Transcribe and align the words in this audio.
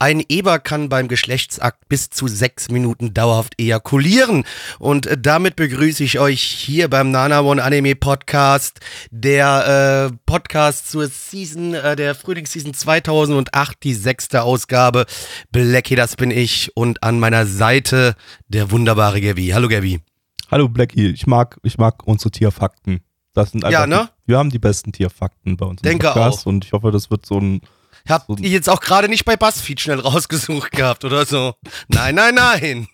Ein 0.00 0.22
Eber 0.28 0.60
kann 0.60 0.88
beim 0.88 1.08
Geschlechtsakt 1.08 1.88
bis 1.88 2.08
zu 2.08 2.28
sechs 2.28 2.70
Minuten 2.70 3.14
dauerhaft 3.14 3.54
ejakulieren. 3.60 4.44
Und 4.78 5.06
äh, 5.06 5.18
damit 5.20 5.56
begrüße 5.56 6.04
ich 6.04 6.20
euch 6.20 6.40
hier 6.40 6.88
beim 6.88 7.10
Nana 7.10 7.40
One 7.40 7.60
Anime 7.60 7.96
Podcast, 7.96 8.78
der 9.10 10.10
äh, 10.12 10.16
Podcast 10.24 10.88
zur 10.88 11.08
Season, 11.08 11.74
äh, 11.74 11.96
der 11.96 12.14
Frühlingsseason 12.14 12.74
2008, 12.74 13.82
die 13.82 13.94
sechste 13.94 14.42
Ausgabe. 14.42 15.04
Blackie, 15.50 15.96
das 15.96 16.14
bin 16.14 16.30
ich. 16.30 16.76
Und 16.76 17.02
an 17.02 17.18
meiner 17.18 17.44
Seite 17.46 18.14
der 18.46 18.70
wunderbare 18.70 19.20
Gabi. 19.20 19.48
Hallo 19.48 19.66
Gabi. 19.68 20.00
Hallo 20.48 20.68
Blackie, 20.68 21.08
ich 21.08 21.26
mag, 21.26 21.58
ich 21.64 21.76
mag 21.76 22.06
unsere 22.06 22.30
Tierfakten. 22.30 23.00
Das 23.34 23.50
sind 23.50 23.64
einfach 23.64 23.80
Ja, 23.80 23.86
ne? 23.88 24.10
die, 24.26 24.30
wir 24.30 24.38
haben 24.38 24.50
die 24.50 24.60
besten 24.60 24.92
Tierfakten 24.92 25.56
bei 25.56 25.66
uns 25.66 25.82
im 25.82 25.88
Denke 25.88 26.06
Podcast 26.06 26.42
auch. 26.42 26.46
und 26.46 26.64
ich 26.64 26.72
hoffe, 26.72 26.92
das 26.92 27.10
wird 27.10 27.26
so 27.26 27.38
ein 27.40 27.60
Habt 28.08 28.26
So- 28.28 28.36
ihr 28.36 28.48
jetzt 28.50 28.68
auch 28.68 28.80
gerade 28.80 29.08
nicht 29.08 29.24
bei 29.24 29.36
BuzzFeed 29.36 29.80
schnell 29.80 30.00
rausgesucht 30.00 30.72
gehabt 30.72 31.04
oder 31.04 31.24
so? 31.26 31.54
Nein, 31.88 32.14
nein, 32.14 32.34
nein. 32.34 32.88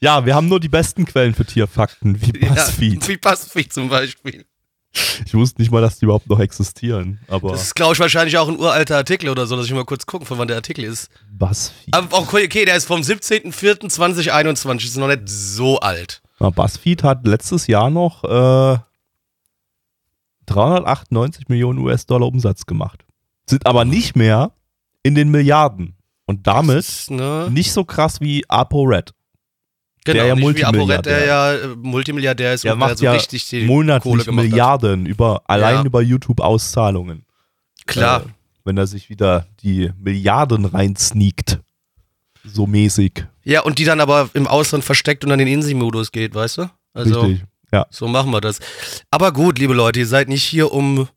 Ja, 0.00 0.24
wir 0.24 0.34
haben 0.34 0.48
nur 0.48 0.60
die 0.60 0.68
besten 0.68 1.04
Quellen 1.04 1.34
für 1.34 1.44
Tierfakten, 1.44 2.20
wie 2.22 2.32
BuzzFeed. 2.32 3.02
Ja, 3.02 3.08
wie 3.08 3.16
BuzzFeed 3.18 3.72
zum 3.72 3.88
Beispiel. 3.88 4.46
Ich 5.24 5.34
wusste 5.34 5.60
nicht 5.62 5.70
mal, 5.70 5.80
dass 5.82 5.98
die 6.00 6.04
überhaupt 6.06 6.28
noch 6.28 6.40
existieren, 6.40 7.20
aber 7.28 7.52
Das 7.52 7.62
ist, 7.62 7.74
glaube 7.76 7.92
ich, 7.92 8.00
wahrscheinlich 8.00 8.36
auch 8.38 8.48
ein 8.48 8.58
uralter 8.58 8.96
Artikel 8.96 9.28
oder 9.28 9.46
so, 9.46 9.54
dass 9.56 9.66
ich 9.66 9.72
mal 9.72 9.84
kurz 9.84 10.04
gucken, 10.04 10.26
von 10.26 10.36
wann 10.38 10.48
der 10.48 10.56
Artikel 10.56 10.82
ist. 10.84 11.08
BuzzFeed. 11.30 11.94
Aber 11.94 12.16
auch 12.16 12.32
okay, 12.32 12.64
der 12.64 12.74
ist 12.76 12.86
vom 12.86 13.00
17.04.2021, 13.02 14.84
ist 14.84 14.96
noch 14.96 15.06
nicht 15.06 15.22
so 15.28 15.78
alt. 15.78 16.22
Na, 16.40 16.50
BuzzFeed 16.50 17.04
hat 17.04 17.24
letztes 17.26 17.68
Jahr 17.68 17.88
noch 17.90 18.24
äh, 18.24 18.78
398 20.46 21.48
Millionen 21.48 21.78
US-Dollar 21.78 22.26
Umsatz 22.26 22.66
gemacht. 22.66 23.04
Sind 23.50 23.66
aber 23.66 23.84
nicht 23.84 24.16
mehr 24.16 24.52
in 25.02 25.14
den 25.14 25.30
Milliarden. 25.30 25.96
Und 26.26 26.46
damit 26.46 26.76
ist, 26.78 27.10
ne, 27.10 27.48
nicht 27.50 27.72
so 27.72 27.84
krass 27.84 28.20
wie 28.20 28.44
ApoRed. 28.48 29.12
genau, 30.04 30.18
der 30.18 30.26
ja 30.26 30.34
nicht 30.36 30.56
wie 30.56 30.64
ApoRed, 30.64 31.04
der 31.06 31.26
ja 31.26 31.52
äh, 31.54 31.66
Multimilliardär 31.76 32.54
ist 32.54 32.64
Der 32.64 32.72
und 32.74 32.80
der 32.80 32.88
macht 32.88 32.98
so 32.98 33.04
ja 33.04 33.12
richtig 33.12 33.48
die 33.48 33.66
Kohle 33.66 33.66
monatlich 33.66 34.24
gemacht 34.26 34.46
Milliarden 34.46 35.06
über 35.06 35.42
allein 35.46 35.76
Ja. 35.76 35.84
über 35.84 36.00
YouTube-Auszahlungen. 36.02 37.24
hat. 37.78 37.86
Klar. 37.86 38.20
Äh, 38.22 38.24
wenn 38.64 38.76
er 38.78 38.86
sich 38.86 39.08
wieder 39.10 39.46
die 39.62 39.90
Milliarden 39.98 40.64
reinsneakt. 40.66 41.60
So 42.44 42.66
mäßig. 42.66 43.26
Ja, 43.42 43.62
und 43.62 43.78
die 43.78 43.84
dann 43.84 44.00
aber 44.00 44.30
im 44.34 44.46
Ausland 44.46 44.84
versteckt 44.84 45.24
und 45.24 45.32
an 45.32 45.38
den 45.38 45.48
Insi-Modus 45.48 46.12
geht, 46.12 46.34
weißt 46.34 46.58
du? 46.58 46.70
Also, 46.94 47.20
Richtig. 47.22 47.44
Ja. 47.72 47.86
so 47.90 48.06
machen 48.08 48.30
wir 48.30 48.40
das. 48.40 48.60
Aber 49.10 49.32
gut, 49.32 49.58
liebe 49.58 49.74
Leute, 49.74 50.00
ihr 50.00 50.06
seid 50.06 50.28
nicht 50.28 50.44
hier, 50.44 50.72
um 50.72 51.08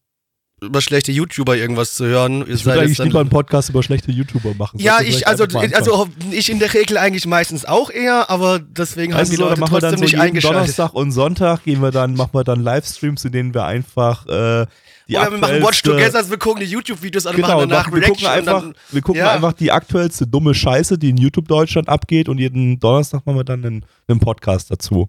über 0.64 0.82
schlechte 0.82 1.12
YouTuber 1.12 1.56
irgendwas 1.56 1.96
zu 1.96 2.06
hören. 2.06 2.44
Ich 2.48 2.66
würde 2.66 2.82
eigentlich 2.82 2.98
lieber 2.98 3.20
einen 3.20 3.30
Podcast 3.30 3.70
über 3.70 3.84
schlechte 3.84 4.12
YouTuber 4.12 4.54
machen. 4.56 4.80
Ja, 4.80 5.00
ich, 5.02 5.28
also, 5.28 5.44
einfach 5.44 5.78
also 5.78 6.08
ich 6.32 6.50
in 6.50 6.60
der 6.60 6.74
Regel 6.74 6.98
eigentlich 6.98 7.26
meistens 7.28 7.66
auch 7.66 7.90
eher, 7.90 8.30
aber 8.30 8.60
deswegen 8.60 9.14
haben 9.14 9.22
Weißt 9.22 9.32
die 9.32 9.38
Leute 9.38 9.60
machen 9.60 9.74
wir 9.74 9.80
trotzdem 9.80 9.92
dann 9.92 10.00
so 10.00 10.04
nicht 10.06 10.20
eingeschaltet. 10.20 10.60
Donnerstag 10.60 10.94
und 10.94 11.12
Sonntag 11.12 11.64
gehen 11.64 11.82
wir 11.82 11.92
dann, 11.92 12.16
machen 12.16 12.34
wir 12.34 12.44
dann 12.44 12.62
Livestreams, 12.62 13.24
in 13.26 13.32
denen 13.32 13.54
wir 13.54 13.66
einfach 13.66 14.26
äh, 14.28 14.66
die 15.08 15.18
Oder 15.18 15.32
wir 15.32 15.38
machen 15.38 15.62
Watch 15.64 15.82
Together, 15.82 16.30
wir 16.30 16.38
gucken 16.38 16.62
die 16.62 16.72
YouTube-Videos 16.72 17.26
an 17.26 17.36
und 17.36 17.42
Genau, 17.42 17.58
machen 17.58 17.70
danach 17.70 17.92
wir 17.92 18.02
gucken, 18.02 18.26
Reaction. 18.26 18.30
einfach, 18.30 18.64
und 18.64 18.76
dann, 18.76 18.76
wir 18.92 19.02
gucken 19.02 19.20
ja. 19.20 19.32
einfach 19.32 19.54
die 19.54 19.72
aktuellste 19.72 20.26
dumme 20.26 20.54
Scheiße, 20.54 20.98
die 20.98 21.10
in 21.10 21.18
YouTube 21.18 21.48
Deutschland 21.48 21.90
abgeht 21.90 22.30
und 22.30 22.38
jeden 22.38 22.80
Donnerstag 22.80 23.26
machen 23.26 23.38
wir 23.38 23.44
dann 23.44 23.66
einen, 23.66 23.86
einen 24.08 24.20
Podcast 24.20 24.72
dazu. 24.72 25.08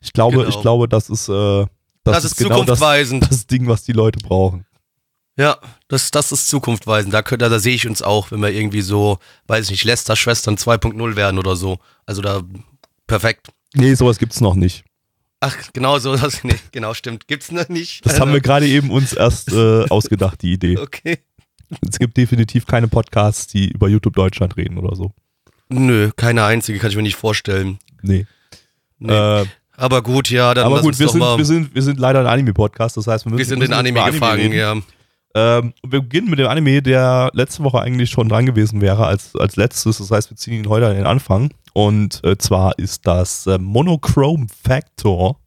Ich 0.00 0.12
glaube, 0.12 0.36
Genau. 0.36 0.48
ich 0.48 0.60
glaube, 0.60 0.88
das 0.88 1.10
ist, 1.10 1.28
äh, 1.28 1.66
das, 2.04 2.22
das, 2.22 2.24
ist 2.26 2.36
genau 2.36 2.50
das, 2.50 2.58
zukunftsweisend. 2.78 3.28
das 3.30 3.46
Ding, 3.48 3.66
was 3.66 3.82
die 3.82 3.92
Leute 3.92 4.20
brauchen. 4.20 4.64
Ja, 5.36 5.58
das, 5.88 6.10
das 6.10 6.32
ist 6.32 6.48
zukunftsweisend. 6.48 7.12
Da, 7.12 7.22
könnt, 7.22 7.42
da 7.42 7.58
sehe 7.58 7.74
ich 7.74 7.86
uns 7.86 8.00
auch, 8.02 8.30
wenn 8.30 8.40
wir 8.40 8.50
irgendwie 8.50 8.80
so, 8.80 9.18
weiß 9.46 9.66
ich 9.66 9.70
nicht, 9.70 9.84
Lester-Schwestern 9.84 10.56
2.0 10.56 11.16
werden 11.16 11.38
oder 11.38 11.56
so. 11.56 11.78
Also 12.06 12.22
da, 12.22 12.42
perfekt. 13.06 13.48
Nee, 13.74 13.94
sowas 13.94 14.18
gibt's 14.18 14.40
noch 14.40 14.54
nicht. 14.54 14.84
Ach, 15.40 15.54
genau 15.74 15.98
so, 15.98 16.16
das, 16.16 16.42
nee, 16.44 16.56
genau, 16.72 16.94
stimmt. 16.94 17.28
Gibt's 17.28 17.52
noch 17.52 17.68
nicht. 17.68 18.04
Das 18.06 18.18
haben 18.18 18.32
wir 18.32 18.40
gerade 18.40 18.66
eben 18.66 18.90
uns 18.90 19.12
erst 19.12 19.52
äh, 19.52 19.84
ausgedacht, 19.88 20.42
die 20.42 20.52
Idee. 20.52 20.78
Okay. 20.86 21.18
Es 21.80 21.98
gibt 21.98 22.16
definitiv 22.16 22.64
keine 22.64 22.86
Podcasts, 22.86 23.48
die 23.48 23.72
über 23.72 23.88
YouTube 23.88 24.14
Deutschland 24.14 24.56
reden 24.56 24.78
oder 24.78 24.94
so. 24.94 25.10
Nö, 25.68 26.12
keine 26.14 26.44
einzige, 26.44 26.78
kann 26.78 26.90
ich 26.90 26.96
mir 26.96 27.02
nicht 27.02 27.16
vorstellen. 27.16 27.80
Nee. 28.02 28.24
Nee. 29.00 29.12
Äh, 29.12 29.46
aber 29.76 30.00
gut, 30.02 30.30
ja, 30.30 30.54
dann 30.54 30.64
aber 30.64 30.80
gut, 30.80 30.96
wir 30.96 31.08
sind, 31.08 31.20
wir, 31.20 31.44
sind, 31.44 31.74
wir 31.74 31.82
sind 31.82 31.98
leider 31.98 32.20
ein 32.20 32.26
Anime-Podcast, 32.26 32.96
das 32.96 33.08
heißt, 33.08 33.26
wir, 33.26 33.32
müssen, 33.32 33.38
wir 33.38 33.46
sind 33.46 33.62
in 33.62 33.72
Anime 33.72 33.98
über 33.98 34.10
gefangen, 34.12 34.52
reden. 34.52 34.54
ja. 34.54 34.76
Ähm, 35.36 35.74
wir 35.82 36.00
beginnen 36.00 36.30
mit 36.30 36.38
dem 36.38 36.46
Anime, 36.46 36.80
der 36.80 37.28
letzte 37.34 37.62
Woche 37.62 37.82
eigentlich 37.82 38.08
schon 38.08 38.30
dran 38.30 38.46
gewesen 38.46 38.80
wäre 38.80 39.06
als, 39.06 39.36
als 39.36 39.56
letztes. 39.56 39.98
Das 39.98 40.10
heißt, 40.10 40.30
wir 40.30 40.36
ziehen 40.38 40.54
ihn 40.54 40.68
heute 40.68 40.86
an 40.86 40.96
den 40.96 41.04
Anfang. 41.04 41.52
Und 41.74 42.24
äh, 42.24 42.38
zwar 42.38 42.78
ist 42.78 43.06
das 43.06 43.46
äh, 43.46 43.58
Monochrome 43.58 44.46
Factor. 44.64 45.38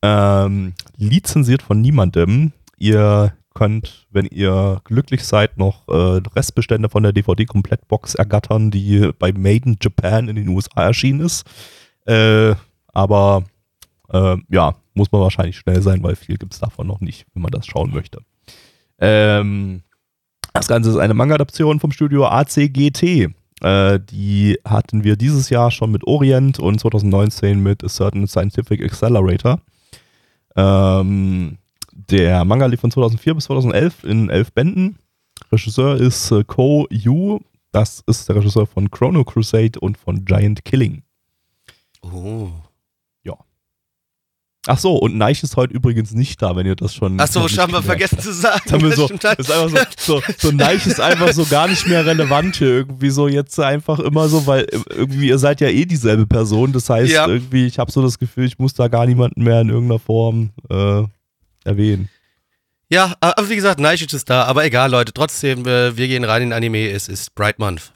Ähm, 0.00 0.72
lizenziert 0.96 1.60
von 1.60 1.82
niemandem. 1.82 2.52
Ihr 2.78 3.34
könnt, 3.52 4.06
wenn 4.10 4.24
ihr 4.24 4.80
glücklich 4.84 5.24
seid, 5.24 5.58
noch 5.58 5.86
äh, 5.88 6.22
Restbestände 6.34 6.88
von 6.88 7.02
der 7.02 7.12
DVD-Komplettbox 7.12 8.14
ergattern, 8.14 8.70
die 8.70 9.10
bei 9.18 9.30
Made 9.32 9.66
in 9.66 9.76
Japan 9.78 10.28
in 10.28 10.36
den 10.36 10.48
USA 10.48 10.84
erschienen 10.84 11.20
ist. 11.20 11.44
Äh, 12.06 12.54
aber 12.94 13.44
äh, 14.08 14.38
ja, 14.48 14.74
muss 14.94 15.12
man 15.12 15.20
wahrscheinlich 15.20 15.58
schnell 15.58 15.82
sein, 15.82 16.02
weil 16.02 16.16
viel 16.16 16.38
gibt 16.38 16.54
es 16.54 16.60
davon 16.60 16.86
noch 16.86 17.00
nicht, 17.00 17.26
wenn 17.34 17.42
man 17.42 17.50
das 17.50 17.66
schauen 17.66 17.92
möchte. 17.92 18.22
Ähm, 18.98 19.82
das 20.52 20.68
Ganze 20.68 20.90
ist 20.90 20.96
eine 20.96 21.14
Manga-Adaption 21.14 21.80
vom 21.80 21.92
Studio 21.92 22.26
ACGT. 22.26 23.30
Äh, 23.62 24.00
die 24.00 24.58
hatten 24.64 25.04
wir 25.04 25.16
dieses 25.16 25.50
Jahr 25.50 25.70
schon 25.70 25.90
mit 25.90 26.06
Orient 26.06 26.58
und 26.58 26.78
2019 26.78 27.62
mit 27.62 27.84
A 27.84 27.88
Certain 27.88 28.26
Scientific 28.26 28.82
Accelerator. 28.82 29.60
Ähm, 30.56 31.58
der 31.92 32.44
Manga 32.44 32.66
lief 32.66 32.80
von 32.80 32.90
2004 32.90 33.34
bis 33.34 33.44
2011 33.44 34.04
in 34.04 34.30
elf 34.30 34.52
Bänden. 34.52 34.98
Regisseur 35.52 35.96
ist 35.96 36.30
äh, 36.30 36.44
Ko 36.44 36.86
Yu. 36.90 37.40
Das 37.72 38.02
ist 38.06 38.28
der 38.28 38.36
Regisseur 38.36 38.66
von 38.66 38.90
Chrono 38.90 39.24
Crusade 39.24 39.78
und 39.80 39.98
von 39.98 40.24
Giant 40.24 40.64
Killing. 40.64 41.02
Oh. 42.02 42.48
Ach 44.68 44.78
so, 44.78 44.96
und 44.96 45.16
Neich 45.16 45.42
ist 45.42 45.56
heute 45.56 45.72
übrigens 45.74 46.12
nicht 46.12 46.42
da, 46.42 46.56
wenn 46.56 46.66
ihr 46.66 46.74
das 46.74 46.94
schon. 46.94 47.16
Noch 47.16 47.34
nicht 47.34 47.58
haben 47.58 47.72
wir 47.72 47.82
vergessen 47.82 48.18
zu 48.18 48.32
sagen. 48.32 48.60
Das 48.64 48.72
haben 48.72 48.82
wir 48.82 48.88
Das 48.90 48.96
so, 48.98 49.08
halt. 49.08 49.24
das 49.24 49.38
ist 49.38 49.50
einfach 49.52 49.86
so, 49.98 50.20
so, 50.20 50.32
so 50.38 50.50
Neich 50.52 50.86
ist 50.86 51.00
einfach 51.00 51.32
so 51.32 51.44
gar 51.46 51.68
nicht 51.68 51.86
mehr 51.86 52.04
relevant 52.04 52.56
hier 52.56 52.68
irgendwie 52.68 53.10
so 53.10 53.28
jetzt 53.28 53.58
einfach 53.60 53.98
immer 54.00 54.28
so, 54.28 54.46
weil 54.46 54.66
irgendwie 54.90 55.28
ihr 55.28 55.38
seid 55.38 55.60
ja 55.60 55.68
eh 55.68 55.84
dieselbe 55.84 56.26
Person, 56.26 56.72
das 56.72 56.90
heißt 56.90 57.12
Ja. 57.12 57.26
irgendwie, 57.28 57.66
ich 57.66 57.78
habe 57.78 57.92
so 57.92 58.02
das 58.02 58.18
Gefühl, 58.18 58.44
ich 58.46 58.58
muss 58.58 58.74
da 58.74 58.88
gar 58.88 59.06
niemanden 59.06 59.42
mehr 59.44 59.60
in 59.60 59.68
irgendeiner 59.68 60.00
Form 60.00 60.50
äh, 60.68 61.02
erwähnen. 61.64 62.08
Ja, 62.88 63.14
aber 63.20 63.48
wie 63.48 63.56
gesagt, 63.56 63.80
Nightshade 63.80 64.14
ist 64.16 64.30
da, 64.30 64.44
aber 64.44 64.64
egal, 64.64 64.90
Leute, 64.90 65.12
trotzdem, 65.12 65.66
äh, 65.66 65.96
wir 65.96 66.06
gehen 66.08 66.22
rein 66.24 66.42
in 66.42 66.52
Anime, 66.52 66.88
es 66.90 67.08
ist 67.08 67.34
Bright 67.34 67.58
Month. 67.58 67.92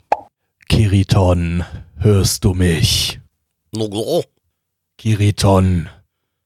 Kiriton, 0.69 1.65
hörst 1.99 2.45
du 2.45 2.55
mich? 2.55 3.21
Oh. 3.77 4.23
Kiriton, 4.99 5.89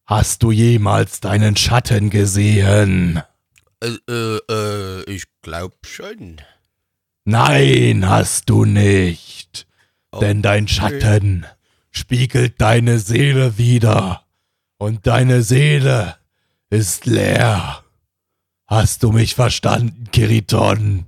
hast 0.07 0.43
du 0.43 0.51
jemals 0.51 1.21
deinen 1.21 1.57
Schatten 1.57 2.11
gesehen? 2.11 3.23
Äh, 3.81 3.99
äh, 4.09 4.39
äh, 4.51 5.11
ich 5.11 5.25
glaub 5.43 5.75
schon. 5.87 6.41
Nein, 7.25 8.09
hast 8.09 8.51
du 8.51 8.65
nicht. 8.65 9.67
Oh, 10.13 10.21
Denn 10.21 10.43
dein 10.43 10.65
okay. 10.65 10.75
Schatten 10.75 11.47
spiegelt 11.91 12.61
deine 12.61 12.99
Seele 12.99 13.59
wider. 13.59 14.23
Und 14.79 15.07
deine 15.07 15.43
Seele 15.43 16.17
ist 16.69 17.07
leer. 17.07 17.83
Hast 18.67 19.03
du 19.03 19.13
mich 19.13 19.35
verstanden, 19.35 20.09
Kiriton? 20.13 21.07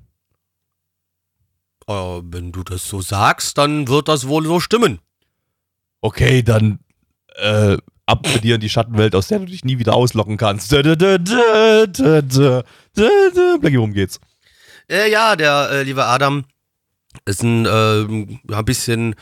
Äh, 1.87 1.93
wenn 1.93 2.53
du 2.53 2.63
das 2.63 2.89
so 2.89 3.01
sagst, 3.01 3.59
dann 3.59 3.89
wird 3.89 4.09
das 4.09 4.29
wohl 4.29 4.45
so 4.45 4.61
stimmen. 4.61 5.01
Okay, 6.01 6.43
dann 6.43 6.79
äh, 7.37 7.77
ab 8.07 8.27
mit 8.33 8.45
dir 8.45 8.55
in 8.55 8.61
die 8.61 8.69
Schattenwelt, 8.69 9.15
aus 9.15 9.29
der 9.29 9.41
du 9.41 9.47
dich 9.47 9.65
nie 9.65 9.79
wieder 9.79 9.95
auslocken 9.95 10.37
kannst. 10.37 10.71
Blackie, 10.71 10.97
worum 13.77 13.93
geht's? 13.93 14.21
Äh, 14.89 15.11
ja, 15.11 15.37
der 15.37 15.69
äh, 15.73 15.83
liebe 15.83 16.05
Adam 16.05 16.45
ist 17.25 17.43
ein, 17.43 17.67
äh, 17.67 18.03
ein 18.55 18.65
bisschen 18.65 19.17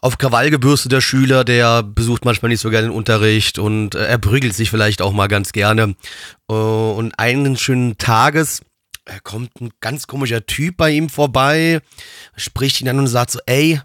auf 0.00 0.18
Krawall 0.18 0.50
gebürsteter 0.50 1.00
Schüler, 1.00 1.44
der 1.44 1.82
besucht 1.82 2.24
manchmal 2.24 2.50
nicht 2.50 2.60
so 2.60 2.70
gerne 2.70 2.88
den 2.88 2.96
Unterricht 2.96 3.58
und 3.58 3.94
äh, 3.94 4.06
er 4.06 4.18
prügelt 4.18 4.54
sich 4.54 4.70
vielleicht 4.70 5.02
auch 5.02 5.12
mal 5.12 5.26
ganz 5.26 5.52
gerne. 5.52 5.96
Äh, 6.48 6.52
und 6.54 7.18
einen 7.18 7.56
schönen 7.56 7.98
Tages 7.98 8.62
äh, 9.04 9.18
kommt 9.22 9.60
ein 9.60 9.70
ganz 9.80 10.06
komischer 10.06 10.46
Typ 10.46 10.76
bei 10.76 10.90
ihm 10.90 11.08
vorbei, 11.08 11.80
spricht 12.36 12.80
ihn 12.80 12.88
an 12.88 12.98
und 12.98 13.06
sagt 13.08 13.32
so, 13.32 13.40
ey, 13.46 13.80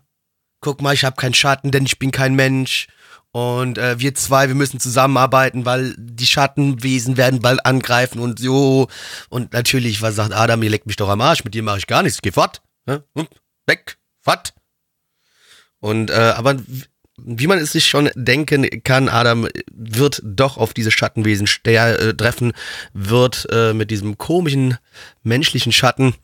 guck 0.62 0.82
mal, 0.82 0.94
ich 0.94 1.04
habe 1.04 1.16
keinen 1.16 1.34
Schatten, 1.34 1.72
denn 1.72 1.86
ich 1.86 2.00
bin 2.00 2.12
kein 2.12 2.36
Mensch. 2.36 2.88
Und 3.34 3.78
äh, 3.78 3.98
wir 4.00 4.14
zwei, 4.16 4.50
wir 4.50 4.56
müssen 4.56 4.80
zusammenarbeiten, 4.80 5.66
weil 5.66 5.96
die 5.98 6.26
Schattenwesen 6.26 7.16
werden 7.16 7.42
bald 7.42 7.66
angreifen 7.66 8.20
und 8.20 8.40
so. 8.40 8.88
Und 9.30 9.54
natürlich, 9.54 10.02
was 10.02 10.16
sagt 10.16 10.34
Adam, 10.34 10.62
ihr 10.64 10.70
leckt 10.70 10.88
mich 10.88 10.98
doch 10.98 11.10
am 11.10 11.22
Arsch, 11.22 11.44
mit 11.44 11.54
dir 11.54 11.64
mache 11.64 11.78
ich 11.78 11.88
gar 11.88 12.04
nichts, 12.04 12.22
geh 12.22 12.32
fort. 12.32 12.62
Ne? 12.86 13.04
Weg, 13.66 13.98
fort. 14.20 14.54
Und 15.80 16.10
äh, 16.10 16.34
aber 16.36 16.58
wie 17.18 17.48
man 17.48 17.60
es 17.60 17.72
sich 17.72 17.88
schon 17.88 18.10
denken 18.16 18.84
kann, 18.84 19.08
Adam 19.08 19.48
wird 19.72 20.22
doch 20.24 20.58
auf 20.58 20.74
diese 20.74 20.92
Schattenwesen 20.92 21.48
äh, 21.66 22.14
treffen, 22.14 22.54
wird 22.94 23.48
äh, 23.52 23.74
mit 23.74 23.92
diesem 23.92 24.18
komischen 24.18 24.78
menschlichen 25.24 25.72
Schatten 25.72 26.16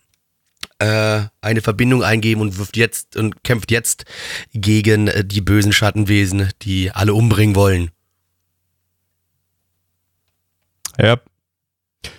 äh, 0.80 1.22
eine 1.42 1.62
Verbindung 1.62 2.04
eingeben 2.04 2.42
und 2.42 2.58
wirft 2.58 2.78
jetzt 2.78 3.18
und 3.18 3.44
kämpft 3.44 3.72
jetzt 3.72 4.06
gegen 4.54 5.08
äh, 5.08 5.26
die 5.26 5.42
bösen 5.42 5.74
Schattenwesen, 5.74 6.50
die 6.62 6.92
alle 6.92 7.14
umbringen 7.14 7.56
wollen. 7.56 7.92
Ja. 10.98 11.20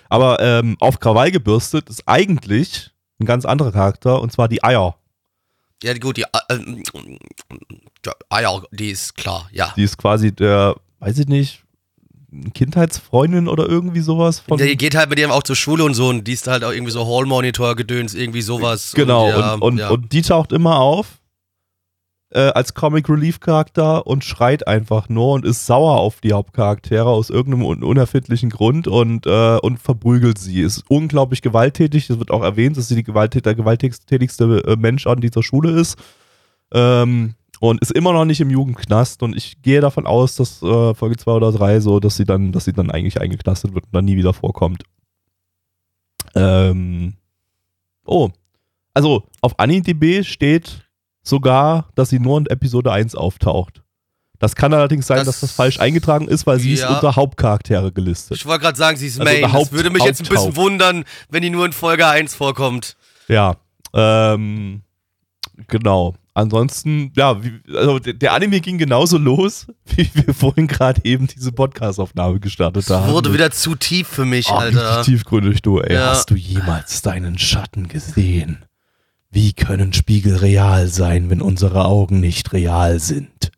Aber 0.09 0.41
ähm, 0.41 0.77
auf 0.81 1.01
Krawall 1.01 1.31
gebürstet 1.31 1.89
ist 1.91 2.03
eigentlich 2.07 2.91
ein 3.21 3.27
ganz 3.27 3.45
anderer 3.45 3.73
Charakter 3.73 4.21
und 4.21 4.33
zwar 4.33 4.49
die 4.49 4.63
Eier. 4.63 4.97
Ja, 5.83 5.97
gut, 5.97 6.17
die 6.17 6.23
äh, 6.23 6.55
äh, 6.55 8.11
Eier, 8.29 8.65
die 8.73 8.91
ist 8.91 9.17
klar, 9.17 9.49
ja. 9.53 9.73
Die 9.77 9.85
ist 9.85 9.99
quasi 9.99 10.35
der, 10.35 10.77
weiß 10.99 11.19
ich 11.19 11.29
nicht, 11.29 11.63
Kindheitsfreundin 12.55 13.49
oder 13.49 13.69
irgendwie 13.69 14.01
sowas. 14.01 14.41
Von 14.41 14.59
der 14.59 14.75
geht 14.77 14.95
halt 14.95 15.11
mit 15.11 15.19
dem 15.19 15.31
auch 15.31 15.43
zur 15.43 15.57
Schule 15.57 15.85
und 15.85 15.95
so 15.95 16.09
und 16.09 16.25
die 16.25 16.33
ist 16.33 16.47
halt 16.47 16.65
auch 16.65 16.73
irgendwie 16.73 16.93
so 16.93 17.07
Hall-Monitor-Gedöns, 17.07 18.15
irgendwie 18.15 18.43
sowas. 18.43 18.93
Genau, 18.95 19.27
und, 19.27 19.31
ja, 19.31 19.55
und, 19.55 19.63
und, 19.63 19.79
ja. 19.79 19.89
und, 19.91 20.13
die 20.13 20.23
taucht 20.23 20.53
immer 20.53 20.79
auf 20.79 21.19
äh, 22.31 22.41
als 22.41 22.75
Comic-Relief-Charakter 22.75 24.07
und 24.07 24.25
schreit 24.25 24.67
einfach 24.67 25.09
nur 25.09 25.33
und 25.33 25.45
ist 25.45 25.67
sauer 25.67 25.99
auf 25.99 26.21
die 26.21 26.33
Hauptcharaktere 26.33 27.09
aus 27.09 27.31
irgendeinem 27.31 27.65
un 27.65 27.83
unerfindlichen 27.83 28.51
Grund 28.51 28.87
und, 28.87 29.27
äh, 29.27 29.57
und 29.59 29.79
verprügelt 29.79 30.39
sie. 30.39 30.61
Ist 30.61 30.85
unglaublich 30.89 31.43
gewalttätig, 31.43 32.11
es 32.11 32.19
wird 32.19 32.31
auch 32.31 32.43
erwähnt, 32.43 32.77
dass 32.77 32.89
sie 32.89 32.97
die 32.97 33.05
gewalttätigste 33.05 34.63
äh, 34.67 34.77
Mensch 34.77 35.07
an 35.07 35.21
dieser 35.21 35.43
Schule 35.43 35.71
ist. 35.71 35.99
Ähm, 36.73 37.35
und 37.61 37.81
ist 37.81 37.93
immer 37.93 38.13
noch 38.13 38.25
nicht 38.25 38.41
im 38.41 38.51
Jugendknast 38.51 39.23
und 39.23 39.37
ich 39.37 39.63
gehe 39.63 39.81
davon 39.81 40.07
aus, 40.07 40.37
dass 40.37 40.63
äh, 40.63 40.95
Folge 40.95 41.17
2 41.17 41.33
oder 41.33 41.53
3 41.53 41.81
so, 41.81 42.01
dass 42.01 42.17
sie 42.17 42.25
dann, 42.25 42.53
dass 42.53 42.65
sie 42.65 42.73
dann 42.73 42.91
eigentlich 42.91 43.21
eingeknastet 43.21 43.75
wird 43.75 43.85
und 43.87 43.95
dann 43.95 44.05
nie 44.05 44.17
wieder 44.17 44.33
vorkommt. 44.33 44.85
Ähm, 46.35 47.15
oh. 48.05 48.31
Also 48.95 49.25
auf 49.41 49.59
AniDB 49.59 50.25
steht 50.25 50.89
sogar, 51.23 51.89
dass 51.95 52.11
sie 52.11 52.19
nur 52.19 52.39
in 52.39 52.47
Episode 52.47 52.93
1 52.93 53.15
auftaucht. 53.15 53.83
Das 54.39 54.55
kann 54.55 54.73
allerdings 54.73 55.07
sein, 55.07 55.19
das, 55.19 55.27
dass 55.27 55.41
das 55.41 55.53
falsch 55.53 55.81
eingetragen 55.81 56.29
ist, 56.29 56.47
weil 56.47 56.61
sie 56.61 56.75
ja. 56.75 56.87
ist 56.87 56.95
unter 56.95 57.17
Hauptcharaktere 57.17 57.91
gelistet. 57.91 58.37
Ich 58.37 58.47
wollte 58.47 58.63
gerade 58.63 58.79
sagen, 58.79 58.97
sie 58.97 59.09
ist 59.09 59.21
also 59.21 59.33
Main. 59.33 59.53
Haupt, 59.53 59.67
das 59.67 59.73
würde 59.73 59.91
mich 59.91 60.05
jetzt 60.05 60.21
ein 60.23 60.29
bisschen 60.29 60.57
wundern, 60.57 61.05
wenn 61.29 61.43
die 61.43 61.51
nur 61.51 61.67
in 61.67 61.73
Folge 61.73 62.07
1 62.07 62.37
vorkommt. 62.37 62.97
Ja, 63.27 63.57
ähm, 63.95 64.83
genau. 65.67 66.15
Ansonsten, 66.39 67.11
ja, 67.17 67.43
wie, 67.43 67.61
also 67.75 67.99
der 67.99 68.33
Anime 68.33 68.61
ging 68.61 68.79
genauso 68.79 69.19
los, 69.19 69.67
wie 69.87 70.09
wir 70.15 70.33
vorhin 70.33 70.69
gerade 70.69 71.01
eben 71.03 71.27
diese 71.27 71.51
Podcast-Aufnahme 71.51 72.39
gestartet 72.39 72.89
haben. 72.91 73.07
Das 73.07 73.13
wurde 73.13 73.35
wieder 73.35 73.51
zu 73.51 73.75
tief 73.75 74.07
für 74.07 74.25
mich, 74.25 74.49
oh, 74.49 74.55
Alter. 74.55 75.03
Tiefgründig, 75.03 75.63
du, 75.63 75.81
ey. 75.81 75.95
Ja. 75.95 76.11
Hast 76.11 76.31
du 76.31 76.37
jemals 76.37 77.03
deinen 77.03 77.39
Schatten 77.39 77.89
gesehen? 77.89 78.65
Wie 79.33 79.53
können 79.53 79.93
Spiegel 79.93 80.37
real 80.37 80.87
sein, 80.87 81.29
wenn 81.29 81.43
unsere 81.43 81.87
Augen 81.87 82.21
nicht 82.21 82.53
real 82.53 83.01
sind? 83.01 83.51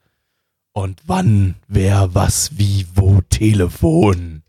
Und 0.72 1.02
wann, 1.06 1.56
wer, 1.68 2.14
was, 2.14 2.56
wie, 2.56 2.86
wo, 2.94 3.20
Telefon? 3.28 4.40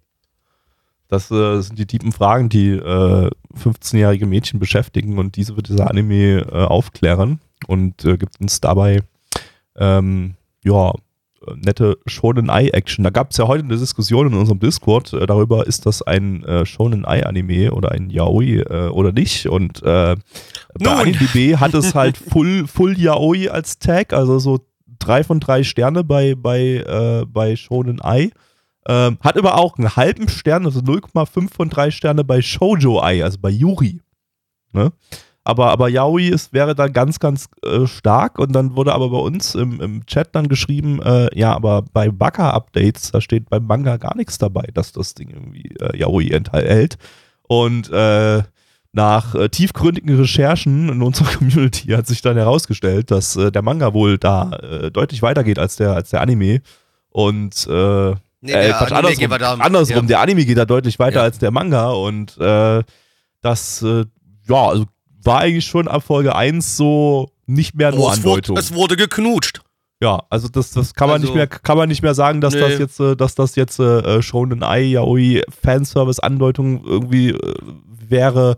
Das 1.09 1.29
äh, 1.31 1.59
sind 1.59 1.77
die 1.77 1.85
tiefen 1.85 2.13
Fragen, 2.13 2.47
die 2.47 2.69
äh, 2.69 3.29
15-jährige 3.61 4.25
Mädchen 4.25 4.61
beschäftigen 4.61 5.17
und 5.17 5.35
diese 5.35 5.57
wird 5.57 5.67
dieser 5.67 5.89
Anime 5.89 6.45
äh, 6.49 6.63
aufklären 6.63 7.41
und 7.67 8.05
äh, 8.05 8.17
gibt 8.17 8.39
uns 8.39 8.61
dabei 8.61 8.99
ähm, 9.77 10.35
ja 10.63 10.93
nette 11.55 11.97
Shonen 12.05 12.49
Eye 12.49 12.69
Action. 12.69 13.03
Da 13.03 13.09
gab 13.09 13.31
es 13.31 13.37
ja 13.37 13.47
heute 13.47 13.63
eine 13.63 13.77
Diskussion 13.77 14.27
in 14.27 14.33
unserem 14.33 14.59
Discord 14.59 15.13
äh, 15.13 15.25
darüber, 15.25 15.65
ist 15.67 15.85
das 15.85 16.01
ein 16.01 16.43
äh, 16.43 16.65
Shonen 16.65 17.03
Eye 17.03 17.25
Anime 17.25 17.71
oder 17.71 17.91
ein 17.91 18.09
Yaoi 18.09 18.59
äh, 18.59 18.89
oder 18.89 19.11
nicht. 19.11 19.47
Und 19.47 19.81
äh, 19.83 20.15
bei 20.79 20.91
AniDB 20.91 21.57
hat 21.57 21.73
es 21.73 21.95
halt 21.95 22.17
Full, 22.31 22.67
Full 22.67 22.97
Yaoi 22.99 23.49
als 23.49 23.79
Tag, 23.79 24.13
also 24.13 24.39
so 24.39 24.59
drei 24.99 25.23
von 25.23 25.39
drei 25.39 25.63
Sterne 25.63 26.03
bei, 26.03 26.35
bei, 26.35 26.61
äh, 26.61 27.25
bei 27.25 27.55
Shonen 27.55 27.99
Eye. 28.03 28.31
Ähm, 28.87 29.19
hat 29.21 29.37
aber 29.37 29.59
auch 29.59 29.77
einen 29.77 29.95
halben 29.95 30.27
Stern, 30.27 30.65
also 30.65 30.79
0,5 30.79 31.53
von 31.53 31.69
drei 31.69 31.91
Sterne 31.91 32.23
bei 32.23 32.41
Shoujo 32.41 32.99
Eye, 33.03 33.23
also 33.23 33.37
bei 33.39 33.49
Yuri. 33.49 34.01
Ne? 34.73 34.91
Aber, 35.51 35.69
aber 35.69 35.89
Yaoi 35.89 36.29
ist, 36.29 36.53
wäre 36.53 36.75
da 36.75 36.87
ganz, 36.87 37.19
ganz 37.19 37.49
äh, 37.61 37.85
stark 37.85 38.39
und 38.39 38.53
dann 38.53 38.77
wurde 38.77 38.93
aber 38.93 39.09
bei 39.09 39.17
uns 39.17 39.53
im, 39.53 39.81
im 39.81 40.05
Chat 40.05 40.29
dann 40.33 40.47
geschrieben, 40.47 41.01
äh, 41.01 41.27
ja, 41.37 41.53
aber 41.53 41.81
bei 41.91 42.09
Baka-Updates, 42.09 43.11
da 43.11 43.19
steht 43.19 43.49
beim 43.49 43.65
Manga 43.65 43.97
gar 43.97 44.15
nichts 44.15 44.37
dabei, 44.37 44.63
dass 44.73 44.93
das 44.93 45.13
Ding 45.13 45.29
irgendwie 45.29 45.75
äh, 45.81 45.97
Yaoi 45.97 46.29
enthält. 46.29 46.97
Und 47.49 47.91
äh, 47.91 48.43
nach 48.93 49.35
äh, 49.35 49.49
tiefgründigen 49.49 50.17
Recherchen 50.17 50.87
in 50.87 51.01
unserer 51.01 51.33
Community 51.37 51.89
hat 51.89 52.07
sich 52.07 52.21
dann 52.21 52.37
herausgestellt, 52.37 53.11
dass 53.11 53.35
äh, 53.35 53.51
der 53.51 53.61
Manga 53.61 53.93
wohl 53.93 54.17
da 54.17 54.51
deutlich 54.93 55.21
weitergeht 55.21 55.59
als 55.59 55.75
der, 55.75 55.95
als 55.95 56.11
der 56.11 56.21
Anime. 56.21 56.61
Und 57.09 57.67
äh, 57.69 58.15
nee, 58.39 58.53
äh, 58.53 58.71
Quatsch, 58.71 58.93
andersrum, 58.93 59.31
andersrum 59.59 60.03
ja. 60.03 60.07
der 60.07 60.19
Anime 60.21 60.45
geht 60.45 60.57
da 60.57 60.63
deutlich 60.63 60.97
weiter 60.97 61.17
ja. 61.17 61.23
als 61.23 61.39
der 61.39 61.51
Manga 61.51 61.89
und 61.89 62.37
äh, 62.37 62.83
das, 63.41 63.81
äh, 63.81 64.05
ja, 64.47 64.67
also 64.67 64.85
war 65.23 65.39
eigentlich 65.39 65.65
schon 65.65 65.87
ab 65.87 66.03
Folge 66.03 66.35
1 66.35 66.77
so 66.77 67.31
nicht 67.45 67.75
mehr 67.75 67.91
nur 67.91 68.05
oh, 68.05 68.09
Andeutung. 68.09 68.57
Es 68.57 68.71
wurde, 68.71 68.75
es 68.75 68.95
wurde 68.95 68.95
geknutscht. 68.97 69.61
Ja, 70.01 70.23
also 70.31 70.47
das, 70.47 70.71
das 70.71 70.95
kann 70.95 71.09
man 71.09 71.21
also, 71.21 71.27
nicht 71.27 71.35
mehr, 71.35 71.45
kann 71.45 71.77
man 71.77 71.87
nicht 71.87 72.01
mehr 72.01 72.15
sagen, 72.15 72.41
dass 72.41 72.55
nee. 72.55 72.59
das 72.59 72.79
jetzt, 72.79 72.99
äh, 72.99 73.15
dass 73.15 73.35
das 73.35 73.55
jetzt 73.55 73.79
äh, 73.79 74.21
Shonen 74.23 74.63
Ai, 74.63 74.81
Yaoi, 74.81 75.43
Fanservice, 75.61 76.19
Andeutung 76.19 76.83
irgendwie 76.83 77.29
äh, 77.29 77.53
wäre. 78.07 78.57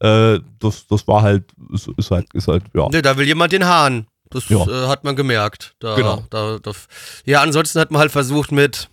Äh, 0.00 0.38
das, 0.60 0.86
das 0.86 1.08
war 1.08 1.22
halt, 1.22 1.44
ist, 1.72 1.88
ist, 1.96 2.10
halt, 2.12 2.32
ist 2.34 2.46
halt, 2.46 2.62
ja. 2.72 2.88
Nee, 2.90 3.02
da 3.02 3.16
will 3.16 3.26
jemand 3.26 3.52
den 3.52 3.64
Hahn. 3.64 4.06
Das 4.30 4.48
ja. 4.48 4.58
äh, 4.58 4.86
hat 4.86 5.02
man 5.02 5.16
gemerkt. 5.16 5.74
Da, 5.80 5.96
genau. 5.96 6.24
Da, 6.30 6.58
da, 6.62 6.70
ja, 7.24 7.42
ansonsten 7.42 7.80
hat 7.80 7.90
man 7.90 8.00
halt 8.00 8.12
versucht 8.12 8.52
mit. 8.52 8.88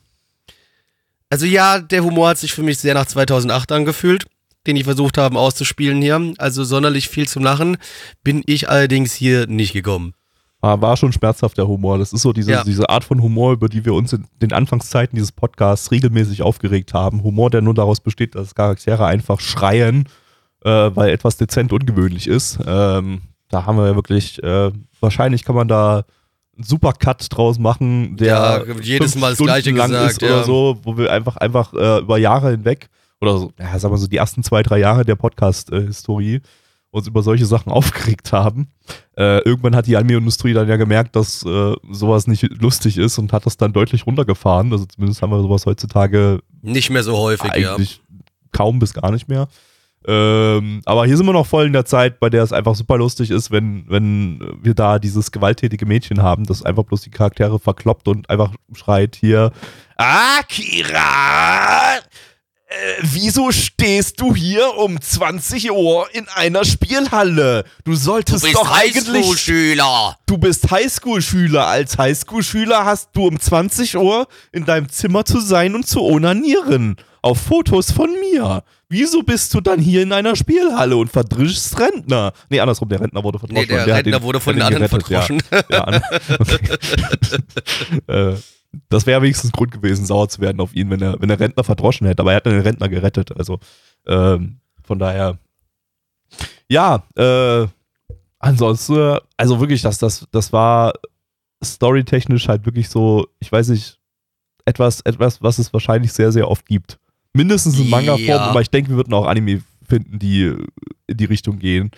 Also 1.30 1.46
ja, 1.46 1.80
der 1.80 2.04
Humor 2.04 2.30
hat 2.30 2.38
sich 2.40 2.54
für 2.54 2.64
mich 2.64 2.80
sehr 2.80 2.94
nach 2.96 3.06
2008 3.06 3.72
angefühlt 3.72 4.26
den 4.68 4.76
die 4.76 4.84
versucht 4.84 5.18
haben 5.18 5.38
auszuspielen 5.38 6.02
hier. 6.02 6.34
Also 6.38 6.64
sonderlich 6.64 7.10
viel 7.10 7.28
zum 7.28 7.44
Lachen 7.44 7.78
bin 8.24 8.44
ich 8.46 8.70
allerdings 8.70 9.14
hier 9.14 9.48
nicht 9.48 9.74
gekommen. 9.74 10.14
War, 10.62 10.82
war 10.82 10.96
schon 10.96 11.12
schmerzhaft 11.12 11.58
der 11.58 11.68
Humor. 11.68 11.98
Das 11.98 12.14
ist 12.14 12.22
so 12.22 12.32
diese, 12.32 12.52
ja. 12.52 12.64
diese 12.64 12.90
Art 12.90 13.04
von 13.04 13.22
Humor, 13.22 13.52
über 13.52 13.68
die 13.68 13.84
wir 13.84 13.94
uns 13.94 14.14
in 14.14 14.26
den 14.42 14.54
Anfangszeiten 14.54 15.16
dieses 15.16 15.34
Podcasts 15.34 15.92
regelmäßig 15.92 16.42
aufgeregt 16.42 16.94
haben. 16.94 17.22
Humor, 17.24 17.50
der 17.50 17.62
nur 17.62 17.74
daraus 17.74 18.00
besteht, 18.00 18.36
dass 18.36 18.56
Charaktere 18.56 19.06
einfach 19.06 19.42
schreien, 19.42 20.08
äh, 20.64 20.70
weil 20.70 21.10
etwas 21.10 21.36
dezent 21.36 21.74
ungewöhnlich 21.74 22.28
ist. 22.28 22.60
Ähm, 22.66 23.24
da 23.50 23.66
haben 23.66 23.78
wir 23.78 23.88
ja 23.88 23.96
wirklich, 23.96 24.42
äh, 24.42 24.72
wahrscheinlich 25.02 25.44
kann 25.44 25.56
man 25.56 25.68
da 25.68 26.06
einen 26.56 26.64
super 26.64 26.94
Cut 26.94 27.28
draus 27.30 27.60
machen, 27.60 28.16
der 28.16 28.28
ja, 28.28 28.64
jedes 28.82 29.16
Mal 29.16 29.32
das 29.32 29.38
Stunden 29.38 29.52
gleiche 29.52 29.72
lang 29.72 29.90
gesagt, 29.90 30.12
ist 30.12 30.22
ja. 30.22 30.30
oder 30.30 30.44
so, 30.46 30.80
wo 30.84 30.98
wir 30.98 31.12
einfach, 31.12 31.36
einfach 31.38 31.74
äh, 31.74 32.00
über 32.00 32.18
Jahre 32.18 32.52
hinweg 32.52 32.90
oder 33.24 33.38
so, 33.38 33.54
ja, 33.60 33.80
sagen 33.80 33.94
wir 33.94 33.98
so, 33.98 34.08
die 34.08 34.18
ersten 34.18 34.44
zwei, 34.44 34.62
drei 34.64 34.80
Jahre 34.80 35.06
der 35.06 35.16
Podcast-Historie 35.16 36.42
uns 36.92 37.08
über 37.08 37.24
solche 37.24 37.46
Sachen 37.46 37.72
aufgeregt 37.72 38.32
haben. 38.32 38.68
Äh, 39.18 39.40
irgendwann 39.40 39.76
hat 39.76 39.88
die 39.88 39.98
Anime-Industrie 39.98 40.54
dann 40.54 40.68
ja 40.68 40.76
gemerkt, 40.76 41.16
dass 41.16 41.44
äh, 41.44 41.74
sowas 41.90 42.28
nicht 42.28 42.44
lustig 42.62 42.98
ist 42.98 43.18
und 43.18 43.34
hat 43.34 43.46
das 43.46 43.58
dann 43.58 43.74
deutlich 43.74 44.06
runtergefahren. 44.06 44.72
Also 44.72 44.86
zumindest 44.86 45.22
haben 45.22 45.32
wir 45.32 45.42
sowas 45.42 45.66
heutzutage 45.66 46.40
nicht 46.62 46.92
mehr 46.92 47.04
so 47.04 47.18
häufig, 47.18 47.52
eigentlich 47.52 47.96
ja. 47.98 48.04
kaum 48.52 48.80
bis 48.80 48.94
gar 48.94 49.12
nicht 49.12 49.28
mehr. 49.28 49.48
Ähm, 50.06 50.82
aber 50.84 51.06
hier 51.06 51.16
sind 51.16 51.26
wir 51.26 51.32
noch 51.32 51.48
voll 51.48 51.66
in 51.66 51.74
der 51.74 51.86
Zeit, 51.86 52.20
bei 52.20 52.30
der 52.30 52.44
es 52.44 52.52
einfach 52.52 52.76
super 52.76 52.98
lustig 52.98 53.32
ist, 53.32 53.52
wenn, 53.52 53.86
wenn 53.88 54.40
wir 54.62 54.74
da 54.74 55.00
dieses 55.00 55.32
gewalttätige 55.32 55.86
Mädchen 55.86 56.22
haben, 56.22 56.46
das 56.46 56.62
einfach 56.62 56.84
bloß 56.84 57.02
die 57.02 57.10
Charaktere 57.10 57.58
verkloppt 57.58 58.10
und 58.10 58.30
einfach 58.30 58.52
schreit 58.74 59.16
hier 59.16 59.54
Akira! 59.96 61.00
Wieso 63.02 63.52
stehst 63.52 64.20
du 64.20 64.36
hier 64.36 64.78
um 64.78 65.00
20 65.00 65.72
Uhr 65.72 66.08
in 66.14 66.28
einer 66.30 66.66
Spielhalle? 66.66 67.64
Du 67.84 67.96
solltest 67.96 68.44
doch 68.54 68.72
eigentlich. 68.72 69.06
Highschool-Schüler. 69.24 70.18
Du 70.26 70.38
bist 70.38 70.70
Highschool-Schüler. 70.72 71.68
Als 71.68 71.98
Highschool-Schüler 71.98 72.86
hast 72.86 73.10
du 73.14 73.28
um 73.28 73.40
20 73.40 73.98
Uhr 73.98 74.28
in 74.52 74.66
deinem 74.66 74.90
Zimmer 74.90 75.26
zu 75.26 75.40
sein 75.40 75.76
und 75.76 75.88
zu 75.88 76.02
onanieren. 76.02 76.98
Auf 77.22 77.40
Fotos 77.40 77.92
von 77.92 78.10
mir. 78.20 78.64
Wieso 78.90 79.24
bist 79.24 79.54
du 79.54 79.62
dann 79.62 79.80
hier 79.80 80.04
in 80.04 80.12
einer 80.12 80.36
Spielhalle 80.36 80.98
und 80.98 81.10
verdrischst 81.10 81.80
Rentner? 81.80 82.34
Nee, 82.50 82.60
andersrum, 82.60 82.90
der 82.90 83.00
Rentner 83.00 83.24
wurde 83.24 83.40
verdroschen. 83.40 83.62
Nee, 83.70 83.74
der, 83.74 83.82
hat 83.82 83.88
Rentner 84.06 84.20
den- 84.20 84.24
wurde 84.24 84.40
von 84.42 84.56
den 84.56 84.62
anderen 84.64 84.90
verdroschen. 84.90 85.42
Ja, 85.52 85.64
ja, 85.70 86.02
äh, 88.32 88.36
das 88.90 89.06
wäre 89.06 89.22
wenigstens 89.22 89.52
Grund 89.52 89.72
gewesen, 89.72 90.06
sauer 90.06 90.30
zu 90.30 90.42
werden 90.42 90.60
auf 90.60 90.74
ihn, 90.76 90.90
wenn 90.90 91.02
er, 91.02 91.20
wenn 91.22 91.30
der 91.30 91.40
Rentner 91.40 91.64
verdroschen 91.64 92.08
hätte. 92.08 92.22
Aber 92.22 92.32
er 92.32 92.38
hat 92.38 92.46
den 92.46 92.60
Rentner 92.60 92.90
gerettet. 92.90 93.36
Also 93.36 93.60
ähm, 94.08 94.60
von 94.84 95.00
daher. 95.00 95.38
Ja, 96.70 97.04
äh, 97.16 97.68
ansonsten, 98.40 99.18
also 99.38 99.60
wirklich, 99.60 99.82
das, 99.82 99.98
das, 100.00 100.28
das 100.32 100.52
war 100.52 100.94
storytechnisch 101.64 102.48
halt 102.48 102.66
wirklich 102.66 102.90
so, 102.90 103.28
ich 103.40 103.52
weiß 103.52 103.70
nicht, 103.70 104.00
etwas, 104.66 105.02
etwas, 105.02 105.42
was 105.42 105.60
es 105.60 105.72
wahrscheinlich 105.74 106.14
sehr, 106.14 106.32
sehr 106.32 106.50
oft 106.50 106.66
gibt. 106.66 107.00
Mindestens 107.34 107.80
in 107.80 107.90
Manga-Form, 107.90 108.26
Ja. 108.28 108.40
aber 108.42 108.62
ich 108.62 108.70
denke, 108.70 108.90
wir 108.92 108.98
würden 108.98 109.14
auch 109.14 109.26
Anime 109.28 109.62
finden, 109.88 110.20
die 110.20 110.56
in 111.08 111.18
die 111.18 111.26
Richtung 111.26 111.60
gehen. 111.60 111.92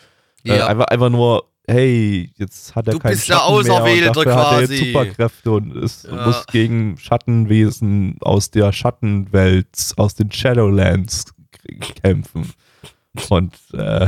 Äh, 0.44 0.58
Ja. 0.58 0.68
einfach, 0.68 0.86
einfach 0.86 1.10
nur, 1.10 1.46
hey, 1.68 2.32
jetzt 2.38 2.76
hat 2.76 2.88
er 2.88 2.94
Du 2.94 3.00
keinen 3.00 3.12
bist 3.14 3.28
der 3.30 3.36
Schatten 3.38 3.52
mehr 3.52 3.58
und 3.60 3.70
Auserwählte 3.72 4.12
dafür 4.12 4.36
hat 4.36 4.52
er 4.54 4.68
quasi. 4.68 4.78
Superkräfte 4.78 5.52
und 5.52 5.76
es 5.78 6.04
Ja. 6.04 6.26
muss 6.26 6.46
gegen 6.48 6.98
Schattenwesen 6.98 8.18
aus 8.22 8.52
der 8.52 8.72
Schattenwelt, 8.72 9.94
aus 9.98 10.16
den 10.16 10.32
Shadowlands 10.32 11.26
kämpfen 12.04 12.54
und 13.30 13.56
äh, 13.74 14.08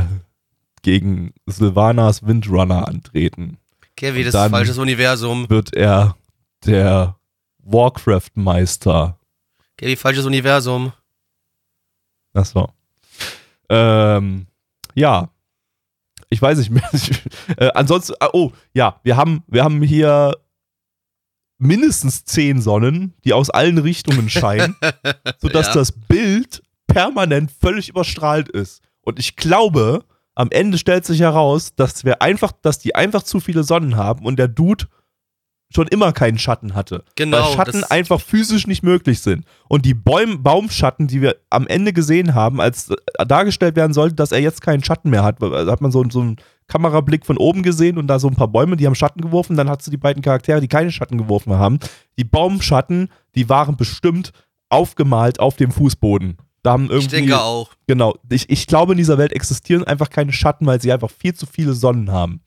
gegen 0.82 1.32
Sylvanas 1.46 2.26
Windrunner 2.26 2.86
antreten. 2.86 3.58
Kevin, 3.96 4.24
das 4.24 4.34
ist 4.34 4.50
falsches 4.50 4.78
Universum. 4.78 5.50
Wird 5.50 5.74
er 5.74 6.16
der 6.64 7.16
Warcraft-Meister. 7.58 9.18
Kevin, 9.76 9.96
falsches 9.96 10.24
Universum. 10.24 10.92
Achso. 12.34 12.68
Ähm, 13.68 14.46
ja. 14.94 15.28
Ich 16.30 16.40
weiß 16.42 16.58
nicht 16.58 16.70
mehr. 16.70 16.88
äh, 17.56 17.70
ansonsten, 17.74 18.14
ah, 18.20 18.28
oh, 18.32 18.52
ja, 18.74 19.00
wir 19.02 19.16
haben, 19.16 19.42
wir 19.46 19.64
haben 19.64 19.82
hier 19.82 20.36
mindestens 21.58 22.24
zehn 22.24 22.60
Sonnen, 22.60 23.14
die 23.24 23.32
aus 23.32 23.50
allen 23.50 23.78
Richtungen 23.78 24.28
scheinen, 24.30 24.76
sodass 25.38 25.68
Ja. 25.68 25.74
das 25.74 25.92
Bild 25.92 26.62
permanent 26.86 27.50
völlig 27.50 27.88
überstrahlt 27.88 28.48
ist. 28.48 28.82
Und 29.00 29.18
ich 29.18 29.36
glaube, 29.36 30.04
am 30.34 30.50
Ende 30.50 30.78
stellt 30.78 31.04
sich 31.04 31.20
heraus, 31.20 31.74
dass 31.74 32.04
wir 32.04 32.22
einfach, 32.22 32.52
dass 32.52 32.78
die 32.78 32.94
einfach 32.94 33.22
zu 33.24 33.40
viele 33.40 33.64
Sonnen 33.64 33.96
haben 33.96 34.24
und 34.24 34.38
der 34.38 34.48
Dude 34.48 34.86
schon 35.70 35.86
immer 35.88 36.12
keinen 36.12 36.38
Schatten 36.38 36.74
hatte. 36.74 37.04
Genau, 37.14 37.38
Weil 37.38 37.54
Schatten 37.54 37.84
einfach 37.84 38.20
physisch 38.20 38.66
nicht 38.66 38.82
möglich 38.82 39.20
sind. 39.20 39.44
Und 39.68 39.84
die 39.84 39.94
Bäum 39.94 40.42
Baumschatten, 40.42 41.06
die 41.06 41.20
wir 41.20 41.36
am 41.50 41.66
Ende 41.66 41.92
gesehen 41.92 42.34
haben, 42.34 42.60
als 42.60 42.90
äh, 42.90 43.26
dargestellt 43.26 43.76
werden 43.76 43.92
sollte, 43.92 44.14
dass 44.14 44.32
er 44.32 44.40
jetzt 44.40 44.62
keinen 44.62 44.82
Schatten 44.82 45.10
mehr 45.10 45.24
hat, 45.24 45.42
da 45.42 45.66
hat 45.66 45.80
man 45.80 45.90
so, 45.90 46.02
so 46.10 46.20
einen 46.20 46.36
Kamerablick 46.68 47.26
von 47.26 47.36
oben 47.36 47.62
gesehen 47.62 47.98
und 47.98 48.06
da 48.06 48.18
so 48.18 48.28
ein 48.28 48.36
paar 48.36 48.48
Bäume, 48.48 48.76
die 48.76 48.86
haben 48.86 48.94
Schatten 48.94 49.20
geworfen, 49.20 49.56
dann 49.56 49.68
hat 49.68 49.82
sie 49.82 49.90
die 49.90 49.96
beiden 49.96 50.22
Charaktere, 50.22 50.60
die 50.60 50.68
keine 50.68 50.90
Schatten 50.90 51.18
geworfen 51.18 51.54
haben. 51.54 51.78
Die 52.18 52.24
Baumschatten, 52.24 53.10
die 53.34 53.48
waren 53.48 53.76
bestimmt 53.76 54.32
aufgemalt 54.70 55.40
auf 55.40 55.56
dem 55.56 55.70
Fußboden. 55.70 56.36
Da 56.62 56.72
haben 56.72 56.84
irgendwie, 56.84 56.98
Ich 56.98 57.08
denke 57.08 57.40
auch. 57.40 57.70
Genau. 57.86 58.16
Ich, 58.30 58.50
ich 58.50 58.66
glaube, 58.66 58.92
in 58.92 58.98
dieser 58.98 59.16
Welt 59.18 59.32
existieren 59.32 59.84
einfach 59.84 60.10
keine 60.10 60.32
Schatten, 60.32 60.66
weil 60.66 60.80
sie 60.80 60.92
einfach 60.92 61.10
viel 61.10 61.34
zu 61.34 61.46
viele 61.46 61.72
Sonnen 61.72 62.10
haben. 62.10 62.40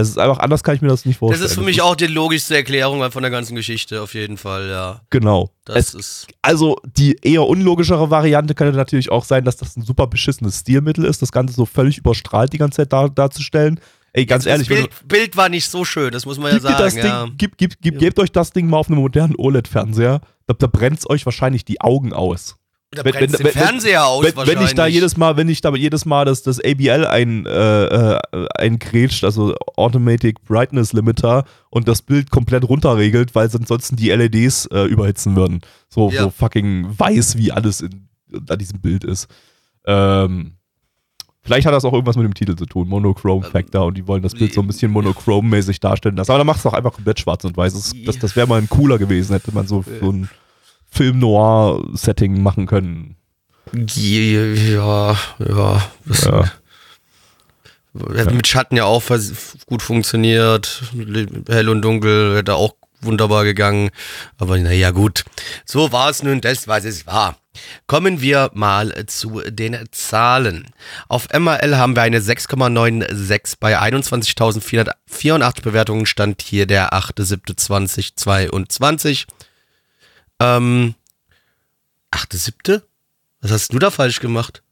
Es 0.00 0.08
ist 0.10 0.18
einfach, 0.18 0.38
anders 0.38 0.62
kann 0.62 0.76
ich 0.76 0.80
mir 0.80 0.86
das 0.86 1.04
nicht 1.04 1.16
Das 1.16 1.18
vorstellen. 1.18 1.46
ist 1.46 1.54
für 1.54 1.62
mich 1.62 1.82
auch 1.82 1.96
die 1.96 2.06
logischste 2.06 2.54
Erklärung 2.54 3.10
von 3.10 3.22
der 3.22 3.32
ganzen 3.32 3.56
Geschichte, 3.56 4.00
auf 4.00 4.14
jeden 4.14 4.36
Fall, 4.36 4.68
ja. 4.68 5.00
Genau. 5.10 5.50
Das 5.64 5.88
Es, 5.88 5.94
ist. 5.94 6.26
also 6.40 6.76
die 6.84 7.18
eher 7.20 7.44
unlogischere 7.44 8.08
Variante 8.08 8.54
könnte 8.54 8.76
natürlich 8.76 9.10
auch 9.10 9.24
sein, 9.24 9.44
dass 9.44 9.56
das 9.56 9.76
ein 9.76 9.82
super 9.82 10.06
beschissenes 10.06 10.60
Stilmittel 10.60 11.04
ist, 11.04 11.20
das 11.20 11.32
Ganze 11.32 11.52
so 11.54 11.66
völlig 11.66 11.98
überstrahlt 11.98 12.52
die 12.52 12.58
ganze 12.58 12.76
Zeit 12.76 12.92
dar 12.92 13.10
darzustellen. 13.10 13.80
Ey, 14.12 14.24
ganz 14.24 14.44
das 14.44 14.52
ehrlich, 14.52 14.70
wenn 14.70 14.76
Bild, 14.84 15.08
Bild 15.08 15.36
war 15.36 15.48
nicht 15.48 15.68
so 15.68 15.84
schön, 15.84 16.12
das 16.12 16.24
muss 16.26 16.38
man 16.38 16.52
ja 16.52 16.60
sagen. 16.60 16.76
das 16.78 16.94
ja. 16.94 17.24
Ding, 17.24 17.34
gib, 17.36 17.58
gib, 17.58 17.80
gib, 17.80 17.98
gebt 17.98 18.20
euch 18.20 18.30
das 18.30 18.52
Ding 18.52 18.70
mal 18.70 18.76
auf 18.76 18.88
einem 18.88 19.00
modernen 19.00 19.34
OLED-Fernseher, 19.36 20.20
da, 20.46 20.54
da 20.54 20.66
brennt 20.68 21.00
es 21.00 21.10
euch 21.10 21.26
wahrscheinlich 21.26 21.64
die 21.64 21.80
Augen 21.80 22.12
aus. 22.12 22.56
Da 22.90 23.04
wenn- 23.04 23.12
wenn- 23.14 23.30
den 23.32 23.44
wenn- 23.44 23.52
Fernseher 23.52 24.06
aus 24.06 24.24
wenn, 24.24 24.46
wenn 24.46 24.62
ich 24.62 24.74
da 24.74 24.86
jedes 24.86 25.18
Mal, 25.18 25.36
wenn 25.36 25.48
ich 25.50 25.60
da 25.60 25.74
jedes 25.74 26.06
Mal 26.06 26.24
das, 26.24 26.42
das 26.42 26.58
ABL 26.58 27.06
ein, 27.06 27.44
äh, 27.44 27.84
äh, 27.84 28.18
eingrätscht, 28.56 29.24
also 29.24 29.54
Automatic 29.76 30.42
Brightness 30.44 30.94
Limiter 30.94 31.44
und 31.68 31.86
das 31.86 32.00
Bild 32.00 32.30
komplett 32.30 32.66
runterregelt, 32.66 33.34
weil 33.34 33.50
ansonsten 33.52 33.96
die 33.96 34.08
LEDs 34.10 34.66
äh, 34.72 34.84
überhitzen 34.84 35.36
würden. 35.36 35.60
So, 35.90 36.10
Ja. 36.10 36.22
so 36.22 36.30
fucking 36.30 36.88
weiß, 36.98 37.36
wie 37.36 37.52
alles 37.52 37.82
in, 37.82 38.08
an 38.48 38.58
diesem 38.58 38.80
Bild 38.80 39.04
ist. 39.04 39.26
Ähm, 39.86 40.52
vielleicht 41.42 41.66
hat 41.66 41.74
das 41.74 41.84
auch 41.84 41.92
irgendwas 41.92 42.16
mit 42.16 42.24
dem 42.24 42.32
Titel 42.34 42.56
zu 42.56 42.64
tun, 42.64 42.88
Monochrome 42.88 43.44
Ähm, 43.44 43.52
Factor, 43.52 43.84
und 43.84 43.98
die 43.98 44.06
wollen 44.08 44.22
das 44.22 44.32
Bild 44.34 44.54
so 44.54 44.62
ein 44.62 44.66
bisschen 44.66 44.90
monochrome-mäßig 44.92 45.78
darstellen 45.80 46.16
lassen. 46.16 46.30
Aber 46.30 46.38
dann 46.38 46.46
machst 46.46 46.64
du 46.64 46.70
auch 46.70 46.74
einfach 46.74 46.94
komplett 46.94 47.20
schwarz 47.20 47.44
und 47.44 47.54
weiß. 47.54 47.74
Das, 47.74 47.92
das, 48.06 48.18
das 48.18 48.34
wäre 48.34 48.46
mal 48.46 48.60
ein 48.62 48.68
cooler 48.70 48.96
gewesen, 48.96 49.34
hätte 49.34 49.52
man 49.52 49.66
so, 49.66 49.84
so 50.00 50.10
ein 50.10 50.30
Film-Noir-Setting 50.90 52.42
machen 52.42 52.66
können. 52.66 53.16
Ja, 53.72 55.16
ja. 55.38 55.82
Das 56.06 56.24
Ja. 56.24 56.50
Hätte 58.14 58.34
mit 58.34 58.46
Schatten 58.46 58.76
ja 58.76 58.84
auch 58.84 59.02
gut 59.66 59.82
funktioniert. 59.82 60.82
Hell 61.48 61.68
und 61.68 61.82
dunkel 61.82 62.36
hätte 62.36 62.54
auch 62.54 62.74
wunderbar 63.00 63.44
gegangen. 63.44 63.90
Aber 64.38 64.58
naja, 64.58 64.90
gut. 64.90 65.24
So 65.64 65.92
war 65.92 66.10
es 66.10 66.22
nun 66.22 66.40
das, 66.40 66.68
was 66.68 66.84
es 66.84 67.06
war. 67.06 67.36
Kommen 67.86 68.20
wir 68.20 68.50
mal 68.54 68.92
zu 69.06 69.40
den 69.48 69.76
Zahlen. 69.90 70.70
Auf 71.08 71.28
MRL 71.32 71.76
haben 71.76 71.96
wir 71.96 72.02
eine 72.02 72.20
6,96 72.20 73.54
bei 73.58 73.80
21.484 73.80 75.62
Bewertungen. 75.62 76.06
Stand 76.06 76.42
hier 76.42 76.66
der 76.66 76.92
8.7.2022. 76.92 79.26
Ähm, 80.40 80.94
8.7.? 82.12 82.82
Was 83.40 83.50
hast 83.52 83.72
du 83.72 83.78
da 83.78 83.90
falsch 83.90 84.20
gemacht? 84.20 84.62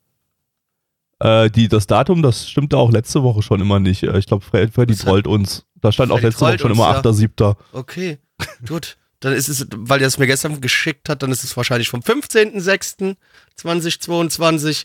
Äh, 1.18 1.50
die, 1.50 1.68
das 1.68 1.86
Datum, 1.86 2.22
das 2.22 2.48
stimmte 2.48 2.76
auch 2.76 2.90
letzte 2.90 3.22
Woche 3.22 3.42
schon 3.42 3.60
immer 3.60 3.80
nicht. 3.80 4.02
Äh, 4.02 4.18
Ich 4.18 4.26
glaube, 4.26 4.44
Freddy, 4.44 4.70
Was 4.76 4.98
hat- 5.00 5.06
trollt 5.06 5.26
uns. 5.26 5.64
Da 5.80 5.90
stand 5.92 6.10
auch 6.12 6.16
Freddy 6.16 6.26
letzte 6.28 6.40
Woche 6.46 6.58
schon 6.58 6.70
uns, 6.72 6.78
immer 6.80 6.92
ja. 6.92 7.00
8.7. 7.00 7.56
Okay, 7.72 8.18
gut. 8.68 8.96
Dann 9.20 9.32
ist 9.32 9.48
es, 9.48 9.66
weil 9.74 10.02
er 10.02 10.08
es 10.08 10.18
mir 10.18 10.26
gestern 10.26 10.60
geschickt 10.60 11.08
hat, 11.08 11.22
dann 11.22 11.32
ist 11.32 11.42
es 11.42 11.56
wahrscheinlich 11.56 11.88
vom 11.88 12.00
15.06.2022. 12.00 14.84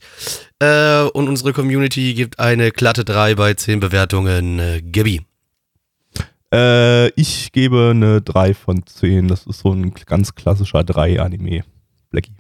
Äh, 0.60 1.02
und 1.10 1.28
unsere 1.28 1.52
Community 1.54 2.14
gibt 2.14 2.40
eine 2.40 2.72
glatte 2.72 3.04
3 3.04 3.36
bei 3.36 3.54
10 3.54 3.82
Bewertungen. 3.82 4.60
Äh, 4.60 4.82
Gabi. 4.82 5.26
Äh, 6.54 7.10
ich 7.20 7.52
gebe 7.52 7.92
eine 7.92 8.22
3 8.22 8.54
von 8.54 8.86
10. 8.86 9.28
Das 9.28 9.46
ist 9.46 9.60
so 9.60 9.72
ein 9.72 9.94
ganz 9.94 10.36
klassischer 10.36 10.80
3-Anime. 10.80 11.64
Blackie. 12.10 12.34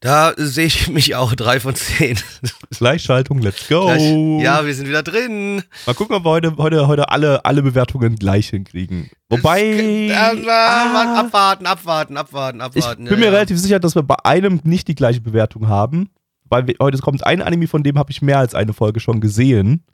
Da 0.00 0.32
sehe 0.36 0.64
ich 0.64 0.88
mich 0.88 1.14
auch 1.14 1.34
3 1.34 1.60
von 1.60 1.74
10. 1.74 2.18
Gleichschaltung, 2.70 3.42
let's 3.42 3.68
go. 3.68 3.84
Gleich- 3.84 4.42
Ja, 4.42 4.64
wir 4.64 4.74
sind 4.74 4.88
wieder 4.88 5.02
drin. 5.02 5.62
Mal 5.86 5.94
gucken, 5.94 6.16
ob 6.16 6.24
wir 6.24 6.30
heute, 6.30 6.56
heute, 6.56 6.86
heute 6.86 7.10
alle, 7.10 7.44
alle 7.44 7.62
Bewertungen 7.62 8.16
gleich 8.16 8.48
hinkriegen. 8.48 9.10
Wobei. 9.28 9.60
Äh, 9.62 10.12
ah, 10.12 11.20
abwarten, 11.20 11.66
abwarten, 11.66 12.16
abwarten, 12.16 12.58
ich 12.74 12.82
abwarten. 12.84 13.04
bin 13.04 13.12
ja, 13.12 13.18
mir 13.18 13.24
ja. 13.26 13.30
relativ 13.32 13.58
sicher, 13.58 13.78
dass 13.78 13.94
wir 13.94 14.02
bei 14.02 14.16
einem 14.24 14.60
nicht 14.64 14.88
die 14.88 14.94
gleiche 14.94 15.20
Bewertung 15.20 15.68
haben. 15.68 16.08
Weil 16.48 16.66
wir, 16.66 16.76
heute 16.80 16.98
kommt 16.98 17.24
ein 17.26 17.42
Anime, 17.42 17.68
von 17.68 17.82
dem 17.82 17.98
habe 17.98 18.10
ich 18.10 18.22
mehr 18.22 18.38
als 18.38 18.54
eine 18.54 18.72
Folge 18.72 19.00
schon 19.00 19.20
gesehen. 19.20 19.84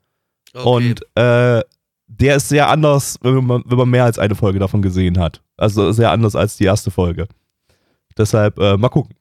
Okay. 0.54 0.68
Und 0.68 1.00
äh, 1.16 1.62
der 2.06 2.36
ist 2.36 2.48
sehr 2.48 2.68
anders, 2.68 3.18
wenn 3.22 3.44
man, 3.44 3.62
wenn 3.66 3.78
man 3.78 3.90
mehr 3.90 4.04
als 4.04 4.18
eine 4.18 4.34
Folge 4.34 4.58
davon 4.58 4.82
gesehen 4.82 5.18
hat. 5.18 5.42
Also 5.56 5.92
sehr 5.92 6.10
anders 6.10 6.36
als 6.36 6.56
die 6.56 6.64
erste 6.64 6.90
Folge. 6.90 7.26
Deshalb 8.16 8.58
äh, 8.58 8.76
mal 8.76 8.88
gucken. 8.88 9.14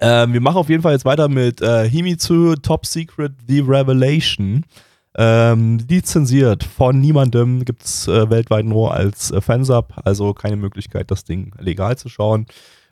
Ähm, 0.00 0.32
wir 0.32 0.40
machen 0.40 0.58
auf 0.58 0.68
jeden 0.68 0.82
Fall 0.82 0.92
jetzt 0.92 1.04
weiter 1.04 1.28
mit 1.28 1.60
äh, 1.60 1.88
Himitsu 1.88 2.54
Top 2.56 2.86
Secret 2.86 3.32
The 3.46 3.60
Revelation. 3.60 4.64
Ähm, 5.16 5.78
lizenziert 5.88 6.62
von 6.62 7.00
niemandem, 7.00 7.64
gibt 7.64 7.82
es 7.82 8.06
äh, 8.06 8.30
weltweit 8.30 8.66
nur 8.66 8.94
als 8.94 9.32
äh, 9.32 9.40
Fansub, 9.40 9.94
also 10.04 10.32
keine 10.32 10.54
Möglichkeit, 10.54 11.10
das 11.10 11.24
Ding 11.24 11.52
legal 11.58 11.98
zu 11.98 12.08
schauen. 12.08 12.46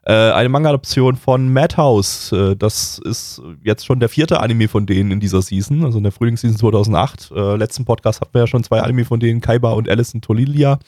Äh, 0.08 0.30
eine 0.30 0.48
Manga-Adaption 0.48 1.16
von 1.16 1.52
Madhouse. 1.52 2.30
Äh, 2.30 2.54
das 2.54 3.00
ist 3.04 3.42
jetzt 3.64 3.84
schon 3.84 3.98
der 3.98 4.08
vierte 4.08 4.38
Anime 4.38 4.68
von 4.68 4.86
denen 4.86 5.10
in 5.10 5.18
dieser 5.18 5.42
Season, 5.42 5.84
also 5.84 5.98
in 5.98 6.04
der 6.04 6.12
Frühlingsseason 6.12 6.56
2008. 6.56 7.32
Äh, 7.34 7.56
letzten 7.56 7.84
Podcast 7.84 8.20
hatten 8.20 8.32
wir 8.32 8.42
ja 8.42 8.46
schon 8.46 8.62
zwei 8.62 8.80
Anime 8.82 9.04
von 9.04 9.18
denen, 9.18 9.40
Kaiba 9.40 9.72
und 9.72 9.88
Alison 9.88 10.20
Tolilia. 10.20 10.78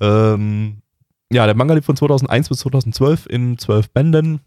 Ähm, 0.00 0.82
ja, 1.32 1.44
der 1.46 1.56
Manga 1.56 1.74
lief 1.74 1.86
von 1.86 1.96
2001 1.96 2.48
bis 2.48 2.58
2012 2.58 3.26
in 3.26 3.58
zwölf 3.58 3.90
Bänden. 3.90 4.38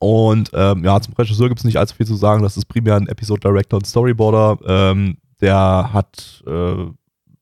Und 0.00 0.50
ähm, 0.52 0.82
ja, 0.82 1.00
zum 1.00 1.14
Regisseur 1.14 1.48
gibt 1.48 1.60
es 1.60 1.64
nicht 1.64 1.76
allzu 1.76 1.94
viel 1.94 2.06
zu 2.06 2.16
sagen. 2.16 2.42
Das 2.42 2.56
ist 2.56 2.64
primär 2.64 2.96
ein 2.96 3.06
Episode 3.06 3.40
Director 3.40 3.76
und 3.76 3.86
Storyboarder. 3.86 4.58
Ähm, 4.66 5.18
der 5.40 5.90
hat 5.92 6.42
äh, 6.48 6.86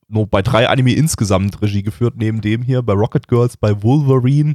nur 0.07 0.27
bei 0.27 0.43
drei 0.43 0.69
Anime 0.69 0.93
insgesamt 0.93 1.59
Regie 1.63 1.81
geführt, 1.81 2.13
neben 2.17 2.41
dem 2.41 2.61
hier 2.61 2.83
bei 2.83 2.93
Rocket 2.93 3.27
Girls, 3.27 3.57
bei 3.57 3.81
Wolverine, 3.81 4.53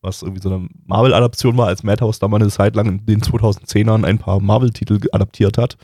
was 0.00 0.22
irgendwie 0.22 0.42
so 0.42 0.50
eine 0.50 0.68
Marvel-Adaption 0.86 1.56
war, 1.56 1.66
als 1.66 1.82
Madhouse 1.82 2.18
da 2.18 2.28
mal 2.28 2.40
eine 2.40 2.50
Zeit 2.50 2.76
lang 2.76 2.86
in 2.86 3.06
den 3.06 3.20
2010ern 3.20 4.04
ein 4.04 4.18
paar 4.18 4.40
Marvel-Titel 4.40 5.00
adaptiert 5.12 5.58
hat. 5.58 5.76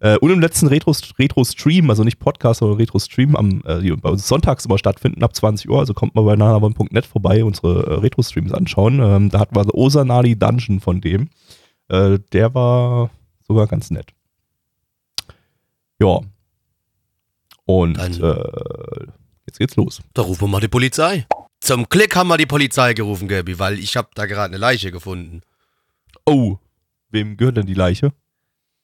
Äh, 0.00 0.18
und 0.18 0.30
im 0.30 0.40
letzten 0.40 0.66
Retro-Stream, 0.66 1.14
Retro 1.18 1.90
also 1.90 2.02
nicht 2.02 2.18
Podcast, 2.18 2.58
sondern 2.58 2.78
Retro-Stream, 2.78 3.62
äh, 3.64 3.80
die 3.80 3.92
bei 3.92 4.10
uns 4.10 4.26
sonntags 4.26 4.66
immer 4.66 4.78
stattfinden, 4.78 5.22
ab 5.22 5.34
20 5.34 5.70
Uhr, 5.70 5.78
also 5.78 5.94
kommt 5.94 6.16
mal 6.16 6.22
bei 6.22 6.34
nanavon.net 6.34 7.06
vorbei, 7.06 7.44
unsere 7.44 7.86
äh, 7.86 7.94
Retro-Streams 8.00 8.52
anschauen. 8.52 9.00
Ähm, 9.00 9.30
da 9.30 9.38
hatten 9.38 9.54
wir 9.54 9.62
so 9.62 9.72
Osanadi 9.74 10.36
Dungeon 10.36 10.80
von 10.80 11.00
dem. 11.00 11.30
Äh, 11.88 12.18
der 12.32 12.52
war 12.52 13.10
sogar 13.46 13.68
ganz 13.68 13.90
nett. 13.90 14.08
Ja. 16.00 16.18
Und 17.64 17.96
äh, 17.96 19.06
jetzt 19.46 19.58
geht's 19.58 19.76
los. 19.76 20.02
Da 20.14 20.22
rufen 20.22 20.42
wir 20.42 20.48
mal 20.48 20.60
die 20.60 20.66
Polizei. 20.66 21.26
Zum 21.62 21.88
Glück 21.88 22.16
haben 22.16 22.26
wir 22.26 22.38
die 22.38 22.46
Polizei 22.46 22.92
gerufen, 22.92 23.28
Gabi, 23.28 23.56
weil 23.56 23.78
ich 23.78 23.96
habe 23.96 24.08
da 24.16 24.26
gerade 24.26 24.46
eine 24.46 24.56
Leiche 24.56 24.90
gefunden. 24.90 25.42
Oh, 26.26 26.56
wem 27.10 27.36
gehört 27.36 27.56
denn 27.56 27.66
die 27.66 27.74
Leiche? 27.74 28.12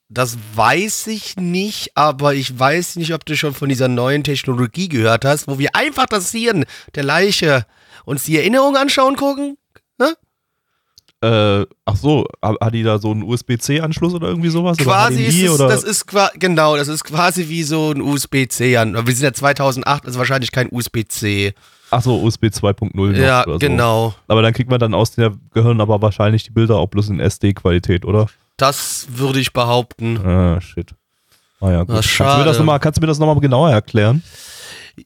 Das 0.07 0.37
weiß 0.55 1.07
ich 1.07 1.35
nicht, 1.35 1.97
aber 1.97 2.35
ich 2.35 2.57
weiß 2.57 2.95
nicht, 2.95 3.13
ob 3.13 3.25
du 3.25 3.35
schon 3.35 3.53
von 3.53 3.67
dieser 3.67 3.89
neuen 3.89 4.23
Technologie 4.23 4.87
gehört 4.87 5.25
hast, 5.25 5.49
wo 5.49 5.59
wir 5.59 5.75
einfach 5.75 6.05
das 6.05 6.31
Hirn 6.31 6.63
der 6.95 7.03
Leiche 7.03 7.65
uns 8.05 8.23
die 8.23 8.37
Erinnerung 8.37 8.77
anschauen 8.77 9.17
gucken. 9.17 9.57
Ne? 9.97 10.15
Äh, 11.21 11.65
ach 11.83 11.95
so, 11.97 12.25
hat 12.41 12.73
die 12.73 12.83
da 12.83 12.97
so 12.97 13.11
einen 13.11 13.23
USB-C-Anschluss 13.23 14.13
oder 14.13 14.29
irgendwie 14.29 14.49
sowas? 14.49 14.77
Quasi 14.77 15.25
ist 15.25 15.41
es, 15.41 15.49
oder? 15.49 15.67
das 15.67 15.83
ist 15.83 16.05
genau, 16.35 16.77
das 16.77 16.87
ist 16.87 17.03
quasi 17.03 17.49
wie 17.49 17.63
so 17.63 17.91
ein 17.91 18.01
USB-C. 18.01 18.71
Wir 18.73 19.15
sind 19.15 19.23
ja 19.23 19.33
2008, 19.33 20.05
also 20.05 20.17
wahrscheinlich 20.17 20.51
kein 20.51 20.69
USB-C. 20.71 21.53
Ach 21.91 22.01
so, 22.01 22.21
USB 22.21 22.45
2.0. 22.45 23.17
Ja, 23.17 23.43
so. 23.45 23.57
genau. 23.57 24.13
Aber 24.27 24.41
dann 24.41 24.53
kriegt 24.53 24.69
man 24.69 24.79
dann 24.79 24.93
aus 24.93 25.11
der 25.11 25.33
Gehirn 25.53 25.81
aber 25.81 26.01
wahrscheinlich 26.01 26.43
die 26.43 26.51
Bilder 26.51 26.77
auch 26.77 26.87
bloß 26.87 27.09
in 27.09 27.19
SD-Qualität, 27.19 28.05
oder? 28.05 28.27
Das 28.55 29.07
würde 29.09 29.39
ich 29.39 29.51
behaupten. 29.51 30.17
Ah, 30.25 30.61
shit. 30.61 30.93
Ah 31.59 31.71
ja, 31.71 31.83
gut. 31.83 31.95
Ach, 31.97 32.17
kannst, 32.17 32.19
du 32.19 32.39
mir 32.39 32.45
das 32.45 32.59
noch 32.59 32.79
kannst 32.79 32.97
du 32.97 33.01
mir 33.01 33.07
das 33.07 33.19
nochmal 33.19 33.39
genauer 33.39 33.71
erklären? 33.71 34.23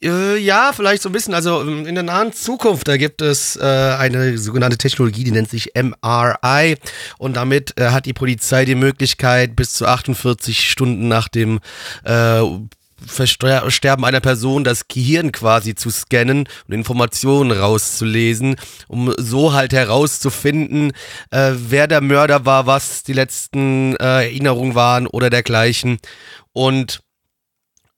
Äh, 0.02 0.38
ja, 0.38 0.72
vielleicht 0.74 1.02
so 1.02 1.10
ein 1.10 1.12
bisschen. 1.12 1.34
Also 1.34 1.62
ähm, 1.62 1.86
in 1.86 1.96
der 1.96 2.04
nahen 2.04 2.34
Zukunft, 2.34 2.88
da 2.88 2.98
gibt 2.98 3.22
es 3.22 3.56
äh, 3.56 3.62
eine 3.62 4.38
sogenannte 4.38 4.78
Technologie, 4.78 5.24
die 5.24 5.32
nennt 5.32 5.50
sich 5.50 5.72
MRI. 5.76 6.76
Und 7.18 7.36
damit 7.36 7.78
äh, 7.78 7.90
hat 7.90 8.06
die 8.06 8.14
Polizei 8.14 8.66
die 8.66 8.76
Möglichkeit, 8.76 9.56
bis 9.56 9.74
zu 9.74 9.86
48 9.86 10.70
Stunden 10.70 11.08
nach 11.08 11.28
dem 11.28 11.60
äh, 12.04 12.42
Versterben 13.06 14.06
einer 14.06 14.22
Person 14.22 14.64
das 14.64 14.88
Gehirn 14.88 15.32
quasi 15.32 15.76
zu 15.76 15.90
scannen 15.90 16.48
und 16.68 16.74
Informationen 16.74 17.52
rauszulesen, 17.52 18.56
um 18.88 19.14
so 19.18 19.54
halt 19.54 19.74
herauszufinden, 19.74 20.94
äh, 21.32 21.52
wer 21.54 21.88
der 21.88 22.02
Mörder 22.02 22.46
war, 22.46 22.66
was 22.66 23.04
die 23.04 23.14
letzten 23.14 23.96
äh, 23.98 24.26
Erinnerungen 24.26 24.76
waren 24.76 25.08
oder 25.08 25.30
dergleichen. 25.30 25.98
Und 26.54 27.03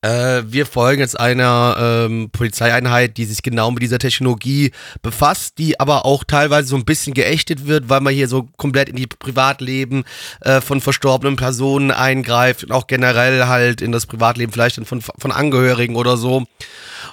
äh, 0.06 0.44
wir 0.46 0.68
folgen 0.68 1.02
jetzt 1.02 1.20
einer 1.20 1.76
ähm, 1.80 2.30
Polizeieinheit, 2.32 3.18
die 3.18 3.26
sich 3.26 3.42
genau 3.42 3.72
mit 3.72 3.82
dieser 3.82 3.98
Technologie 3.98 4.72
befasst, 5.02 5.58
die 5.58 5.80
aber 5.80 6.06
auch 6.06 6.24
teilweise 6.24 6.68
so 6.68 6.76
ein 6.76 6.86
bisschen 6.86 7.16
geächtet 7.16 7.66
wird, 7.66 7.90
weil 7.90 8.02
man 8.02 8.14
hier 8.14 8.28
so 8.28 8.48
komplett 8.58 8.90
in 8.90 8.98
die 8.98 9.08
Privatleben 9.08 10.04
äh, 10.42 10.62
von 10.62 10.80
verstorbenen 10.80 11.38
Personen 11.38 11.90
eingreift 11.90 12.64
und 12.64 12.72
auch 12.72 12.86
generell 12.86 13.48
halt 13.48 13.82
in 13.82 13.92
das 13.92 14.06
Privatleben 14.06 14.54
vielleicht 14.54 14.76
von, 14.86 15.02
von 15.02 15.32
Angehörigen 15.32 15.96
oder 15.96 16.18
so. 16.18 16.44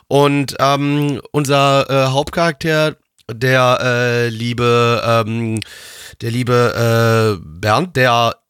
Und 0.08 0.56
ähm, 0.58 1.22
unser 1.30 1.88
äh, 1.88 2.10
Hauptcharakter, 2.10 2.96
der 3.32 3.78
äh, 3.80 4.28
liebe, 4.28 5.02
ähm, 5.06 5.60
der 6.20 6.30
liebe 6.30 7.38
äh, 7.40 7.42
Bernd, 7.42 7.96
der 7.96 8.41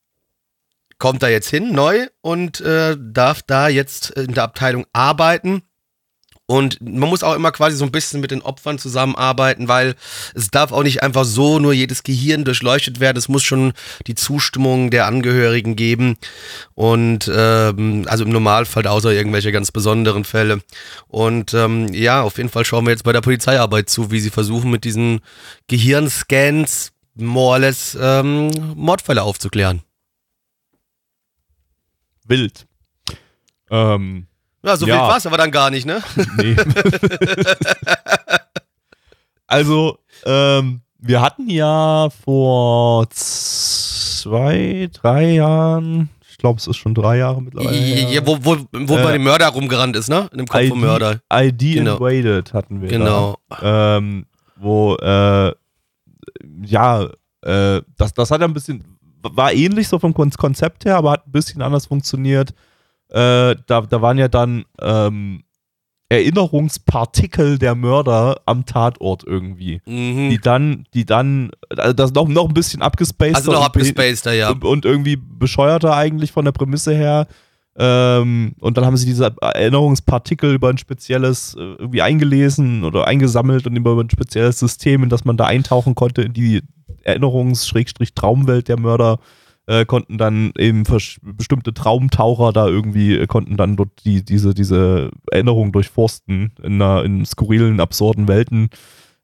kommt 1.03 1.25
da 1.25 1.29
jetzt 1.29 1.51
hin, 1.51 1.73
neu, 1.73 2.07
und 2.21 2.61
äh, 2.61 2.97
darf 2.97 3.43
da 3.43 3.67
jetzt 3.67 4.11
in 4.11 4.35
der 4.35 4.45
Abteilung 4.45 4.87
arbeiten. 4.93 5.62
Und 6.47 6.81
man 6.81 7.09
muss 7.09 7.25
auch 7.25 7.35
immer 7.35 7.51
quasi 7.51 7.77
so 7.77 7.85
ein 7.85 7.91
bisschen 7.91 8.21
mit 8.21 8.31
den 8.31 8.41
Opfern 8.41 8.79
zusammenarbeiten, 8.79 9.67
weil 9.67 9.97
es 10.37 10.53
darf 10.53 10.71
auch 10.71 10.85
nicht 10.85 11.03
einfach 11.03 11.25
so 11.25 11.59
nur 11.59 11.73
jedes 11.73 12.05
Gehirn 12.05 12.45
durchleuchtet 12.45 13.01
werden. 13.01 13.17
Es 13.17 13.29
muss 13.29 13.43
schon 13.43 13.73
die 14.07 14.15
Zustimmung 14.15 14.91
der 14.91 15.07
Angehörigen 15.07 15.75
geben. 15.75 16.19
Und 16.75 17.29
ähm, 17.35 18.05
also 18.07 18.23
im 18.23 18.31
Normalfall 18.31 18.87
außer 18.87 19.11
irgendwelche 19.11 19.51
ganz 19.51 19.73
besonderen 19.73 20.23
Fälle. 20.25 20.61
Und 21.09 21.53
ähm, 21.53 21.93
ja, 21.93 22.23
auf 22.23 22.37
jeden 22.37 22.49
Fall 22.49 22.65
schauen 22.65 22.85
wir 22.87 22.93
jetzt 22.93 23.03
bei 23.03 23.12
der 23.12 23.23
Polizeiarbeit 23.23 23.91
zu, 23.91 24.12
wie 24.12 24.21
sie 24.21 24.31
versuchen 24.31 24.71
mit 24.71 24.85
diesen 24.85 25.19
Gehirnscans 25.67 26.93
more 27.17 27.55
or 27.55 27.59
less 27.59 27.99
ähm, 28.01 28.53
Mordfälle 28.77 29.25
aufzuklären 29.25 29.83
wild. 32.33 32.66
Ähm, 33.71 34.27
ja, 34.64 34.77
so 34.77 34.87
ja. 34.87 34.95
wild 34.95 35.03
war 35.03 35.16
es 35.16 35.27
aber 35.27 35.37
dann 35.37 35.51
gar 35.51 35.71
nicht, 35.71 35.87
ne? 35.87 36.03
Nee. 36.37 36.57
also, 39.47 39.99
ähm, 40.25 40.81
wir 40.99 41.21
hatten 41.21 41.51
ja 41.51 42.09
vor 42.25 43.09
zwei, 43.11 44.88
drei 44.92 45.33
Jahren, 45.33 46.11
ich 46.31 46.38
glaube, 46.38 46.59
es 46.59 46.66
ist 46.66 46.77
schon 46.77 46.95
drei 46.95 47.18
Jahre 47.18 47.42
mittlerweile. 47.42 47.77
Ja, 48.11 48.27
wo, 48.27 48.38
wo, 48.42 48.57
wo 48.73 48.97
äh, 48.97 49.03
bei 49.03 49.12
dem 49.12 49.25
Mörder 49.25 49.49
rumgerannt 49.49 49.97
ist, 49.97 50.09
ne? 50.09 50.29
In 50.33 50.38
dem 50.38 50.47
Kopf 50.47 50.62
ID, 50.62 50.68
vom 50.71 50.81
Mörder. 50.81 51.21
ID 51.33 51.59
genau. 51.59 51.97
Invaded 51.97 52.55
hatten 52.55 52.81
wir. 52.81 52.88
Genau. 52.88 53.37
Da, 53.49 53.97
ähm, 53.99 54.27
wo, 54.57 54.97
äh, 54.97 55.53
ja, 56.64 57.09
äh, 57.42 57.83
das, 57.97 58.14
das 58.14 58.31
hat 58.31 58.42
ein 58.42 58.53
bisschen, 58.53 58.85
war 59.23 59.53
ähnlich 59.53 59.89
so 59.89 59.99
vom 59.99 60.15
Konzept 60.15 60.85
her, 60.85 60.97
aber 60.97 61.13
hat 61.13 61.27
ein 61.27 61.33
bisschen 61.33 61.63
anders 61.63 61.87
funktioniert. 61.87 62.51
Äh, 63.09 63.57
da, 63.67 63.83
da 63.83 64.03
waren 64.03 64.19
ja 64.19 64.29
dann 64.29 64.65
ähm, 64.81 65.45
Erinnerungspartikel 66.13 67.59
der 67.59 67.75
Mörder 67.75 68.41
am 68.45 68.67
Tatort 68.67 69.25
irgendwie. 69.27 69.81
Mhm. 69.87 70.29
Die 70.29 70.39
dann, 70.39 70.85
die 70.93 71.07
dann, 71.07 71.51
also 71.75 71.95
das 71.95 72.13
noch, 72.13 72.29
noch 72.29 72.49
ein 72.49 72.55
bisschen 72.55 72.83
abgespaced. 72.83 73.37
Also 73.37 73.53
noch 73.53 73.65
abgespaceder, 73.65 74.35
ja. 74.35 74.51
Und, 74.51 74.63
und, 74.65 74.85
irgendwie 74.85 75.17
bescheuerter 75.17 75.97
eigentlich 75.97 76.31
von 76.31 76.45
der 76.45 76.53
Prämisse 76.53 76.95
her. 76.95 77.29
Ähm, 77.79 78.53
und 78.61 78.77
dann 78.77 78.85
haben 78.85 78.99
sie 78.99 79.07
diese 79.07 79.35
Erinnerungspartikel 79.41 80.53
über 80.53 80.69
ein 80.69 80.77
spezielles 80.77 81.55
äh, 81.55 81.61
irgendwie 81.61 82.03
eingelesen 82.03 82.85
oder 82.85 83.07
eingesammelt 83.07 83.67
und 83.67 83.75
über 83.75 83.99
ein 83.99 84.11
spezielles 84.11 84.59
System, 84.59 85.05
in 85.05 85.09
das 85.09 85.25
man 85.25 85.39
da 85.39 85.47
eintauchen 85.47 85.95
konnte, 85.95 86.21
in 86.21 86.35
die 86.35 86.61
Erinnerungs-Traumwelt 87.05 88.69
der 88.69 88.79
Mörder 88.79 89.19
äh, 89.67 89.85
konnten 89.85 90.19
dann 90.19 90.53
eben 90.59 90.85
bestimmte 91.23 91.73
Traumtaucher 91.73 92.53
da 92.53 92.67
irgendwie, 92.67 93.17
äh, 93.17 93.27
konnten 93.27 93.57
dann 93.57 93.77
dort 93.77 94.05
die, 94.05 94.25
diese, 94.25 94.55
diese 94.55 95.11
Erinnerung 95.31 95.73
durchforsten 95.73 96.53
in, 96.62 96.83
einer, 96.83 97.05
in 97.05 97.25
skurrilen, 97.25 97.81
absurden 97.81 98.29
Welten 98.29 98.71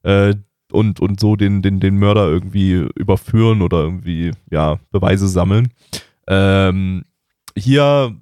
äh, 0.03 0.35
und, 0.71 1.01
und 1.01 1.19
so 1.19 1.35
den, 1.35 1.63
den, 1.63 1.81
den 1.81 1.97
Mörder 1.97 2.29
irgendwie 2.29 2.87
überführen 2.95 3.63
oder 3.63 3.79
irgendwie, 3.79 4.33
ja, 4.51 4.79
Beweise 4.91 5.29
sammeln. 5.29 5.73
Ähm, 6.29 7.05
hier, 7.57 8.17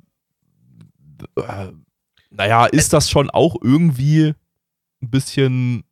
äh, 1.36 1.66
naja, 2.30 2.66
ist 2.66 2.92
das 2.92 3.10
schon 3.10 3.30
auch 3.30 3.56
irgendwie 3.60 4.34
ein 5.02 5.10
bisschen 5.10 5.84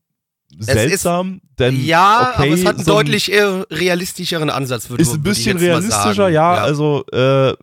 seltsam, 0.59 1.35
ist, 1.35 1.59
denn 1.59 1.85
ja, 1.85 2.33
okay, 2.35 2.43
aber 2.43 2.55
es 2.55 2.65
hat 2.65 2.77
einen 2.77 2.85
so 2.85 2.93
ein, 2.93 3.07
deutlich 3.07 3.31
realistischeren 3.31 4.51
Ansatz. 4.51 4.91
Würde, 4.91 5.03
ist 5.03 5.15
ein 5.15 5.23
bisschen 5.23 5.59
realistischer, 5.59 6.29
ja, 6.29 6.57
ja, 6.57 6.63
Also 6.63 7.05
äh, 7.13 7.55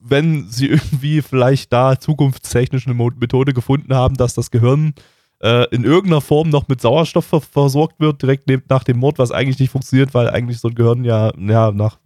wenn 0.00 0.48
sie 0.50 0.66
irgendwie 0.66 1.22
vielleicht 1.22 1.72
da 1.72 1.98
zukunftstechnisch 1.98 2.86
eine 2.86 2.94
Methode 2.94 3.52
gefunden 3.52 3.94
haben, 3.94 4.16
dass 4.16 4.34
das 4.34 4.50
Gehirn 4.50 4.94
äh, 5.40 5.66
in 5.74 5.84
irgendeiner 5.84 6.20
Form 6.20 6.48
noch 6.48 6.68
mit 6.68 6.80
Sauerstoff 6.80 7.26
ver 7.26 7.40
versorgt 7.40 8.00
wird 8.00 8.22
direkt 8.22 8.48
nach 8.70 8.84
dem 8.84 8.98
Mord, 8.98 9.18
was 9.18 9.30
eigentlich 9.30 9.58
nicht 9.58 9.70
funktioniert, 9.70 10.14
weil 10.14 10.30
eigentlich 10.30 10.60
so 10.60 10.68
ein 10.68 10.74
Gehirn 10.74 11.04
ja, 11.04 11.32
ja 11.38 11.70
nach 11.72 11.98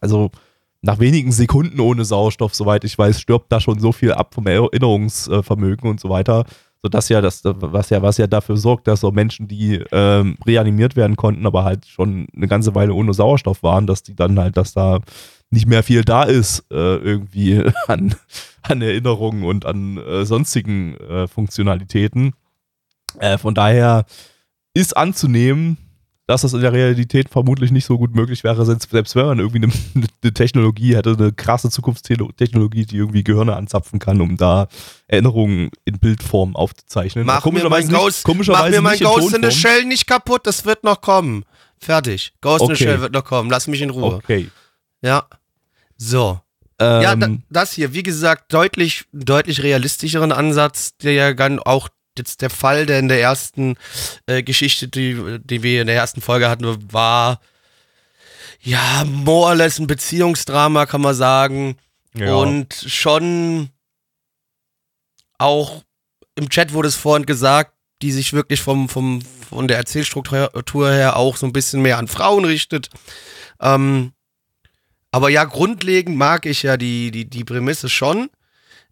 also 0.00 0.30
nach 0.82 0.98
wenigen 0.98 1.32
Sekunden 1.32 1.80
ohne 1.80 2.04
Sauerstoff, 2.04 2.54
soweit 2.54 2.84
ich 2.84 2.98
weiß, 2.98 3.18
stirbt 3.18 3.50
da 3.50 3.58
schon 3.58 3.80
so 3.80 3.90
viel 3.90 4.12
ab 4.12 4.34
vom 4.34 4.46
Erinnerungsvermögen 4.46 5.88
und 5.88 5.98
so 5.98 6.10
weiter 6.10 6.44
so 6.84 6.90
dass 6.90 7.08
ja 7.08 7.22
das, 7.22 7.40
was 7.42 7.88
ja, 7.88 8.02
was 8.02 8.18
ja 8.18 8.26
dafür 8.26 8.58
sorgt, 8.58 8.86
dass 8.88 9.00
so 9.00 9.10
Menschen, 9.10 9.48
die 9.48 9.82
ähm, 9.90 10.36
reanimiert 10.44 10.96
werden 10.96 11.16
konnten, 11.16 11.46
aber 11.46 11.64
halt 11.64 11.86
schon 11.86 12.26
eine 12.36 12.46
ganze 12.46 12.74
Weile 12.74 12.92
ohne 12.92 13.14
Sauerstoff 13.14 13.62
waren, 13.62 13.86
dass 13.86 14.02
die 14.02 14.14
dann 14.14 14.38
halt, 14.38 14.58
dass 14.58 14.74
da 14.74 15.00
nicht 15.48 15.66
mehr 15.66 15.82
viel 15.82 16.04
da 16.04 16.24
ist, 16.24 16.62
äh, 16.70 16.96
irgendwie 16.96 17.64
an, 17.86 18.14
an 18.60 18.82
Erinnerungen 18.82 19.44
und 19.44 19.64
an 19.64 19.96
äh, 19.96 20.26
sonstigen 20.26 20.94
äh, 20.98 21.26
Funktionalitäten. 21.26 22.34
Äh, 23.18 23.38
von 23.38 23.54
daher 23.54 24.04
ist 24.74 24.94
anzunehmen, 24.94 25.78
dass 26.26 26.40
das 26.42 26.54
in 26.54 26.60
der 26.62 26.72
Realität 26.72 27.28
vermutlich 27.28 27.70
nicht 27.70 27.84
so 27.84 27.98
gut 27.98 28.14
möglich 28.14 28.44
wäre, 28.44 28.64
selbst, 28.64 29.14
wenn 29.14 29.26
man 29.26 29.38
irgendwie 29.38 29.62
eine, 29.62 29.72
eine 30.22 30.34
Technologie 30.34 30.96
hätte, 30.96 31.16
eine 31.18 31.32
krasse 31.32 31.70
Zukunftstechnologie, 31.70 32.86
die 32.86 32.96
irgendwie 32.96 33.24
Gehirne 33.24 33.56
anzapfen 33.56 33.98
kann, 33.98 34.20
um 34.20 34.36
da 34.36 34.68
Erinnerungen 35.06 35.70
in 35.84 35.98
Bildform 35.98 36.56
aufzuzeichnen. 36.56 37.26
Mach 37.26 37.44
mir 37.44 37.68
mein 37.68 37.88
Ghost, 37.88 38.26
mach 38.26 38.68
mir 38.68 38.80
mein 38.80 38.98
Ghost 38.98 39.34
in 39.34 39.42
the 39.42 39.50
Shell 39.50 39.84
nicht 39.84 40.06
kaputt, 40.06 40.46
das 40.46 40.64
wird 40.64 40.84
noch 40.84 41.00
kommen. 41.00 41.44
Fertig. 41.78 42.32
Ghost 42.40 42.62
okay. 42.62 42.72
in 42.72 42.76
the 42.76 42.82
Shell 42.82 43.00
wird 43.00 43.12
noch 43.12 43.24
kommen. 43.24 43.50
Lass 43.50 43.66
mich 43.66 43.82
in 43.82 43.90
Ruhe. 43.90 44.14
Okay. 44.14 44.50
Ja. 45.02 45.26
So. 45.98 46.40
Ähm, 46.78 47.02
ja, 47.02 47.14
da, 47.14 47.28
das 47.50 47.72
hier, 47.72 47.92
wie 47.92 48.02
gesagt, 48.02 48.52
deutlich, 48.52 49.04
deutlich 49.12 49.62
realistischeren 49.62 50.32
Ansatz, 50.32 50.96
der 50.96 51.12
ja 51.12 51.32
dann 51.34 51.60
auch 51.60 51.88
jetzt 52.18 52.42
der 52.42 52.50
Fall, 52.50 52.86
der 52.86 52.98
in 52.98 53.08
der 53.08 53.20
ersten 53.20 53.76
äh, 54.26 54.42
Geschichte, 54.42 54.88
die, 54.88 55.38
die 55.42 55.62
wir 55.62 55.80
in 55.80 55.86
der 55.86 55.96
ersten 55.96 56.20
Folge 56.20 56.48
hatten, 56.48 56.92
war 56.92 57.40
ja 58.60 59.04
more 59.04 59.48
or 59.48 59.54
less 59.54 59.78
ein 59.78 59.86
Beziehungsdrama, 59.86 60.86
kann 60.86 61.00
man 61.00 61.14
sagen. 61.14 61.76
Ja. 62.14 62.34
Und 62.34 62.74
schon 62.74 63.70
auch 65.38 65.82
im 66.36 66.48
Chat 66.48 66.72
wurde 66.72 66.88
es 66.88 66.96
vorhin 66.96 67.26
gesagt, 67.26 67.72
die 68.02 68.12
sich 68.12 68.32
wirklich 68.32 68.60
vom, 68.60 68.88
vom, 68.88 69.22
von 69.22 69.68
der 69.68 69.76
Erzählstruktur 69.76 70.90
her 70.90 71.16
auch 71.16 71.36
so 71.36 71.46
ein 71.46 71.52
bisschen 71.52 71.82
mehr 71.82 71.98
an 71.98 72.08
Frauen 72.08 72.44
richtet. 72.44 72.90
Ähm, 73.60 74.12
aber 75.10 75.28
ja, 75.28 75.44
grundlegend 75.44 76.16
mag 76.16 76.44
ich 76.46 76.64
ja 76.64 76.76
die, 76.76 77.10
die, 77.10 77.24
die 77.24 77.44
Prämisse 77.44 77.88
schon. 77.88 78.30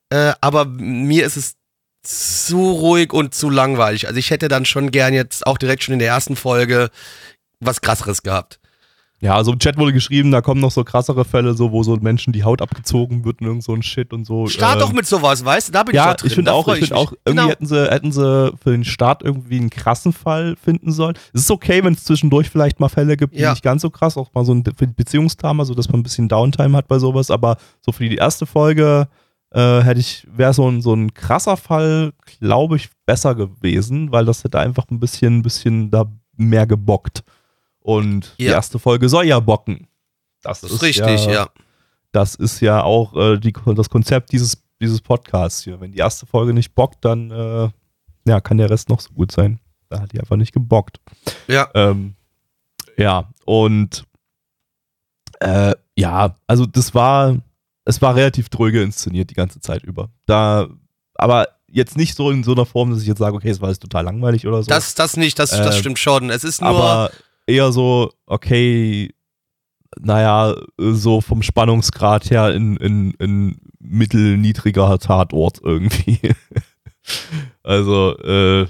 Äh, 0.09 0.35
aber 0.41 0.67
mir 0.67 1.27
ist 1.27 1.37
es 1.37 1.55
zu 2.03 2.71
ruhig 2.71 3.13
und 3.13 3.35
zu 3.35 3.51
langweilig. 3.51 4.09
Also 4.09 4.19
ich 4.19 4.31
hätte 4.31 4.49
dann 4.49 4.65
schon 4.65 4.91
gern 4.91 5.15
jetzt 5.15 5.47
auch 5.47 5.59
direkt 5.59 5.85
schon 5.85 5.95
in 5.95 5.99
der 5.99 6.09
ersten 6.09 6.37
Folge 6.37 6.91
was 7.61 7.81
krasseres 7.81 8.23
gehabt. 8.23 8.59
Ja, 9.23 9.37
also 9.37 9.53
im 9.53 9.61
Chat 9.61 9.79
wurde 9.79 9.93
geschrieben, 9.93 10.33
da 10.33 10.41
kommen 10.41 10.61
noch 10.61 10.73
so 10.73 10.83
krassere 10.83 11.25
Fälle, 11.25 11.55
so 11.55 11.71
wo 11.71 11.85
so 11.85 11.95
Menschen 11.95 12.33
die 12.33 12.43
Haut 12.43 12.61
abgezogen 12.61 13.25
wird 13.25 13.41
und 13.41 13.47
irgend 13.47 13.63
so 13.63 13.73
ein 13.73 13.85
Shit 13.85 14.13
und 14.13 14.25
so. 14.25 14.49
Start 14.49 14.75
ähm, 14.75 14.81
doch 14.81 14.93
mit 14.93 15.07
sowas, 15.07 15.45
weißt 15.45 15.69
du? 15.69 15.73
Da 15.73 15.85
bin 15.85 15.95
ja, 15.95 16.11
ich 16.11 16.17
drin. 16.17 16.27
ich 16.27 16.35
finde 16.35 16.53
auch, 16.53 16.67
ich 16.67 16.81
finde 16.81 16.97
auch, 16.97 17.13
irgendwie 17.25 17.45
genau. 17.45 17.49
hätten 17.49 17.67
sie, 17.67 17.89
hätten 17.89 18.11
sie 18.11 18.53
für 18.61 18.73
den 18.73 18.83
Start 18.83 19.23
irgendwie 19.23 19.61
einen 19.61 19.71
krassen 19.71 20.13
Fall 20.13 20.57
finden 20.57 20.91
sollen. 20.91 21.15
Es 21.33 21.43
ist 21.43 21.53
okay, 21.53 21.85
wenn 21.85 21.93
es 21.93 22.03
zwischendurch 22.03 22.51
vielleicht 22.51 22.81
mal 22.81 22.89
Fälle 22.89 23.17
gibt, 23.17 23.37
die 23.37 23.43
ja. 23.43 23.51
nicht 23.51 23.63
ganz 23.63 23.83
so 23.83 23.91
krass, 23.91 24.17
auch 24.17 24.35
mal 24.35 24.45
so 24.45 24.55
ein 24.55 24.65
Beziehungsdrama, 24.65 25.67
so 25.67 25.75
dass 25.75 25.89
man 25.89 26.01
ein 26.01 26.03
bisschen 26.03 26.29
Downtime 26.29 26.77
hat 26.77 26.89
bei 26.89 26.99
sowas, 26.99 27.31
aber 27.31 27.59
so 27.81 27.93
für 27.93 28.09
die 28.09 28.17
erste 28.17 28.45
Folge 28.45 29.07
äh, 29.53 29.83
hätte 29.83 30.01
ich, 30.01 30.27
wäre 30.31 30.55
so 30.55 30.69
ein, 30.69 30.81
so 30.81 30.95
ein 30.95 31.13
krasser 31.15 31.57
Fall, 31.57 32.13
glaube 32.41 32.77
ich, 32.77 32.91
besser 33.07 33.35
gewesen, 33.35 34.11
weil 34.11 34.25
das 34.25 34.45
hätte 34.45 34.59
einfach 34.59 34.87
ein 34.91 35.01
bisschen, 35.01 35.39
ein 35.39 35.43
bisschen 35.43 35.91
da 35.91 36.11
mehr 36.37 36.67
gebockt. 36.67 37.23
Und 37.81 38.27
ja. 38.29 38.35
die 38.39 38.47
erste 38.47 38.79
Folge 38.79 39.09
soll 39.09 39.27
ja 39.27 39.41
bocken. 39.41 39.89
Das, 40.43 40.61
das 40.61 40.71
ist, 40.71 40.77
ist, 40.77 40.83
richtig, 40.83 41.27
ja, 41.27 41.33
ja, 41.33 41.49
Das 42.13 42.35
ist 42.35 42.61
ja 42.61 42.83
auch 42.83 43.15
äh, 43.17 43.39
die, 43.39 43.53
das 43.75 43.91
Konzept 43.91 44.33
dieses, 44.33 44.63
dieses 44.81 45.01
Podcasts 45.01 45.63
hier. 45.63 45.81
Wenn 45.81 45.93
die 45.93 45.99
erste 45.99 46.27
Folge 46.27 46.53
nicht 46.53 46.75
bockt, 46.75 47.05
dann 47.05 47.31
äh, 47.31 47.69
ja, 48.27 48.41
kann 48.41 48.59
der 48.59 48.71
Rest 48.71 48.89
noch 48.89 49.01
so 49.01 49.13
gut 49.13 49.33
sein. 49.33 49.61
Da 49.89 50.01
hat 50.01 50.13
die 50.13 50.21
einfach 50.21 50.37
nicht 50.37 50.53
gebockt. 50.53 51.01
Ja. 51.49 51.69
Ähm, 51.75 52.15
ja, 52.97 53.29
und 53.45 54.05
äh, 55.41 55.75
ja, 55.97 56.35
also 56.47 56.67
das 56.67 56.95
war, 56.95 57.37
es 57.85 58.01
war 58.03 58.15
relativ 58.15 58.49
dröge 58.49 58.83
inszeniert 58.83 59.31
die 59.31 59.35
ganze 59.35 59.61
Zeit 59.61 59.83
über. 59.83 60.11
Da, 60.27 60.69
aber 61.15 61.49
jetzt 61.67 61.97
nicht 61.97 62.15
so 62.15 62.31
in 62.31 62.45
so 62.45 62.53
einer 62.53 62.67
Form, 62.67 62.91
dass 62.91 63.01
ich 63.01 63.09
jetzt 63.09 63.19
sage, 63.19 63.35
okay, 63.35 63.49
es 63.49 63.61
war 63.61 63.71
jetzt 63.71 63.83
total 63.83 64.05
langweilig 64.05 64.47
oder 64.47 64.63
so. 64.63 64.69
Das, 64.69 64.95
das 64.95 65.17
nicht, 65.17 65.39
das, 65.39 65.51
das 65.51 65.77
ähm, 65.77 65.81
stimmt 65.81 65.99
schon. 65.99 66.31
Es 66.31 66.45
ist 66.45 66.61
nur. 66.61 66.71
Aber 66.71 67.11
eher 67.47 67.73
so, 67.73 68.13
okay, 68.27 69.11
naja, 70.01 70.55
so 70.79 71.21
vom 71.21 71.43
Spannungsgrad 71.43 72.31
her 72.31 72.55
in, 72.55 72.77
in, 72.77 73.13
in 73.13 73.57
mittelniedriger 73.79 74.99
Tatort 74.99 75.61
irgendwie. 75.63 76.21
also, 77.63 78.17
äh, 78.19 78.67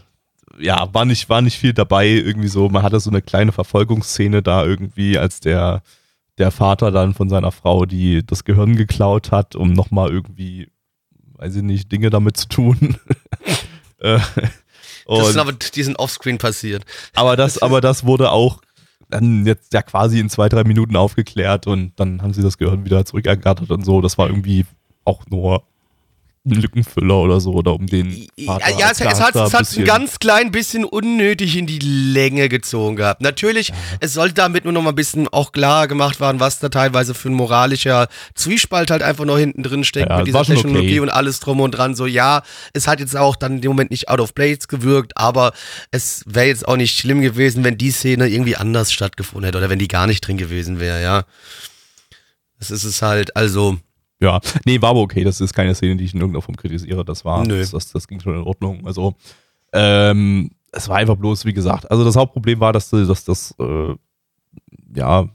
ja, 0.58 0.92
war 0.92 1.04
nicht, 1.04 1.28
war 1.28 1.42
nicht 1.42 1.58
viel 1.58 1.72
dabei, 1.72 2.08
irgendwie 2.08 2.48
so. 2.48 2.68
Man 2.68 2.82
hatte 2.82 3.00
so 3.00 3.10
eine 3.10 3.22
kleine 3.22 3.52
Verfolgungsszene 3.52 4.42
da 4.42 4.64
irgendwie, 4.64 5.18
als 5.18 5.40
der, 5.40 5.82
der 6.38 6.50
Vater 6.50 6.90
dann 6.90 7.14
von 7.14 7.28
seiner 7.28 7.52
Frau, 7.52 7.86
die 7.86 8.24
das 8.24 8.44
Gehirn 8.44 8.76
geklaut 8.76 9.30
hat, 9.30 9.54
um 9.54 9.72
nochmal 9.72 10.10
irgendwie, 10.10 10.70
weiß 11.34 11.56
ich 11.56 11.62
nicht, 11.62 11.92
Dinge 11.92 12.10
damit 12.10 12.36
zu 12.36 12.48
tun. 12.48 12.96
äh, 13.98 14.18
das 15.06 15.30
ist 15.30 15.36
aber 15.36 15.52
diesen 15.52 15.96
Offscreen 15.96 16.38
passiert. 16.38 16.84
Aber 17.14 17.36
das, 17.36 17.58
aber 17.62 17.80
das 17.80 18.04
wurde 18.04 18.30
auch 18.30 18.60
dann 19.08 19.44
jetzt 19.44 19.74
ja 19.74 19.82
quasi 19.82 20.18
in 20.18 20.30
zwei, 20.30 20.48
drei 20.48 20.64
Minuten 20.64 20.96
aufgeklärt 20.96 21.66
und 21.66 21.92
dann 22.00 22.22
haben 22.22 22.32
sie 22.32 22.42
das 22.42 22.56
Gehirn 22.56 22.84
wieder 22.84 23.04
zurückergattert 23.04 23.70
und 23.70 23.84
so. 23.84 24.00
Das 24.00 24.16
war 24.16 24.28
irgendwie 24.28 24.64
auch 25.04 25.26
nur 25.26 25.64
Lückenfüller 26.44 27.18
oder 27.18 27.40
so 27.40 27.52
oder 27.52 27.74
um 27.74 27.86
den 27.86 28.26
Vater 28.44 28.76
Ja, 28.76 28.90
es, 28.90 29.00
es 29.00 29.20
hat 29.20 29.36
es 29.36 29.54
hat 29.54 29.78
ein 29.78 29.84
ganz 29.84 30.18
klein 30.18 30.50
bisschen 30.50 30.84
unnötig 30.84 31.56
in 31.56 31.66
die 31.66 31.78
Länge 31.78 32.48
gezogen 32.48 32.96
gehabt. 32.96 33.20
Natürlich, 33.20 33.68
ja. 33.68 33.74
es 34.00 34.14
sollte 34.14 34.34
damit 34.34 34.64
nur 34.64 34.72
noch 34.72 34.82
mal 34.82 34.90
ein 34.90 34.96
bisschen 34.96 35.28
auch 35.28 35.52
klar 35.52 35.86
gemacht 35.86 36.20
werden, 36.20 36.40
was 36.40 36.58
da 36.58 36.68
teilweise 36.68 37.14
für 37.14 37.28
ein 37.28 37.34
moralischer 37.34 38.08
Zwiespalt 38.34 38.90
halt 38.90 39.02
einfach 39.02 39.24
noch 39.24 39.38
hinten 39.38 39.62
drin 39.62 39.84
steckt 39.84 40.10
ja, 40.10 40.18
mit 40.18 40.26
dieser 40.26 40.44
Technologie 40.44 40.98
okay. 40.98 41.00
und 41.00 41.10
alles 41.10 41.38
drum 41.38 41.60
und 41.60 41.72
dran. 41.72 41.94
So, 41.94 42.06
ja, 42.06 42.42
es 42.72 42.88
hat 42.88 42.98
jetzt 42.98 43.16
auch 43.16 43.36
dann 43.36 43.56
in 43.56 43.60
dem 43.60 43.70
Moment 43.70 43.92
nicht 43.92 44.08
out 44.08 44.20
of 44.20 44.34
place 44.34 44.66
gewirkt, 44.66 45.16
aber 45.16 45.52
es 45.92 46.24
wäre 46.26 46.46
jetzt 46.46 46.66
auch 46.66 46.76
nicht 46.76 46.98
schlimm 46.98 47.20
gewesen, 47.20 47.62
wenn 47.62 47.78
die 47.78 47.92
Szene 47.92 48.26
irgendwie 48.26 48.56
anders 48.56 48.92
stattgefunden 48.92 49.46
hätte 49.46 49.58
oder 49.58 49.70
wenn 49.70 49.78
die 49.78 49.88
gar 49.88 50.08
nicht 50.08 50.26
drin 50.26 50.38
gewesen 50.38 50.80
wäre, 50.80 51.00
ja. 51.02 51.24
Das 52.58 52.70
ist 52.70 52.84
es 52.84 53.02
halt, 53.02 53.36
also 53.36 53.78
ja, 54.22 54.40
nee, 54.64 54.80
war 54.80 54.90
aber 54.90 55.00
okay. 55.00 55.24
Das 55.24 55.40
ist 55.40 55.52
keine 55.52 55.74
Szene, 55.74 55.96
die 55.96 56.04
ich 56.04 56.14
in 56.14 56.20
irgendeiner 56.20 56.42
Form 56.42 56.56
kritisiere. 56.56 57.04
Das 57.04 57.24
war, 57.24 57.44
Nö. 57.44 57.58
Das, 57.58 57.72
das, 57.72 57.90
das 57.92 58.06
ging 58.08 58.20
schon 58.20 58.36
in 58.36 58.42
Ordnung. 58.42 58.86
Also, 58.86 59.14
ähm, 59.72 60.50
es 60.70 60.88
war 60.88 60.96
einfach 60.96 61.16
bloß, 61.16 61.44
wie 61.44 61.52
gesagt, 61.52 61.90
also 61.90 62.04
das 62.04 62.16
Hauptproblem 62.16 62.60
war, 62.60 62.72
dass, 62.72 62.90
dass 62.90 63.24
das, 63.24 63.54
äh, 63.58 63.94
ja, 64.94 65.28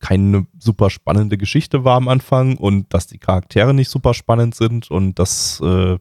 keine 0.00 0.46
super 0.58 0.90
spannende 0.90 1.36
Geschichte 1.36 1.84
war 1.84 1.96
am 1.96 2.08
Anfang 2.08 2.56
und 2.56 2.94
dass 2.94 3.08
die 3.08 3.18
Charaktere 3.18 3.74
nicht 3.74 3.90
super 3.90 4.14
spannend 4.14 4.54
sind 4.54 4.90
und 4.90 5.18
dass 5.18 5.60
äh, 5.60 5.98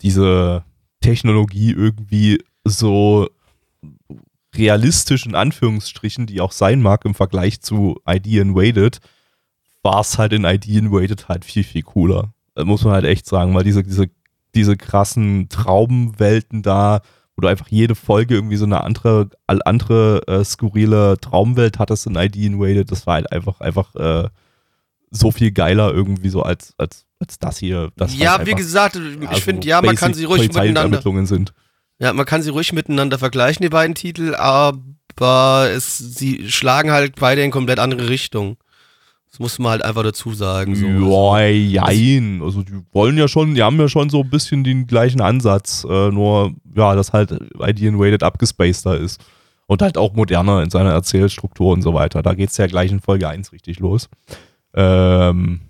diese 0.00 0.64
Technologie 1.00 1.72
irgendwie 1.72 2.42
so 2.64 3.28
realistisch 4.54 5.26
in 5.26 5.34
Anführungsstrichen, 5.34 6.26
die 6.26 6.40
auch 6.40 6.52
sein 6.52 6.80
mag 6.80 7.04
im 7.04 7.14
Vergleich 7.14 7.60
zu 7.60 8.00
ID 8.08 8.26
Invaded, 8.26 9.00
war 9.82 10.00
es 10.00 10.18
halt 10.18 10.32
in 10.32 10.44
ID 10.44 10.66
Invaded 10.68 11.28
halt 11.28 11.44
viel, 11.44 11.64
viel 11.64 11.82
cooler. 11.82 12.32
Das 12.54 12.64
muss 12.64 12.84
man 12.84 12.94
halt 12.94 13.04
echt 13.04 13.26
sagen, 13.26 13.54
weil 13.54 13.64
diese, 13.64 13.82
diese, 13.82 14.10
diese 14.54 14.76
krassen 14.76 15.48
Traumwelten 15.48 16.62
da, 16.62 17.00
wo 17.36 17.42
du 17.42 17.48
einfach 17.48 17.68
jede 17.68 17.94
Folge 17.94 18.34
irgendwie 18.34 18.56
so 18.56 18.64
eine 18.64 18.82
andere, 18.82 19.30
andere 19.46 20.22
äh, 20.26 20.44
skurrile 20.44 21.16
Traumwelt 21.20 21.78
hattest 21.78 22.06
in 22.06 22.16
ID 22.16 22.36
Invaded, 22.36 22.90
das 22.90 23.06
war 23.06 23.14
halt 23.14 23.32
einfach, 23.32 23.60
einfach 23.60 23.94
äh, 23.94 24.28
so 25.10 25.30
viel 25.30 25.50
geiler 25.50 25.92
irgendwie 25.92 26.28
so 26.28 26.42
als, 26.42 26.74
als, 26.78 27.06
als 27.18 27.38
das 27.38 27.58
hier. 27.58 27.90
Das 27.96 28.16
ja, 28.16 28.38
halt 28.38 28.46
wie 28.46 28.54
gesagt, 28.54 28.96
ich 28.96 29.22
ja, 29.22 29.34
finde, 29.36 29.66
ja, 29.66 29.82
man 29.82 29.96
kann 29.96 30.14
sie 30.14 30.24
ruhig 30.24 30.42
miteinander. 30.52 31.00
Sind. 31.26 31.52
Ja, 31.98 32.12
man 32.12 32.26
kann 32.26 32.42
sie 32.42 32.50
ruhig 32.50 32.72
miteinander 32.72 33.18
vergleichen, 33.18 33.62
die 33.62 33.68
beiden 33.68 33.94
Titel, 33.94 34.34
aber 34.34 35.70
es, 35.70 35.98
sie 35.98 36.50
schlagen 36.50 36.90
halt 36.90 37.16
beide 37.16 37.42
in 37.42 37.50
komplett 37.50 37.78
andere 37.78 38.08
Richtungen. 38.08 38.56
Das 39.30 39.38
muss 39.38 39.58
man 39.60 39.70
halt 39.72 39.84
einfach 39.84 40.02
dazu 40.02 40.32
sagen. 40.32 40.74
So. 40.74 40.86
Ja, 40.86 41.46
jein. 41.46 42.42
Also 42.42 42.62
die 42.62 42.80
wollen 42.92 43.16
ja 43.16 43.28
schon, 43.28 43.54
die 43.54 43.62
haben 43.62 43.78
ja 43.78 43.88
schon 43.88 44.10
so 44.10 44.22
ein 44.22 44.30
bisschen 44.30 44.64
den 44.64 44.88
gleichen 44.88 45.20
Ansatz, 45.20 45.86
äh, 45.88 46.10
nur 46.10 46.52
ja, 46.74 46.96
dass 46.96 47.12
halt 47.12 47.32
ID 47.60 47.82
Invaded 47.82 48.24
abgespaceder 48.24 48.96
ist. 48.98 49.20
Und 49.66 49.82
halt 49.82 49.96
auch 49.96 50.14
moderner 50.14 50.64
in 50.64 50.70
seiner 50.70 50.90
Erzählstruktur 50.90 51.72
und 51.72 51.82
so 51.82 51.94
weiter. 51.94 52.22
Da 52.22 52.34
geht 52.34 52.50
es 52.50 52.56
ja 52.56 52.66
gleich 52.66 52.90
in 52.90 52.98
Folge 52.98 53.28
1 53.28 53.52
richtig 53.52 53.78
los. 53.78 54.08
Ähm, 54.74 55.60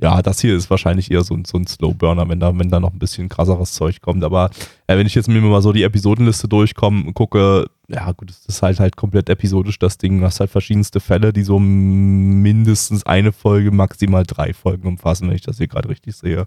ja, 0.00 0.22
das 0.22 0.40
hier 0.40 0.54
ist 0.54 0.70
wahrscheinlich 0.70 1.10
eher 1.10 1.24
so 1.24 1.34
ein, 1.34 1.44
so 1.44 1.58
ein 1.58 1.66
Slowburner, 1.66 2.28
wenn 2.28 2.38
da, 2.38 2.56
wenn 2.56 2.70
da 2.70 2.78
noch 2.78 2.92
ein 2.92 3.00
bisschen 3.00 3.28
krasseres 3.28 3.72
Zeug 3.72 4.00
kommt. 4.00 4.22
Aber 4.22 4.50
äh, 4.86 4.96
wenn 4.96 5.08
ich 5.08 5.16
jetzt 5.16 5.28
mir 5.28 5.40
mal 5.40 5.60
so 5.60 5.72
die 5.72 5.82
Episodenliste 5.82 6.46
durchkomme 6.46 7.04
und 7.04 7.14
gucke, 7.14 7.66
ja 7.88 8.12
gut, 8.12 8.30
es 8.30 8.44
ist 8.46 8.62
halt 8.62 8.80
halt 8.80 8.96
komplett 8.96 9.28
episodisch 9.28 9.78
das 9.78 9.98
Ding. 9.98 10.20
Du 10.20 10.26
hast 10.26 10.40
halt 10.40 10.50
verschiedenste 10.50 11.00
Fälle, 11.00 11.32
die 11.32 11.42
so 11.42 11.58
mindestens 11.58 13.04
eine 13.06 13.32
Folge, 13.32 13.70
maximal 13.70 14.24
drei 14.24 14.52
Folgen 14.52 14.86
umfassen, 14.86 15.28
wenn 15.28 15.36
ich 15.36 15.42
das 15.42 15.58
hier 15.58 15.68
gerade 15.68 15.88
richtig 15.88 16.16
sehe. 16.16 16.46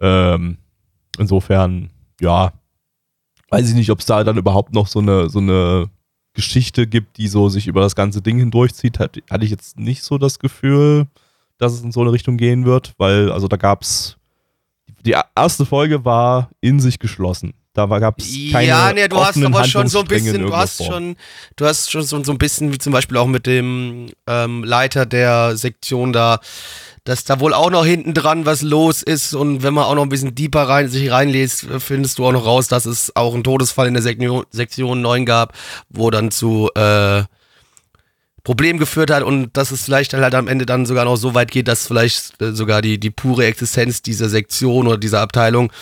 Ähm, 0.00 0.58
insofern, 1.18 1.90
ja, 2.20 2.52
weiß 3.50 3.68
ich 3.68 3.74
nicht, 3.74 3.90
ob 3.90 4.00
es 4.00 4.06
da 4.06 4.24
dann 4.24 4.38
überhaupt 4.38 4.72
noch 4.72 4.86
so 4.86 4.98
eine, 4.98 5.28
so 5.28 5.38
eine 5.38 5.90
Geschichte 6.32 6.86
gibt, 6.86 7.18
die 7.18 7.28
so 7.28 7.48
sich 7.48 7.66
über 7.66 7.80
das 7.80 7.94
ganze 7.94 8.22
Ding 8.22 8.38
hindurchzieht. 8.38 8.98
Hatte, 8.98 9.22
hatte 9.30 9.44
ich 9.44 9.50
jetzt 9.50 9.78
nicht 9.78 10.02
so 10.02 10.18
das 10.18 10.38
Gefühl 10.38 11.06
dass 11.58 11.72
es 11.72 11.82
in 11.82 11.92
so 11.92 12.00
eine 12.00 12.12
Richtung 12.12 12.36
gehen 12.36 12.64
wird, 12.64 12.94
weil, 12.98 13.30
also 13.30 13.48
da 13.48 13.56
gab 13.56 13.82
es, 13.82 14.16
die 15.04 15.14
erste 15.34 15.66
Folge 15.66 16.04
war 16.04 16.50
in 16.60 16.80
sich 16.80 16.98
geschlossen. 16.98 17.54
Da 17.76 17.86
gab 17.98 18.18
es 18.18 18.32
keine 18.50 18.66
Ja, 18.66 18.92
nee, 18.94 19.06
du 19.06 19.18
hast 19.18 19.42
aber 19.44 19.64
schon 19.64 19.86
so 19.88 20.00
ein 20.00 20.06
bisschen, 20.06 20.46
du 20.46 20.56
hast 20.56 20.78
Form. 20.78 20.90
schon, 20.90 21.16
du 21.56 21.66
hast 21.66 21.90
schon 21.90 22.02
so, 22.02 22.24
so 22.24 22.32
ein 22.32 22.38
bisschen, 22.38 22.72
wie 22.72 22.78
zum 22.78 22.92
Beispiel 22.92 23.18
auch 23.18 23.26
mit 23.26 23.46
dem 23.46 24.08
ähm, 24.26 24.64
Leiter 24.64 25.04
der 25.04 25.58
Sektion 25.58 26.14
da, 26.14 26.40
dass 27.04 27.24
da 27.24 27.38
wohl 27.38 27.52
auch 27.52 27.70
noch 27.70 27.84
hinten 27.84 28.14
dran 28.14 28.46
was 28.46 28.62
los 28.62 29.02
ist 29.02 29.34
und 29.34 29.62
wenn 29.62 29.74
man 29.74 29.84
auch 29.84 29.94
noch 29.94 30.04
ein 30.04 30.08
bisschen 30.08 30.34
deeper 30.34 30.62
rein, 30.68 30.88
sich 30.88 31.10
reinliest, 31.10 31.66
findest 31.80 32.18
du 32.18 32.26
auch 32.26 32.32
noch 32.32 32.46
raus, 32.46 32.66
dass 32.68 32.86
es 32.86 33.14
auch 33.14 33.34
einen 33.34 33.44
Todesfall 33.44 33.88
in 33.88 33.94
der 33.94 34.02
Sektion, 34.02 34.44
Sektion 34.50 35.02
9 35.02 35.26
gab, 35.26 35.52
wo 35.90 36.10
dann 36.10 36.30
zu 36.30 36.70
äh, 36.74 37.24
Problemen 38.46 38.78
geführt 38.78 39.10
hat 39.10 39.24
und 39.24 39.56
dass 39.56 39.72
es 39.72 39.82
vielleicht 39.82 40.14
halt 40.14 40.32
am 40.36 40.46
Ende 40.46 40.66
dann 40.66 40.86
sogar 40.86 41.04
noch 41.04 41.16
so 41.16 41.34
weit 41.34 41.50
geht, 41.50 41.66
dass 41.66 41.88
vielleicht 41.88 42.40
äh, 42.40 42.52
sogar 42.52 42.80
die, 42.80 42.96
die 43.00 43.10
pure 43.10 43.44
Existenz 43.44 44.02
dieser 44.02 44.28
Sektion 44.28 44.86
oder 44.86 44.98
dieser 44.98 45.20
Abteilung 45.20 45.72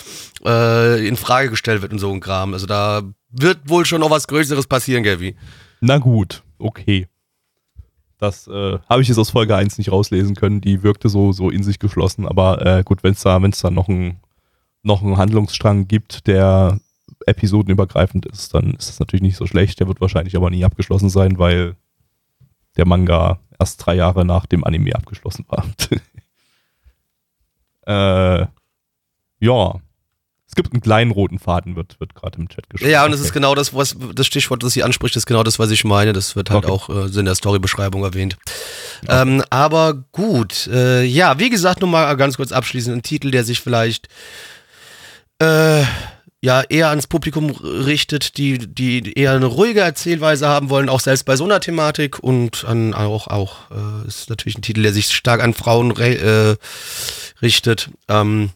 äh, 0.47 1.07
in 1.07 1.17
Frage 1.17 1.51
gestellt 1.51 1.83
wird 1.83 1.93
und 1.93 1.99
so 1.99 2.11
ein 2.11 2.21
Kram. 2.21 2.55
Also 2.55 2.65
da 2.65 3.03
wird 3.29 3.69
wohl 3.69 3.85
schon 3.85 4.01
noch 4.01 4.09
was 4.09 4.27
Größeres 4.29 4.67
passieren, 4.67 5.03
Gavi. 5.03 5.37
Na 5.83 5.99
gut, 5.99 6.43
okay. 6.59 7.07
Das 8.17 8.49
äh, 8.49 8.79
habe 8.89 9.03
ich 9.03 9.09
jetzt 9.09 9.19
aus 9.19 9.29
Folge 9.29 9.55
1 9.55 9.77
nicht 9.77 9.93
rauslesen 9.93 10.35
können. 10.35 10.63
Die 10.63 10.83
wirkte 10.83 11.11
so, 11.11 11.33
so 11.33 11.51
in 11.51 11.63
sich 11.63 11.79
geschlossen. 11.79 12.27
Aber 12.27 12.65
äh, 12.65 12.83
gut, 12.83 13.03
wenn 13.03 13.13
es 13.13 13.21
da, 13.21 13.43
wenn's 13.43 13.61
da 13.61 13.71
noch, 13.71 13.89
ein, 13.89 14.17
noch 14.83 15.03
einen 15.03 15.19
Handlungsstrang 15.19 15.87
gibt, 15.87 16.27
der 16.27 16.81
episodenübergreifend 17.27 18.25
ist, 18.25 18.55
dann 18.55 18.71
ist 18.71 18.89
das 18.89 19.01
natürlich 19.01 19.23
nicht 19.23 19.37
so 19.37 19.45
schlecht. 19.47 19.81
Der 19.81 19.87
wird 19.87 20.01
wahrscheinlich 20.01 20.35
aber 20.35 20.49
nie 20.49 20.65
abgeschlossen 20.65 21.11
sein, 21.11 21.39
weil 21.39 21.77
der 22.77 22.87
Manga 22.87 23.39
erst 23.59 23.85
drei 23.85 23.95
Jahre 23.95 24.25
nach 24.25 24.47
dem 24.47 24.65
Anime 24.65 24.95
abgeschlossen 24.95 25.45
war. 25.49 25.65
äh, 28.43 28.47
ja. 29.41 29.75
Es 30.47 30.55
gibt 30.55 30.73
einen 30.73 30.83
kleinen 30.83 31.11
roten 31.11 31.41
Faden, 31.41 31.75
wird, 31.75 31.99
wird 31.99 32.15
gerade 32.15 32.39
im 32.39 32.49
Chat 32.49 32.71
geschrieben. 32.71 32.91
Ja, 32.93 33.05
und 33.05 33.13
es 33.13 33.19
Okay. 33.19 33.27
ist 33.29 33.33
genau 33.33 33.55
das, 33.57 33.75
was 33.75 33.97
das 34.15 34.27
Stichwort, 34.27 34.63
das 34.63 34.73
sie 34.75 34.85
anspricht, 34.85 35.17
ist 35.17 35.27
genau 35.27 35.43
das, 35.43 35.59
was 35.59 35.71
ich 35.73 35.83
meine. 35.85 36.13
Das 36.13 36.37
wird 36.37 36.51
halt 36.51 36.67
Okay. 36.67 36.73
auch 36.73 36.89
äh, 36.91 37.19
in 37.19 37.25
der 37.25 37.35
Storybeschreibung 37.35 38.05
erwähnt. 38.05 38.37
Ähm, 39.09 39.43
aber 39.51 39.95
gut, 40.13 40.69
äh, 40.69 41.03
ja, 41.03 41.41
wie 41.41 41.51
gesagt, 41.51 41.81
nur 41.81 41.91
mal 41.91 42.15
ganz 42.17 42.37
kurz 42.37 42.53
abschließend 42.53 42.97
ein 42.97 43.03
Titel, 43.03 43.33
der 43.33 43.43
sich 43.43 43.61
vielleicht 43.61 44.07
äh, 45.41 45.83
ja 46.45 46.61
eher 46.61 46.91
ans 46.91 47.07
Publikum 47.07 47.51
richtet, 47.51 48.37
die, 48.37 48.59
die 48.59 49.15
eher 49.15 49.33
eine 49.33 49.47
ruhige 49.47 49.81
Erzählweise 49.81 50.47
haben 50.47 50.69
wollen, 50.69 50.91
auch 50.91 51.01
selbst 51.01 51.25
bei 51.25 51.37
so 51.37 51.45
einer 51.45 51.59
Thematik 51.59 52.19
und 52.19 52.67
an 52.67 52.93
auch, 52.93 53.29
auch 53.29 53.71
äh, 53.71 54.07
ist 54.07 54.29
natürlich 54.29 54.59
ein 54.59 54.63
Titel, 54.63 54.83
der 54.83 54.93
sich 54.93 55.07
stark 55.07 55.43
an 55.43 55.55
Frauen 55.55 55.97
äh, 55.97 56.57
richtet. 57.41 57.89
Ähm, 58.09 58.51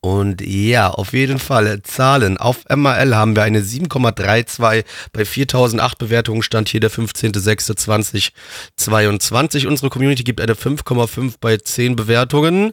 und 0.00 0.42
ja, 0.42 0.90
auf 0.90 1.12
jeden 1.12 1.40
Fall. 1.40 1.82
Zahlen. 1.82 2.36
Auf 2.36 2.64
MRL 2.68 3.16
haben 3.16 3.34
wir 3.36 3.44
eine 3.44 3.60
7,32 3.60 4.84
bei 5.12 5.24
4008 5.24 5.98
Bewertungen. 5.98 6.42
Stand 6.42 6.68
hier 6.68 6.80
der 6.80 6.90
15.06.2022. 6.90 9.66
Unsere 9.66 9.90
Community 9.90 10.24
gibt 10.24 10.40
eine 10.40 10.54
5,5 10.54 11.34
bei 11.40 11.56
10 11.56 11.94
Bewertungen. 11.94 12.72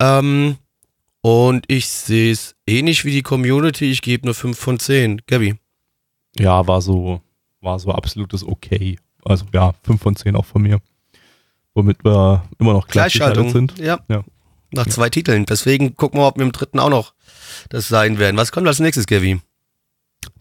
Ähm, 0.00 0.58
und 1.22 1.64
ich 1.68 1.88
sehe 1.88 2.32
es 2.32 2.54
ähnlich 2.66 3.04
wie 3.04 3.10
die 3.10 3.22
Community. 3.22 3.90
Ich 3.90 4.02
gebe 4.02 4.26
nur 4.26 4.34
5 4.34 4.58
von 4.58 4.78
10. 4.78 5.22
Gabi. 5.26 5.56
Ja, 6.38 6.66
war 6.66 6.80
so, 6.80 7.20
war 7.60 7.78
so 7.78 7.92
absolutes 7.92 8.46
Okay. 8.46 8.98
Also 9.24 9.44
ja, 9.52 9.74
5 9.84 10.00
von 10.00 10.16
10 10.16 10.36
auch 10.36 10.46
von 10.46 10.62
mir. 10.62 10.80
Womit 11.74 12.04
wir 12.04 12.44
immer 12.58 12.72
noch 12.72 12.88
Gleichschaltung. 12.88 13.50
sind. 13.50 13.78
Ja. 13.78 14.00
Ja. 14.08 14.24
Nach 14.72 14.86
zwei 14.86 15.10
Titeln. 15.10 15.46
Deswegen 15.46 15.96
gucken 15.96 16.20
wir, 16.20 16.26
ob 16.26 16.36
wir 16.36 16.44
im 16.44 16.52
dritten 16.52 16.78
auch 16.78 16.90
noch 16.90 17.14
das 17.68 17.88
sein 17.88 18.18
werden. 18.18 18.36
Was 18.36 18.52
kommt 18.52 18.66
als 18.66 18.78
nächstes, 18.78 19.06
Gabi? 19.06 19.40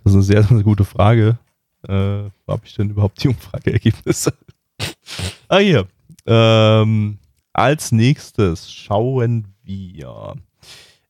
Das 0.03 0.13
ist 0.13 0.13
eine 0.13 0.23
sehr, 0.23 0.43
sehr 0.43 0.63
gute 0.63 0.85
Frage. 0.85 1.37
Äh, 1.87 1.91
wo 1.91 2.53
habe 2.53 2.61
ich 2.65 2.75
denn 2.75 2.89
überhaupt 2.89 3.23
die 3.23 3.29
Umfrageergebnisse? 3.29 4.33
ah, 5.47 5.57
hier. 5.57 5.87
Ähm, 6.25 7.17
als 7.53 7.91
nächstes 7.91 8.71
schauen 8.71 9.47
wir 9.63 10.35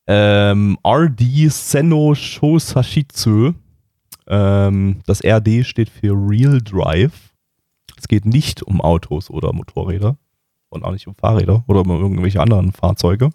ähm, 0.08 0.78
RD 0.84 1.52
Senno 1.52 2.16
Shosashitsu. 2.16 3.54
Ähm, 4.28 5.02
das 5.06 5.24
RD 5.24 5.66
steht 5.66 5.90
für 5.90 6.14
Real 6.14 6.60
Drive. 6.62 7.36
Es 7.96 8.08
geht 8.08 8.26
nicht 8.26 8.64
um 8.64 8.82
Autos 8.82 9.30
oder 9.30 9.54
Motorräder 9.54 10.18
und 10.70 10.84
auch 10.84 10.92
nicht 10.92 11.08
um 11.08 11.16
Fahrräder 11.16 11.64
oder 11.68 11.82
um 11.82 11.90
irgendwelche 11.90 12.42
anderen 12.42 12.72
Fahrzeuge. 12.72 13.30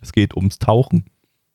Es 0.00 0.12
geht 0.12 0.34
ums 0.36 0.58
Tauchen. 0.58 1.04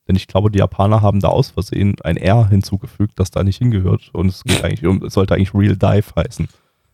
Denn 0.07 0.15
ich 0.15 0.27
glaube, 0.27 0.51
die 0.51 0.59
Japaner 0.59 1.01
haben 1.01 1.21
da 1.21 1.29
aus 1.29 1.51
Versehen 1.51 1.95
ein 2.03 2.17
R 2.17 2.49
hinzugefügt, 2.49 3.19
das 3.19 3.31
da 3.31 3.43
nicht 3.43 3.57
hingehört. 3.57 4.09
Und 4.13 4.27
es 4.27 4.43
geht 4.43 4.63
eigentlich 4.63 4.85
um, 4.85 5.03
es 5.03 5.13
sollte 5.13 5.33
eigentlich 5.33 5.53
Real 5.53 5.77
Dive 5.77 6.11
heißen. 6.15 6.47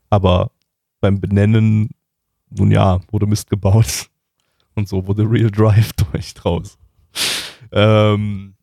Aber 0.09 0.51
beim 1.01 1.19
Benennen, 1.19 1.89
nun 2.49 2.71
ja, 2.71 2.99
wurde 3.11 3.25
Mist 3.25 3.49
gebaut. 3.49 4.09
Und 4.75 4.87
so 4.87 5.07
wurde 5.07 5.23
Real 5.29 5.49
Drive 5.49 5.93
durch 6.11 6.33
draus. 6.33 6.77
Ähm, 7.71 8.53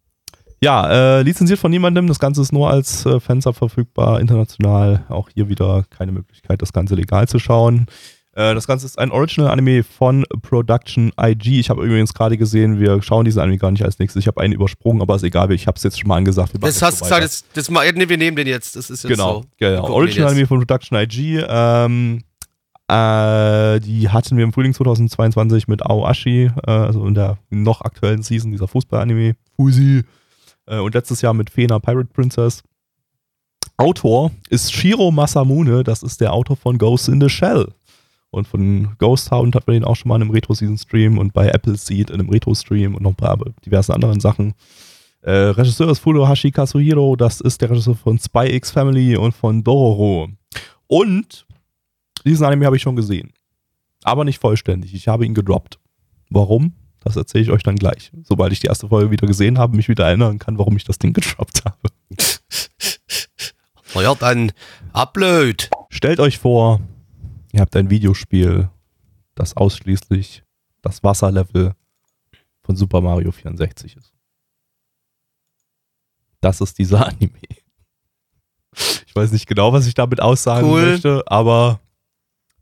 ja, 0.63 1.19
äh, 1.19 1.23
lizenziert 1.23 1.59
von 1.59 1.71
niemandem. 1.71 2.07
Das 2.07 2.19
Ganze 2.19 2.41
ist 2.41 2.53
nur 2.53 2.71
als 2.71 3.05
äh, 3.05 3.21
Fansub 3.21 3.57
verfügbar, 3.57 4.21
international. 4.21 5.05
Auch 5.09 5.29
hier 5.35 5.49
wieder 5.49 5.85
keine 5.91 6.13
Möglichkeit, 6.13 6.63
das 6.63 6.73
Ganze 6.73 6.95
legal 6.95 7.29
zu 7.29 7.39
schauen. 7.39 7.87
Äh, 8.33 8.55
das 8.55 8.67
Ganze 8.67 8.87
ist 8.87 8.99
ein 8.99 9.11
Original-Anime 9.11 9.85
von 9.85 10.25
Production 10.43 11.13
IG. 11.21 11.61
Ich 11.61 11.71
habe 11.71 11.85
übrigens 11.85 12.15
gerade 12.15 12.37
gesehen, 12.37 12.81
wir 12.81 13.03
schauen 13.03 13.25
diesen 13.25 13.41
Anime 13.41 13.59
gar 13.59 13.71
nicht 13.71 13.85
als 13.85 13.99
nächstes. 13.99 14.21
Ich 14.21 14.27
habe 14.27 14.41
einen 14.41 14.53
übersprungen, 14.55 15.03
aber 15.03 15.17
ist 15.17 15.23
egal, 15.23 15.53
ich 15.53 15.67
habe 15.67 15.77
es 15.77 15.83
jetzt 15.83 16.01
schon 16.01 16.09
mal 16.09 16.17
angesagt. 16.17 16.53
Das 16.61 16.83
hast 16.83 17.01
du 17.01 17.05
gesagt, 17.05 17.25
das, 17.25 17.45
das 17.53 17.71
mal, 17.71 17.91
nee, 17.93 18.09
wir 18.09 18.17
nehmen 18.17 18.37
den 18.37 18.47
jetzt. 18.47 18.75
Das 18.75 18.91
ist 18.91 19.05
jetzt 19.05 19.11
Genau, 19.11 19.43
so. 19.43 19.45
Genau. 19.59 19.81
gucken 19.83 19.95
Original 19.95 20.17
den 20.17 20.27
Anime 20.29 20.41
jetzt. 20.41 20.49
von 20.49 20.59
Production 20.59 20.99
IG. 20.99 21.45
Ähm, 21.47 22.23
äh, 22.95 23.81
die 23.81 24.09
hatten 24.09 24.37
wir 24.37 24.45
im 24.45 24.53
Frühling 24.53 24.73
2022 24.73 25.67
mit 25.67 25.85
Aoashi, 25.85 26.51
äh, 26.67 26.71
also 26.71 27.05
in 27.07 27.15
der 27.15 27.39
noch 27.51 27.81
aktuellen 27.81 28.23
Season 28.23 28.53
dieser 28.53 28.69
Fußball-Anime. 28.69 29.35
Fusi. 29.57 30.05
Äh, 30.67 30.79
und 30.79 30.95
letztes 30.95 31.21
Jahr 31.21 31.35
mit 31.35 31.51
Fena 31.51 31.81
Pirate 31.81 32.11
Princess. 32.13 32.63
Autor 33.77 34.31
ist 34.49 34.73
Shiro 34.73 35.11
Masamune, 35.11 35.83
das 35.83 36.05
ist 36.05 36.21
der 36.21 36.33
Autor 36.33 36.57
von 36.57 36.79
Ghost 36.79 37.09
in 37.09 37.21
the 37.21 37.29
Shell. 37.29 37.67
Und 38.31 38.47
von 38.47 38.97
Ghost 38.99 39.31
Hound 39.33 39.57
hat 39.57 39.67
man 39.67 39.75
den 39.75 39.85
auch 39.85 39.97
schon 39.97 40.09
mal 40.09 40.17
in 40.17 40.23
einem 40.23 40.31
Retro-Season-Stream 40.31 41.19
und 41.19 41.33
bei 41.33 41.49
Apple 41.49 41.77
Seed 41.77 42.11
in 42.11 42.21
einem 42.21 42.31
Retro-Stream 42.31 42.95
und 42.95 43.03
noch 43.03 43.11
ein 43.11 43.17
paar 43.17 43.39
diverse 43.65 43.93
anderen 43.93 44.21
Sachen. 44.21 44.55
Äh, 45.23 45.33
Regisseur 45.33 45.91
ist 45.91 46.01
Furuhashi 46.01 46.51
Kazuhiro, 46.51 47.17
das 47.17 47.41
ist 47.41 47.61
der 47.61 47.71
Regisseur 47.71 47.97
von 47.97 48.19
Spy 48.19 48.55
X 48.55 48.71
Family 48.71 49.17
und 49.17 49.33
von 49.33 49.65
Dororo. 49.65 50.29
Und 50.87 51.47
diesen 52.25 52.45
Anime 52.47 52.67
habe 52.67 52.77
ich 52.77 52.83
schon 52.83 52.97
gesehen. 52.97 53.33
Aber 54.03 54.25
nicht 54.25 54.39
vollständig. 54.41 54.95
Ich 54.95 55.09
habe 55.09 55.25
ihn 55.27 55.35
gedroppt. 55.35 55.79
Warum? 56.31 56.75
Das 57.01 57.17
erzähle 57.17 57.45
ich 57.45 57.51
euch 57.51 57.63
dann 57.63 57.77
gleich. 57.77 58.13
Sobald 58.23 58.53
ich 58.53 58.61
die 58.61 58.67
erste 58.67 58.89
Folge 58.89 59.11
wieder 59.11 59.27
gesehen 59.27 59.59
habe, 59.59 59.77
mich 59.77 59.89
wieder 59.89 60.07
erinnern 60.07 60.39
kann, 60.39 60.59
warum 60.59 60.77
ich 60.77 60.85
das 60.85 60.99
Ding 60.99 61.13
gedroppt 61.13 61.65
habe. 61.65 61.79
Na 63.95 64.03
ja, 64.03 64.15
dann 64.15 64.53
upload. 64.93 65.69
Stellt 65.91 66.19
euch 66.21 66.39
vor, 66.39 66.81
ihr 67.53 67.61
habt 67.61 67.77
ein 67.77 67.91
Videospiel, 67.91 68.69
das 69.35 69.57
ausschließlich 69.57 70.43
das 70.83 71.03
Wasserlevel 71.05 71.75
von 72.63 72.77
Super 72.77 73.01
Mario 73.01 73.31
64 73.33 73.97
ist. 73.97 74.13
Das 76.41 76.61
ist 76.61 76.79
dieser 76.79 77.07
Anime. 77.09 77.33
Ich 79.07 79.15
weiß 79.15 79.31
nicht 79.33 79.47
genau, 79.47 79.73
was 79.73 79.87
ich 79.87 79.95
damit 79.95 80.21
aussagen 80.21 80.69
Cool. 80.69 80.83
möchte, 80.93 81.23
aber, 81.27 81.81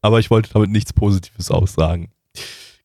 aber 0.03 0.19
ich 0.19 0.31
wollte 0.31 0.51
damit 0.53 0.71
nichts 0.71 0.93
Positives 0.93 1.51
aussagen. 1.51 2.11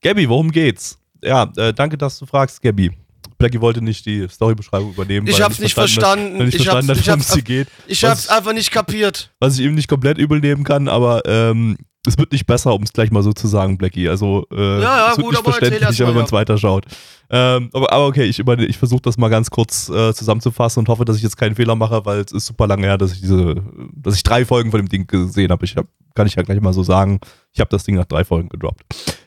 Gabby, 0.01 0.29
worum 0.29 0.51
geht's? 0.51 0.97
Ja, 1.21 1.51
äh, 1.57 1.73
danke, 1.73 1.97
dass 1.97 2.17
du 2.19 2.25
fragst, 2.25 2.61
Gabby. 2.61 2.91
Blackie 3.39 3.59
wollte 3.61 3.83
nicht 3.83 4.05
die 4.05 4.27
Storybeschreibung 4.29 4.91
übernehmen. 4.93 5.27
Ich 5.27 5.41
hab's 5.41 5.59
nicht 5.59 5.77
hat, 5.77 5.89
verstanden. 5.89 6.39
er 6.39 6.45
nicht 6.45 6.55
Ich 6.55 6.63
verstanden 6.63 6.89
hab's- 6.89 6.99
hat, 7.07 7.19
ich 7.19 7.35
hab's- 7.35 7.43
geht. 7.43 7.67
Ich 7.87 8.01
Was- 8.03 8.09
hab's 8.11 8.27
einfach 8.29 8.53
nicht 8.53 8.71
kapiert. 8.71 9.31
was 9.39 9.59
ich 9.59 9.65
ihm 9.65 9.75
nicht 9.75 9.87
komplett 9.87 10.17
übel 10.17 10.39
nehmen 10.39 10.63
kann, 10.63 10.87
aber 10.87 11.23
ähm, 11.25 11.77
es 12.07 12.17
wird 12.17 12.31
nicht 12.31 12.45
besser, 12.47 12.73
um 12.73 12.83
es 12.83 12.93
gleich 12.93 13.11
mal 13.11 13.21
so 13.23 13.33
zu 13.33 13.47
sagen, 13.47 13.77
Blackie. 13.77 14.07
Also 14.09 14.45
äh, 14.51 14.81
Ja, 14.81 14.81
ja, 14.81 15.11
es 15.11 15.17
wird 15.17 15.25
gut, 15.25 15.31
nicht 15.33 15.39
aber 15.39 15.47
erzähl 15.49 15.69
verständlich, 15.69 15.81
erst 15.81 15.99
mal, 15.99 16.07
wenn 16.07 16.13
man 16.13 16.21
ja. 16.21 16.25
es 16.25 16.31
weiterschaut. 16.31 16.85
Ähm, 17.29 17.69
aber, 17.73 17.91
aber 17.91 18.07
okay, 18.07 18.23
ich, 18.23 18.39
über- 18.39 18.57
ich 18.57 18.77
versuche 18.77 19.01
das 19.01 19.17
mal 19.17 19.27
ganz 19.29 19.49
kurz 19.49 19.89
äh, 19.89 20.13
zusammenzufassen 20.13 20.79
und 20.79 20.89
hoffe, 20.89 21.03
dass 21.05 21.17
ich 21.17 21.23
jetzt 21.23 21.35
keinen 21.37 21.55
Fehler 21.55 21.75
mache, 21.75 22.05
weil 22.05 22.19
es 22.21 22.31
ist 22.31 22.45
super 22.45 22.67
lange 22.67 22.87
her, 22.87 22.97
dass 22.97 23.11
ich 23.13 23.19
diese, 23.21 23.55
dass 23.93 24.15
ich 24.15 24.23
drei 24.23 24.45
Folgen 24.45 24.71
von 24.71 24.79
dem 24.79 24.89
Ding 24.89 25.05
gesehen 25.07 25.51
habe. 25.51 25.65
Ich 25.65 25.75
hab, 25.75 25.85
kann 26.15 26.25
ich 26.27 26.35
ja 26.35 26.43
gleich 26.43 26.61
mal 26.61 26.73
so 26.73 26.83
sagen, 26.83 27.19
ich 27.51 27.59
habe 27.59 27.69
das 27.69 27.83
Ding 27.83 27.95
nach 27.95 28.05
drei 28.05 28.23
Folgen 28.23 28.49
gedroppt. 28.49 28.81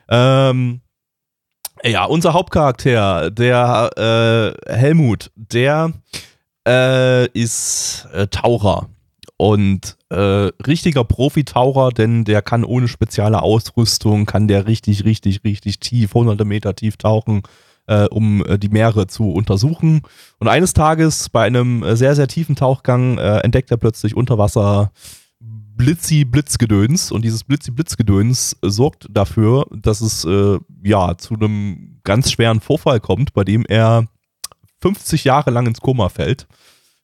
Ähm, 0.09 0.81
ja, 1.83 2.05
unser 2.05 2.33
Hauptcharakter, 2.33 3.31
der 3.31 4.55
äh, 4.67 4.71
Helmut, 4.73 5.31
der 5.35 5.93
äh, 6.67 7.27
ist 7.29 8.07
äh, 8.13 8.27
Taucher 8.27 8.87
und 9.41 9.97
äh, 10.09 10.51
richtiger 10.67 11.03
Profitaucher, 11.03 11.89
denn 11.89 12.25
der 12.25 12.43
kann 12.43 12.63
ohne 12.63 12.87
spezielle 12.87 13.41
Ausrüstung, 13.41 14.27
kann 14.27 14.47
der 14.47 14.67
richtig, 14.67 15.03
richtig, 15.03 15.43
richtig 15.43 15.79
tief, 15.79 16.13
hunderte 16.13 16.45
Meter 16.45 16.75
tief 16.75 16.97
tauchen. 16.97 17.41
äh, 17.87 18.05
um 18.05 18.45
äh, 18.45 18.59
die 18.59 18.69
Meere 18.69 19.07
zu 19.07 19.31
untersuchen. 19.31 20.03
Und 20.37 20.47
eines 20.47 20.73
Tages 20.73 21.29
bei 21.29 21.43
einem 21.43 21.81
äh, 21.81 21.97
sehr, 21.97 22.15
sehr 22.15 22.27
tiefen 22.27 22.55
Tauchgang 22.55 23.17
äh, 23.17 23.39
entdeckt 23.39 23.71
er 23.71 23.77
plötzlich 23.77 24.15
unter 24.15 24.37
Wasser 24.37 24.91
Blitzi-Blitzgedöns 25.39 27.11
und 27.11 27.25
dieses 27.25 27.43
Blitzi-Blitzgedöns 27.43 28.57
sorgt 28.61 29.07
dafür, 29.09 29.65
dass 29.71 30.01
es 30.01 30.23
äh, 30.23 30.59
ja 30.83 31.17
zu 31.17 31.33
einem 31.33 31.99
ganz 32.03 32.31
schweren 32.31 32.59
Vorfall 32.59 32.99
kommt, 32.99 33.33
bei 33.33 33.43
dem 33.43 33.65
er 33.67 34.05
50 34.81 35.23
Jahre 35.23 35.49
lang 35.49 35.65
ins 35.65 35.81
Koma 35.81 36.09
fällt. 36.09 36.47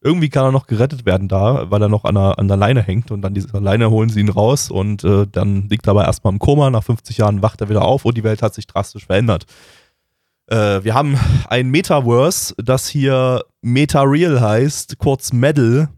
Irgendwie 0.02 0.30
kann 0.30 0.46
er 0.46 0.52
noch 0.52 0.68
gerettet 0.68 1.06
werden 1.06 1.28
da, 1.28 1.72
weil 1.72 1.82
er 1.82 1.90
noch 1.90 2.04
an 2.06 2.16
der, 2.16 2.38
an 2.38 2.48
der 2.48 2.58
Leine 2.58 2.84
hängt 2.84 3.10
und 3.10 3.22
dann 3.22 3.34
diese 3.34 3.58
Leine 3.58 3.90
holen 3.90 4.10
sie 4.10 4.20
ihn 4.20 4.30
raus 4.30 4.70
und 4.70 5.04
äh, 5.04 5.26
dann 5.32 5.68
liegt 5.70 5.88
er 5.88 5.92
aber 5.92 6.06
erstmal 6.06 6.34
im 6.34 6.40
Koma. 6.40 6.70
Nach 6.70 6.84
50 6.84 7.18
Jahren 7.18 7.42
wacht 7.42 7.62
er 7.62 7.70
wieder 7.70 7.84
auf 7.84 8.06
und 8.06 8.16
die 8.16 8.24
Welt 8.24 8.42
hat 8.42 8.54
sich 8.54 8.68
drastisch 8.68 9.08
verändert. 9.08 9.46
Äh, 10.48 10.84
wir 10.84 10.94
haben 10.94 11.20
ein 11.50 11.70
Metaverse, 11.70 12.54
das 12.58 12.88
hier 12.88 13.44
MetaReal 13.62 14.40
heißt, 14.40 14.98
kurz 15.00 15.34
Medal. 15.34 15.90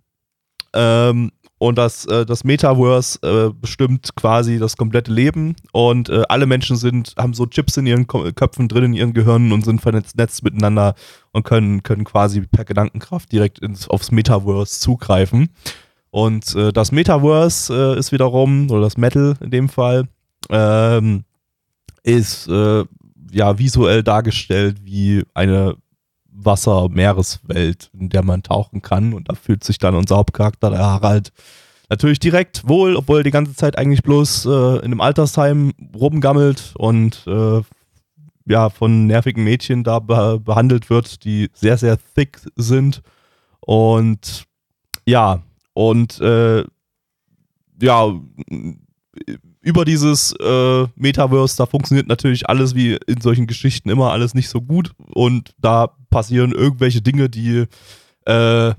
Ähm, 0.74 1.32
und 1.60 1.78
das, 1.78 2.06
äh, 2.06 2.26
das 2.26 2.46
Metaverse 2.46 3.20
äh, 3.22 3.54
bestimmt 3.54 4.16
quasi 4.16 4.58
das 4.58 4.78
komplette 4.78 5.12
Leben. 5.12 5.58
Und 5.74 6.10
äh, 6.10 6.24
alle 6.30 6.46
Menschen 6.46 6.78
sind, 6.78 7.14
haben 7.18 7.34
so 7.34 7.46
Chips 7.46 7.76
in 7.76 7.86
ihren 7.86 8.08
Köpfen 8.08 8.70
drin, 8.70 8.86
in 8.86 8.94
ihren 8.94 9.14
Gehirnen 9.14 9.52
und 9.52 9.66
sind 9.66 9.82
vernetzt 9.82 10.44
miteinander 10.44 10.96
und 11.32 11.44
können, 11.44 11.84
können 11.84 12.06
quasi 12.06 12.42
per 12.42 12.64
Gedankenkraft 12.64 13.32
direkt 13.32 13.60
ins, 13.60 13.90
aufs 13.90 14.12
Metaverse 14.12 14.80
zugreifen. 14.80 15.50
Und 16.12 16.56
äh, 16.56 16.72
das 16.72 16.94
Metaverse 16.94 17.96
äh, 17.96 18.00
ist 18.00 18.14
wiederum, 18.14 18.72
oder 18.72 18.82
das 18.82 18.98
Metal 18.98 19.36
in 19.42 19.52
dem 19.52 19.68
Fall, 19.68 20.08
ähm, 20.50 21.26
ist 22.04 22.48
äh, 22.48 22.86
ja 23.32 23.60
visuell 23.60 24.02
dargestellt 24.02 24.78
wie 24.86 25.24
eine 25.34 25.76
Wasser-Meereswelt, 26.46 27.90
in 27.98 28.10
der 28.10 28.24
man 28.24 28.44
tauchen 28.44 28.82
kann. 28.82 29.14
Und 29.14 29.30
da 29.30 29.36
fühlt 29.36 29.64
sich 29.64 29.78
dann 29.78 29.96
unser 29.96 30.18
Hauptcharakter, 30.18 30.70
der 30.70 30.80
Harald, 30.80 31.32
natürlich 31.90 32.20
direkt 32.20 32.68
wohl, 32.68 32.96
obwohl 32.96 33.20
er 33.20 33.24
die 33.24 33.32
ganze 33.32 33.56
Zeit 33.56 33.78
eigentlich 33.78 34.04
bloß 34.04 34.46
äh, 34.46 34.50
in 34.78 34.86
einem 34.86 35.02
Altersheim 35.02 35.74
rumgammelt 35.96 36.74
und 36.78 37.26
äh, 37.28 37.62
ja, 38.46 38.70
von 38.70 39.08
nervigen 39.08 39.44
Mädchen 39.44 39.84
da 39.84 40.00
be 40.00 40.40
behandelt 40.44 40.90
wird, 40.90 41.24
die 41.24 41.50
sehr, 41.54 41.78
sehr 41.78 41.98
thick 42.16 42.40
sind. 42.56 43.02
Und 43.60 44.46
ja, 45.06 45.44
und 45.74 46.20
äh, 46.20 46.64
ja, 47.82 48.14
über 49.62 49.86
dieses 49.86 50.34
äh, 50.40 50.88
Metaverse, 50.96 51.58
da 51.58 51.66
funktioniert 51.66 52.08
natürlich 52.08 52.48
alles 52.48 52.76
wie 52.76 52.98
in 53.08 53.22
solchen 53.22 53.48
Geschichten 53.48 53.90
immer 53.90 54.12
alles 54.12 54.34
nicht 54.34 54.50
so 54.50 54.62
gut 54.62 54.92
und 55.14 55.54
da 55.58 55.90
passieren 56.10 56.52
irgendwelche 56.52 57.02
Dinge, 57.02 57.30
die 57.30 57.66
äh, 58.26 58.74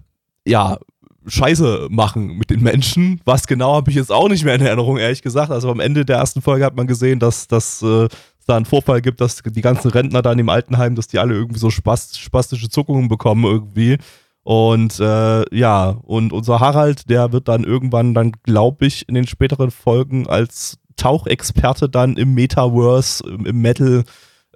ja 0.47 0.79
Scheiße 1.27 1.88
machen 1.90 2.38
mit 2.38 2.51
den 2.51 2.62
Menschen. 2.62 3.21
Was 3.25 3.47
genau 3.47 3.75
habe 3.75 3.90
ich 3.90 3.97
jetzt 3.97 4.11
auch 4.11 4.29
nicht 4.29 4.45
mehr 4.45 4.55
in 4.55 4.62
Erinnerung, 4.62 4.97
ehrlich 4.97 5.23
gesagt. 5.23 5.51
Also 5.51 5.71
am 5.71 5.81
Ende 5.81 6.05
der 6.05 6.16
ersten 6.16 6.40
Folge 6.40 6.64
hat 6.64 6.77
man 6.77 6.87
gesehen, 6.87 7.19
dass, 7.19 7.47
dass 7.47 7.83
äh, 7.83 8.09
da 8.47 8.57
einen 8.57 8.64
Vorfall 8.64 9.01
gibt, 9.03 9.21
dass 9.21 9.43
die 9.45 9.61
ganzen 9.61 9.90
Rentner 9.90 10.23
da 10.23 10.33
in 10.33 10.38
dem 10.38 10.49
Altenheim, 10.49 10.95
dass 10.95 11.09
die 11.09 11.19
alle 11.19 11.35
irgendwie 11.35 11.61
so 11.61 11.71
spast 11.71 12.19
spastische 12.19 12.69
Zuckungen 12.69 13.09
bekommen 13.09 13.45
irgendwie. 13.45 13.99
Und 14.42 14.98
äh, 15.00 15.44
ja, 15.55 15.90
und 15.90 16.33
unser 16.33 16.61
Harald, 16.61 17.11
der 17.11 17.33
wird 17.33 17.48
dann 17.48 17.64
irgendwann 17.64 18.14
dann, 18.14 18.33
glaube 18.42 18.87
ich, 18.87 19.09
in 19.09 19.14
den 19.14 19.26
späteren 19.26 19.70
Folgen 19.70 20.26
als 20.26 20.79
Tauchexperte 20.96 21.88
dann 21.88 22.16
im 22.16 22.35
Metaverse, 22.35 23.24
im, 23.29 23.46
im 23.46 23.61
Metal 23.61 24.05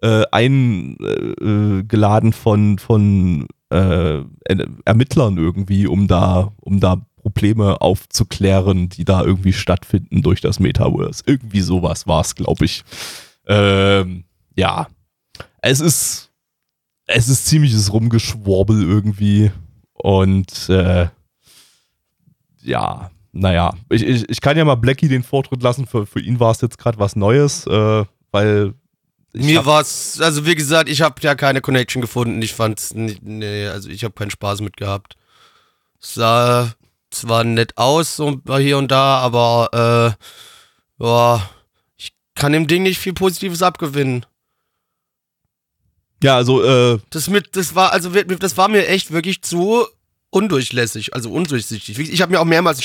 äh, 0.02 0.24
eingeladen 0.30 2.32
von, 2.32 2.78
von 2.78 3.46
äh, 3.70 4.20
Ermittlern 4.84 5.36
irgendwie, 5.36 5.86
um 5.86 6.08
da, 6.08 6.52
um 6.60 6.80
da 6.80 7.06
Probleme 7.16 7.80
aufzuklären, 7.80 8.90
die 8.90 9.04
da 9.04 9.22
irgendwie 9.22 9.54
stattfinden 9.54 10.22
durch 10.22 10.42
das 10.42 10.60
Metaverse. 10.60 11.22
Irgendwie 11.26 11.60
sowas 11.60 12.06
war 12.06 12.20
es, 12.20 12.34
glaube 12.34 12.66
ich. 12.66 12.84
Ähm, 13.46 14.24
ja, 14.56 14.88
es 15.62 15.80
ist, 15.80 16.30
es 17.06 17.28
ist 17.28 17.46
ziemliches 17.46 17.92
Rumgeschworbel 17.92 18.82
irgendwie. 18.82 19.50
Und 20.04 20.68
äh, 20.68 21.08
ja, 22.60 23.10
naja, 23.32 23.72
ich, 23.88 24.02
ich, 24.02 24.28
ich 24.28 24.40
kann 24.42 24.58
ja 24.58 24.66
mal 24.66 24.74
Blackie 24.74 25.08
den 25.08 25.22
Vortritt 25.22 25.62
lassen. 25.62 25.86
Für, 25.86 26.04
für 26.04 26.20
ihn 26.20 26.40
war 26.40 26.50
es 26.50 26.60
jetzt 26.60 26.76
gerade 26.76 26.98
was 26.98 27.16
Neues, 27.16 27.66
äh, 27.66 28.04
weil. 28.30 28.74
Mir 29.32 29.64
war 29.64 29.80
es, 29.80 30.20
also 30.20 30.44
wie 30.44 30.56
gesagt, 30.56 30.90
ich 30.90 31.00
habe 31.00 31.14
ja 31.22 31.34
keine 31.34 31.62
Connection 31.62 32.02
gefunden. 32.02 32.42
Ich 32.42 32.52
fand's, 32.52 32.92
nee, 32.92 33.66
also 33.66 33.88
ich 33.88 34.04
habe 34.04 34.12
keinen 34.12 34.30
Spaß 34.30 34.60
mit 34.60 34.76
gehabt. 34.76 35.16
Es 36.02 36.12
sah 36.12 36.74
zwar 37.10 37.42
nett 37.42 37.78
aus, 37.78 38.14
so 38.14 38.42
hier 38.58 38.76
und 38.76 38.90
da, 38.90 39.20
aber 39.20 40.16
äh, 40.18 40.24
boah, 40.98 41.48
ich 41.96 42.12
kann 42.34 42.52
dem 42.52 42.66
Ding 42.66 42.82
nicht 42.82 42.98
viel 42.98 43.14
Positives 43.14 43.62
abgewinnen. 43.62 44.26
Ja, 46.22 46.36
also, 46.36 46.62
äh. 46.62 46.98
Das 47.10 47.28
mit, 47.28 47.56
das 47.56 47.74
war, 47.74 47.92
also, 47.92 48.10
das 48.10 48.56
war 48.56 48.68
mir 48.68 48.86
echt 48.86 49.10
wirklich 49.10 49.42
zu 49.42 49.84
undurchlässig, 50.30 51.14
also 51.14 51.30
undurchsichtig. 51.30 51.98
Ich 51.98 52.20
habe 52.20 52.32
mir 52.32 52.40
auch 52.40 52.44
mehrmals 52.44 52.78
die 52.78 52.84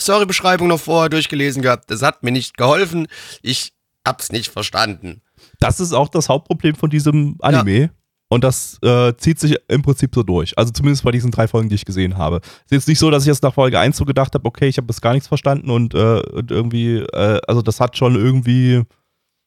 Storybeschreibung 0.00 0.68
noch 0.68 0.80
vorher 0.80 1.08
durchgelesen 1.08 1.62
gehabt. 1.62 1.90
Das 1.90 2.02
hat 2.02 2.22
mir 2.22 2.30
nicht 2.30 2.56
geholfen. 2.56 3.08
Ich 3.42 3.72
hab's 4.06 4.30
nicht 4.30 4.50
verstanden. 4.50 5.22
Das 5.58 5.80
ist 5.80 5.92
auch 5.92 6.08
das 6.08 6.28
Hauptproblem 6.28 6.76
von 6.76 6.88
diesem 6.88 7.36
Anime. 7.40 7.80
Ja. 7.80 7.88
Und 8.30 8.44
das 8.44 8.78
äh, 8.82 9.14
zieht 9.16 9.40
sich 9.40 9.56
im 9.68 9.82
Prinzip 9.82 10.14
so 10.14 10.22
durch. 10.22 10.56
Also 10.58 10.70
zumindest 10.70 11.02
bei 11.02 11.10
diesen 11.10 11.30
drei 11.30 11.48
Folgen, 11.48 11.70
die 11.70 11.74
ich 11.74 11.86
gesehen 11.86 12.18
habe. 12.18 12.40
Es 12.42 12.66
ist 12.66 12.70
jetzt 12.70 12.88
nicht 12.88 12.98
so, 12.98 13.10
dass 13.10 13.22
ich 13.22 13.28
jetzt 13.28 13.42
nach 13.42 13.54
Folge 13.54 13.80
1 13.80 13.96
so 13.96 14.04
gedacht 14.04 14.34
habe, 14.34 14.44
okay, 14.44 14.68
ich 14.68 14.76
habe 14.76 14.86
das 14.86 15.00
gar 15.00 15.14
nichts 15.14 15.28
verstanden 15.28 15.70
und, 15.70 15.94
äh, 15.94 16.20
und 16.20 16.50
irgendwie, 16.50 16.98
äh, 16.98 17.40
also 17.48 17.62
das 17.62 17.80
hat 17.80 17.96
schon 17.96 18.16
irgendwie, 18.16 18.82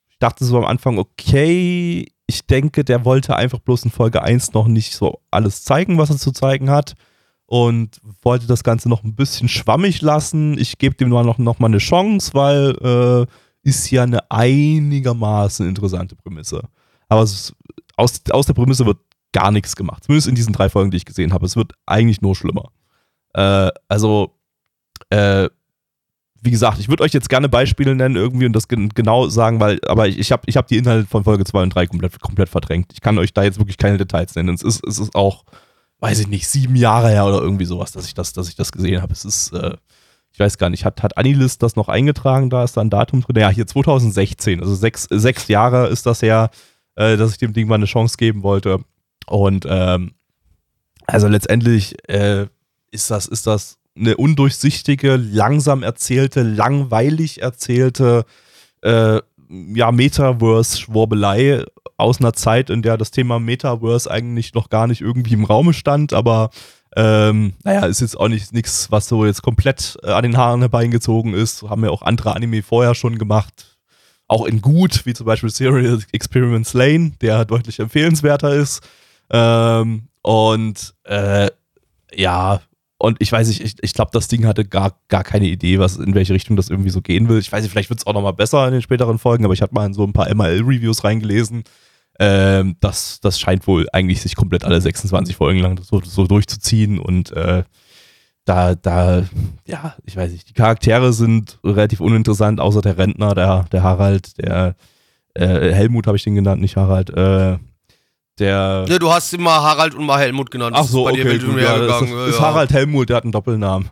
ich 0.10 0.18
dachte 0.20 0.44
so 0.46 0.58
am 0.58 0.66
Anfang, 0.66 0.98
okay, 0.98 2.08
ich 2.32 2.48
denke, 2.48 2.86
der 2.86 3.04
wollte 3.04 3.36
einfach 3.36 3.60
bloß 3.60 3.84
in 3.84 3.92
Folge 3.92 4.22
1 4.22 4.54
noch 4.54 4.68
nicht 4.68 4.94
so 4.94 5.20
alles 5.32 5.66
zeigen, 5.66 5.98
was 5.98 6.10
er 6.10 6.18
zu 6.18 6.32
zeigen 6.32 6.70
hat. 6.70 6.94
Und 7.46 8.00
wollte 8.22 8.48
das 8.48 8.64
Ganze 8.64 8.88
noch 8.88 9.04
ein 9.04 9.16
bisschen 9.16 9.50
schwammig 9.50 10.02
lassen. 10.02 10.58
Ich 10.58 10.78
gebe 10.78 10.96
dem 10.96 11.10
noch, 11.10 11.38
noch 11.38 11.60
mal 11.60 11.68
eine 11.68 11.80
Chance, 11.80 12.32
weil 12.34 12.78
äh, 12.82 13.70
ist 13.70 13.92
ja 13.92 14.04
eine 14.04 14.32
einigermaßen 14.32 15.68
interessante 15.68 16.16
Prämisse. 16.16 16.62
Aber 17.10 17.24
ist, 17.24 17.54
aus, 17.98 18.22
aus 18.30 18.46
der 18.46 18.54
Prämisse 18.54 18.86
wird 18.86 19.00
gar 19.34 19.52
nichts 19.52 19.76
gemacht. 19.76 20.06
Zumindest 20.06 20.30
in 20.30 20.36
diesen 20.36 20.54
drei 20.54 20.70
Folgen, 20.70 20.92
die 20.92 20.98
ich 20.98 21.06
gesehen 21.06 21.34
habe. 21.34 21.46
Es 21.46 21.58
wird 21.58 21.74
eigentlich 21.86 22.22
nur 22.22 22.38
schlimmer. 22.38 22.72
Äh, 23.34 23.72
also, 23.90 24.38
äh, 25.10 25.50
wie 26.42 26.52
gesagt, 26.52 26.80
ich 26.80 26.90
würde 26.90 27.04
euch 27.04 27.14
jetzt 27.14 27.30
gerne 27.30 27.50
Beispiele 27.50 27.96
nennen 27.96 28.16
irgendwie 28.16 28.48
und 28.48 28.54
das 28.54 28.68
genau 28.68 29.30
sagen, 29.30 29.60
weil, 29.60 29.80
aber 29.86 30.08
ich, 30.08 30.18
ich 30.18 30.32
habe 30.32 30.42
ich 30.48 30.58
hab 30.58 30.68
die 30.68 30.78
Inhalte 30.78 31.08
von 31.08 31.24
Folge 31.24 31.44
2 31.44 31.64
und 31.64 31.76
3 31.76 31.86
komplett, 31.86 32.20
komplett 32.20 32.50
verdrängt. 32.50 32.92
Ich 32.94 33.02
kann 33.02 33.20
euch 33.20 33.34
da 33.34 33.44
jetzt 33.44 33.60
wirklich 33.60 33.78
keine 33.78 33.98
Details 33.98 34.34
nennen. 34.36 34.54
Es 34.54 34.64
ist, 34.64 34.84
es 34.88 34.98
ist 34.98 35.14
auch, 35.14 35.46
weiß 36.00 36.20
ich 36.20 36.28
nicht, 36.28 36.48
sieben 36.48 36.76
Jahre 36.76 37.10
her 37.10 37.26
oder 37.26 37.42
irgendwie 37.42 37.66
sowas, 37.66 37.92
dass 37.92 38.08
ich 38.08 38.16
das, 38.16 38.34
dass 38.34 38.50
ich 38.50 38.56
das 38.56 38.72
gesehen 38.72 39.04
habe. 39.04 39.14
Es 39.14 39.24
ist, 39.24 39.54
äh, 39.54 39.78
ich 40.34 40.40
weiß 40.40 40.58
gar 40.58 40.72
nicht, 40.72 40.84
hat, 40.84 41.04
hat 41.04 41.16
Anilis 41.18 41.60
das 41.60 41.76
noch 41.76 41.90
eingetragen? 41.90 42.50
Da 42.50 42.64
ist 42.64 42.76
da 42.76 42.82
ein 42.82 42.90
Datum 42.90 43.22
drin. 43.22 43.36
Ja, 43.38 43.50
hier 43.50 43.68
2016, 43.68 44.62
also 44.62 44.74
sechs, 44.74 45.08
sechs 45.12 45.48
Jahre 45.48 45.88
ist 45.90 46.08
das 46.08 46.24
her, 46.24 46.50
äh, 46.96 47.18
dass 47.18 47.32
ich 47.32 47.38
dem 47.38 47.54
Ding 47.54 47.68
mal 47.68 47.76
eine 47.76 47.86
Chance 47.86 48.18
geben 48.18 48.42
wollte. 48.42 48.80
Und 49.28 49.68
ähm, 49.70 50.14
also 51.06 51.28
letztendlich 51.28 51.96
äh, 52.10 52.48
ist 52.90 53.12
das, 53.12 53.28
ist 53.28 53.46
das 53.46 53.78
eine 54.02 54.18
undurchsichtige, 54.18 55.16
langsam 55.16 55.84
erzählte, 55.84 56.44
langweilig 56.44 57.42
erzählte 57.42 58.26
äh, 58.82 59.20
ja, 59.74 59.92
Metaverse-Schwurbelei 59.92 61.64
aus 61.98 62.20
einer 62.20 62.34
Zeit, 62.34 62.70
in 62.70 62.82
der 62.82 62.98
das 62.98 63.12
Thema 63.12 63.40
Metaverse 63.40 64.10
eigentlich 64.10 64.54
noch 64.54 64.70
gar 64.70 64.88
nicht 64.88 65.02
irgendwie 65.02 65.34
im 65.34 65.46
Raume 65.46 65.74
stand, 65.74 66.14
aber 66.14 66.50
ähm, 66.96 67.54
naja, 67.64 67.86
ist 67.86 68.02
jetzt 68.02 68.20
auch 68.20 68.28
nicht 68.28 68.52
nichts, 68.54 68.92
was 68.92 69.08
so 69.08 69.26
jetzt 69.26 69.44
komplett 69.44 69.98
äh, 70.04 70.12
an 70.12 70.24
den 70.24 70.36
Haaren 70.36 70.60
herbeigezogen 70.60 71.34
ist. 71.34 71.64
Haben 71.64 71.86
ja 71.86 71.90
auch 71.90 72.02
andere 72.02 72.36
Anime 72.36 72.64
vorher 72.64 72.96
schon 72.96 73.18
gemacht. 73.18 73.78
Auch 74.28 74.46
in 74.46 74.62
gut, 74.62 75.06
wie 75.06 75.14
zum 75.14 75.26
Beispiel 75.26 75.50
Serial 75.50 76.00
Experiments 76.12 76.74
Lane, 76.74 77.14
der 77.22 77.46
deutlich 77.46 77.80
empfehlenswerter 77.80 78.54
ist. 78.54 78.82
Ähm, 79.30 80.08
und 80.22 80.94
äh, 81.06 81.50
ja, 82.14 82.62
und 83.02 83.18
ich 83.20 83.32
weiß 83.32 83.48
nicht, 83.48 83.62
ich, 83.62 83.76
ich 83.82 83.94
glaube, 83.94 84.12
das 84.14 84.28
Ding 84.28 84.46
hatte 84.46 84.64
gar, 84.64 84.96
gar 85.08 85.24
keine 85.24 85.48
Idee, 85.48 85.80
was 85.80 85.98
in 85.98 86.14
welche 86.14 86.34
Richtung 86.34 86.56
das 86.56 86.70
irgendwie 86.70 86.92
so 86.92 87.02
gehen 87.02 87.30
will. 87.30 87.40
Ich 87.40 87.52
weiß 87.52 87.64
nicht, 87.64 87.72
vielleicht 87.72 87.90
wird 87.90 88.00
es 88.00 88.06
auch 88.06 88.14
nochmal 88.14 88.34
besser 88.34 88.68
in 88.68 88.74
den 88.74 88.84
späteren 88.84 89.18
Folgen, 89.18 89.44
aber 89.44 89.56
ich 89.56 89.62
hatte 89.64 89.74
mal 89.74 89.88
in 89.88 89.96
so 89.96 90.04
ein 90.04 90.14
paar 90.14 90.30
ML-Reviews 90.34 91.04
reingelesen. 91.04 91.64
Ähm, 92.20 92.76
das, 92.80 93.20
das 93.20 93.40
scheint 93.40 93.66
wohl 93.66 93.88
eigentlich 93.92 94.22
sich 94.22 94.36
komplett 94.36 94.64
alle 94.64 94.80
26 94.80 95.36
Folgen 95.36 95.60
lang 95.60 95.82
so, 95.82 96.00
so 96.04 96.28
durchzuziehen 96.28 97.00
und 97.00 97.32
äh, 97.32 97.64
da, 98.46 98.76
da, 98.76 99.24
ja, 99.66 99.96
ich 100.06 100.16
weiß 100.16 100.32
nicht, 100.32 100.50
die 100.50 100.54
Charaktere 100.54 101.12
sind 101.14 101.60
relativ 101.64 102.02
uninteressant, 102.02 102.60
außer 102.60 102.82
der 102.82 103.00
Rentner, 103.00 103.34
der, 103.34 103.66
der 103.72 103.82
Harald, 103.82 104.38
der 104.38 104.76
äh, 105.34 105.72
Helmut 105.74 106.06
habe 106.06 106.18
ich 106.18 106.24
den 106.24 106.36
genannt, 106.36 106.62
nicht 106.62 106.76
Harald, 106.76 107.10
äh, 107.12 107.58
der. 108.42 108.86
Ne, 108.88 109.00
du 109.00 109.12
hast 109.12 109.34
immer 109.34 109.52
Harald 109.62 109.96
und 109.96 110.06
mal 110.06 110.20
Helmut 110.20 110.52
genannt. 110.52 110.76
Ach 110.76 110.80
Das 110.80 110.88
ist 110.88 110.92
so, 110.94 111.06
bei 111.06 111.14
dir 111.14 111.22
okay, 111.22 111.32
wild 111.32 111.46
gut, 111.46 111.62
ja, 111.62 111.78
das 111.78 112.00
gegangen. 112.02 112.28
ist, 112.28 112.30
ist 112.30 112.40
Ja. 112.40 112.42
Harald 112.42 112.74
Helmut, 112.74 113.10
der 113.10 113.18
hat 113.18 113.24
einen 113.24 113.32
Doppelnamen. 113.32 113.90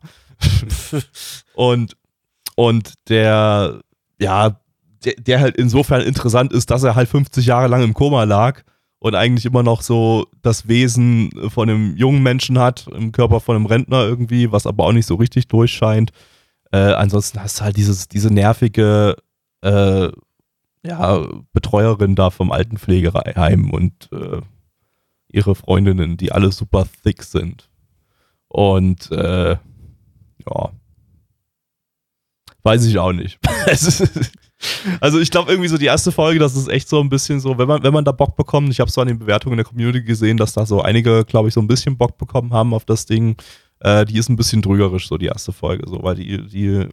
und, 1.54 1.96
und 2.56 2.94
der, 3.08 3.80
ja, 4.20 4.60
der, 5.06 5.14
der 5.18 5.40
halt 5.40 5.58
insofern 5.58 6.02
interessant 6.02 6.52
ist, 6.52 6.70
dass 6.72 6.84
er 6.84 6.96
halt 6.96 7.08
50 7.10 7.46
Jahre 7.46 7.68
lang 7.68 7.84
im 7.84 7.94
Koma 7.94 8.24
lag 8.26 8.62
und 9.00 9.16
eigentlich 9.16 9.46
immer 9.46 9.64
noch 9.64 9.82
so 9.82 10.28
das 10.42 10.68
Wesen 10.68 11.32
von 11.50 11.70
einem 11.70 11.96
jungen 11.96 12.22
Menschen 12.22 12.60
hat, 12.60 12.88
im 12.94 13.12
Körper 13.12 13.40
von 13.40 13.56
einem 13.56 13.66
Rentner 13.66 14.04
irgendwie, 14.04 14.52
was 14.52 14.68
aber 14.68 14.86
auch 14.86 14.92
nicht 14.92 15.06
so 15.06 15.16
richtig 15.16 15.48
durchscheint. 15.48 16.12
Äh, 16.72 16.94
ansonsten 16.94 17.42
hast 17.42 17.60
du 17.60 17.64
halt 17.64 17.78
dieses, 17.78 18.10
diese 18.10 18.32
nervige 18.34 19.16
äh, 19.62 20.10
ja, 20.84 21.28
Betreuerin 21.54 22.16
da 22.16 22.30
vom 22.30 22.52
Altenpflegeheim 22.52 23.72
und 23.72 24.10
äh, 24.12 24.42
ihre 25.32 25.56
Freundinnen, 25.56 26.18
die 26.18 26.32
alle 26.32 26.52
super 26.52 26.88
thick 27.04 27.24
sind. 27.24 27.70
Und 28.48 29.12
äh, 29.12 29.52
ja, 29.52 30.72
weiß 32.64 32.86
ich 32.86 32.98
auch 32.98 33.14
nicht. 33.14 33.40
Also 35.00 35.20
ich 35.20 35.32
glaube 35.32 35.52
irgendwie 35.52 35.70
so 35.70 35.78
die 35.78 35.86
erste 35.86 36.12
Folge, 36.12 36.38
das 36.38 36.56
ist 36.56 36.68
echt 36.68 36.90
so 36.90 37.00
ein 37.00 37.08
bisschen 37.08 37.40
so, 37.40 37.58
wenn 37.58 37.68
man, 37.68 37.82
wenn 37.82 37.94
man 37.94 38.04
da 38.04 38.12
Bock 38.12 38.36
bekommt, 38.36 38.70
ich 38.70 38.82
habe 38.82 38.92
so 38.92 39.00
an 39.00 39.08
den 39.08 39.20
Bewertungen 39.20 39.54
in 39.54 39.58
der 39.58 39.66
Community 39.66 40.04
gesehen, 40.04 40.36
dass 40.36 40.52
da 40.52 40.66
so 40.66 40.82
einige, 40.82 41.24
glaube 41.24 41.48
ich, 41.48 41.54
so 41.54 41.62
ein 41.62 41.68
bisschen 41.68 41.98
Bock 41.98 42.18
bekommen 42.18 42.52
haben 42.52 42.74
auf 42.74 42.84
das 42.84 43.06
Ding. 43.06 43.38
Äh, 43.80 44.04
die 44.04 44.18
ist 44.18 44.28
ein 44.28 44.36
bisschen 44.36 44.62
trügerisch, 44.62 45.08
so 45.08 45.18
die 45.18 45.28
erste 45.28 45.54
Folge, 45.54 45.88
so, 45.88 46.04
weil 46.04 46.16
die, 46.16 46.46
die, 46.46 46.88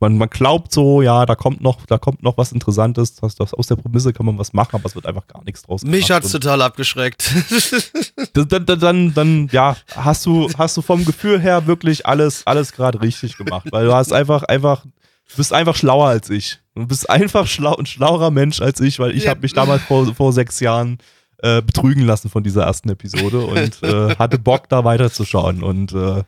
man, 0.00 0.18
man 0.18 0.28
glaubt 0.28 0.72
so, 0.72 1.00
ja, 1.02 1.24
da 1.26 1.34
kommt 1.34 1.60
noch, 1.62 1.86
da 1.86 1.96
kommt 1.98 2.22
noch 2.22 2.36
was 2.36 2.52
Interessantes, 2.52 3.14
das, 3.14 3.34
das, 3.34 3.54
aus 3.54 3.66
der 3.66 3.76
Prämisse 3.76 4.12
kann 4.12 4.26
man 4.26 4.38
was 4.38 4.52
machen, 4.52 4.74
aber 4.76 4.84
es 4.86 4.94
wird 4.94 5.06
einfach 5.06 5.26
gar 5.26 5.42
nichts 5.44 5.62
draus 5.62 5.82
Mich 5.82 6.10
hat's 6.10 6.26
Und- 6.34 6.42
total 6.42 6.62
abgeschreckt. 6.62 7.32
dann, 8.34 8.48
dann, 8.48 8.66
dann, 8.66 8.78
dann, 8.80 9.14
dann, 9.14 9.48
ja, 9.52 9.76
hast 9.94 10.26
du, 10.26 10.48
hast 10.58 10.76
du 10.76 10.82
vom 10.82 11.04
Gefühl 11.04 11.40
her 11.40 11.66
wirklich 11.66 12.06
alles, 12.06 12.46
alles 12.46 12.72
gerade 12.72 13.00
richtig 13.00 13.36
gemacht, 13.36 13.68
weil 13.70 13.86
du 13.86 13.94
hast 13.94 14.12
einfach, 14.12 14.42
einfach, 14.44 14.82
du 14.84 15.36
bist 15.36 15.52
einfach 15.52 15.76
schlauer 15.76 16.08
als 16.08 16.30
ich. 16.30 16.58
Du 16.74 16.86
bist 16.86 17.08
einfach 17.08 17.46
schlau, 17.46 17.74
ein 17.76 17.86
schlauerer 17.86 18.30
Mensch 18.30 18.60
als 18.60 18.80
ich, 18.80 18.98
weil 18.98 19.16
ich 19.16 19.24
Ja. 19.24 19.30
habe 19.30 19.40
mich 19.40 19.54
damals 19.54 19.82
vor, 19.84 20.12
vor 20.14 20.32
sechs 20.32 20.60
Jahren 20.60 20.98
äh, 21.42 21.62
betrügen 21.62 22.04
lassen 22.04 22.28
von 22.28 22.42
dieser 22.42 22.64
ersten 22.64 22.90
Episode 22.90 23.40
und 23.46 23.82
äh, 23.82 24.14
hatte 24.16 24.38
Bock, 24.38 24.68
da 24.68 24.84
weiterzuschauen. 24.84 25.62
Und 25.62 25.92
äh, 25.92 26.22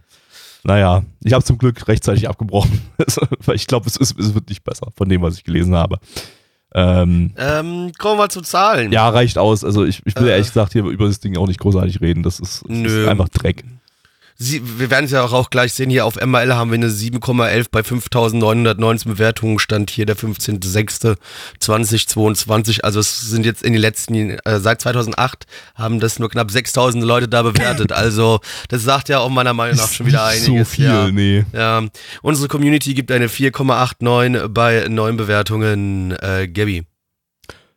naja, 0.64 1.02
ich 1.22 1.32
habe 1.32 1.44
zum 1.44 1.58
Glück 1.58 1.86
rechtzeitig 1.88 2.28
abgebrochen, 2.28 2.80
weil 3.44 3.56
ich 3.56 3.66
glaube, 3.66 3.86
es, 3.86 3.96
ist- 3.96 4.18
es 4.18 4.34
wird 4.34 4.48
nicht 4.48 4.64
besser 4.64 4.88
von 4.96 5.08
dem, 5.08 5.22
was 5.22 5.36
ich 5.36 5.44
gelesen 5.44 5.74
habe. 5.74 5.98
Ähm, 6.74 7.32
ähm, 7.38 7.92
kommen 7.98 8.18
wir 8.18 8.28
zu 8.28 8.42
Zahlen. 8.42 8.92
ja, 8.92 9.08
reicht 9.08 9.38
aus. 9.38 9.64
Also 9.64 9.84
ich, 9.86 10.02
ich 10.04 10.14
will 10.16 10.28
Äh. 10.28 10.32
ehrlich 10.32 10.48
gesagt 10.48 10.72
hier 10.74 10.84
über 10.84 11.06
das 11.06 11.18
Ding 11.20 11.36
auch 11.38 11.46
nicht 11.46 11.60
großartig 11.60 12.00
reden. 12.02 12.22
Das 12.22 12.40
ist, 12.40 12.62
das 12.68 12.92
ist 12.92 13.08
einfach 13.08 13.28
Dreck. 13.30 13.64
Sie, 14.40 14.78
wir 14.78 14.88
werden 14.88 15.06
es 15.06 15.10
ja 15.10 15.24
auch, 15.24 15.32
auch 15.32 15.50
gleich 15.50 15.72
sehen, 15.72 15.90
hier 15.90 16.06
auf 16.06 16.14
MRL 16.14 16.54
haben 16.54 16.70
wir 16.70 16.76
eine 16.76 16.90
7,11 16.90 17.66
bei 17.72 17.80
5.919 17.80 19.08
Bewertungen, 19.08 19.58
stand 19.58 19.90
hier 19.90 20.06
der 20.06 20.16
15.06.2022. 20.16 22.82
Also 22.82 23.00
es 23.00 23.22
sind 23.22 23.44
jetzt 23.44 23.64
in 23.64 23.72
den 23.72 23.82
letzten, 23.82 24.38
äh, 24.38 24.60
seit 24.60 24.80
2008 24.80 25.46
haben 25.74 25.98
das 25.98 26.20
nur 26.20 26.30
knapp 26.30 26.50
6.000 26.50 27.04
Leute 27.04 27.26
da 27.26 27.42
bewertet. 27.42 27.90
Also 27.90 28.38
das 28.68 28.84
sagt 28.84 29.08
ja 29.08 29.18
auch 29.18 29.28
meiner 29.28 29.54
Meinung 29.54 29.76
nach 29.76 29.90
schon 29.90 30.06
wieder 30.06 30.26
einiges. 30.26 30.46
So 30.46 30.64
viel, 30.64 30.84
ja. 30.84 31.10
nee. 31.10 31.44
Ja, 31.52 31.82
unsere 32.22 32.46
Community 32.46 32.94
gibt 32.94 33.10
eine 33.10 33.26
4,89 33.26 34.46
bei 34.46 34.86
neuen 34.88 35.16
Bewertungen. 35.16 36.12
Äh, 36.12 36.46
Gabby. 36.46 36.84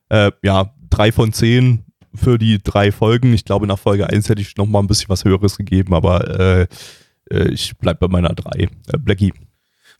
Äh, 0.09 0.31
ja, 0.43 0.75
drei 0.91 1.11
von 1.11 1.33
zehn 1.33 1.85
für 2.13 2.37
die 2.37 2.61
drei 2.61 2.91
Folgen. 2.91 3.33
Ich 3.33 3.45
glaube, 3.45 3.67
nach 3.67 3.79
Folge 3.79 4.09
1 4.09 4.29
hätte 4.29 4.41
ich 4.41 4.57
noch 4.57 4.65
mal 4.65 4.79
ein 4.79 4.87
bisschen 4.87 5.09
was 5.09 5.23
Höheres 5.25 5.57
gegeben, 5.57 5.93
aber 5.93 6.39
äh, 6.39 6.67
äh, 7.31 7.49
ich 7.49 7.77
bleib 7.77 7.99
bei 7.99 8.07
meiner 8.07 8.33
drei. 8.33 8.63
Äh, 8.63 8.97
Blackie. 8.99 9.33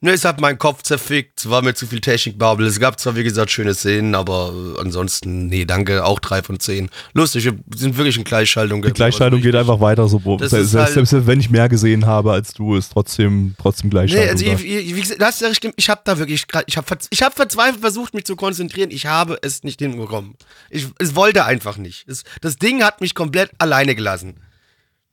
Ne, 0.03 0.13
es 0.13 0.25
hat 0.25 0.41
meinen 0.41 0.57
Kopf 0.57 0.81
zerfickt, 0.81 1.47
war 1.47 1.61
mir 1.61 1.75
zu 1.75 1.85
viel 1.85 2.01
Technikbubble. 2.01 2.65
Es 2.65 2.79
gab 2.79 2.99
zwar, 2.99 3.15
wie 3.15 3.23
gesagt, 3.23 3.51
schöne 3.51 3.75
Szenen, 3.75 4.15
aber 4.15 4.51
äh, 4.75 4.79
ansonsten, 4.81 5.45
nee, 5.45 5.63
danke, 5.63 6.03
auch 6.03 6.19
drei 6.19 6.41
von 6.41 6.59
zehn. 6.59 6.89
Lustig, 7.13 7.45
wir 7.45 7.59
sind 7.75 7.97
wirklich 7.97 8.17
in 8.17 8.23
Gleichschaltung. 8.23 8.81
Die 8.81 8.91
Gleichschaltung 8.93 9.41
geht 9.41 9.53
einfach 9.55 9.79
weiter, 9.79 10.07
so 10.07 10.17
Das 10.37 10.49
selbst, 10.49 10.73
halt- 10.73 10.93
selbst 10.93 11.27
wenn 11.27 11.39
ich 11.39 11.51
mehr 11.51 11.69
gesehen 11.69 12.07
habe 12.07 12.31
als 12.31 12.51
du, 12.53 12.75
ist 12.75 12.91
trotzdem, 12.93 13.53
trotzdem 13.59 13.89
Nee, 13.89 13.91
Gleichschaltung. 13.91 14.29
also 14.31 14.45
da. 14.45 14.51
ich, 14.53 14.65
ich, 14.65 14.95
wie 14.95 15.01
gesagt, 15.01 15.21
das 15.21 15.39
ist 15.39 15.61
ich 15.75 15.89
habe 15.91 16.01
da 16.03 16.17
wirklich, 16.17 16.45
ich 16.65 16.77
habe 16.77 16.97
ich 17.11 17.21
hab 17.21 17.35
verzweifelt 17.35 17.81
versucht, 17.81 18.15
mich 18.15 18.25
zu 18.25 18.35
konzentrieren. 18.35 18.89
Ich 18.89 19.05
habe 19.05 19.37
es 19.43 19.61
nicht 19.63 19.81
hinbekommen. 19.81 20.33
Ich 20.71 20.87
es 20.97 21.15
wollte 21.15 21.45
einfach 21.45 21.77
nicht. 21.77 22.07
Es, 22.07 22.23
das 22.41 22.55
Ding 22.57 22.83
hat 22.83 23.01
mich 23.01 23.13
komplett 23.13 23.51
alleine 23.59 23.93
gelassen. 23.93 24.39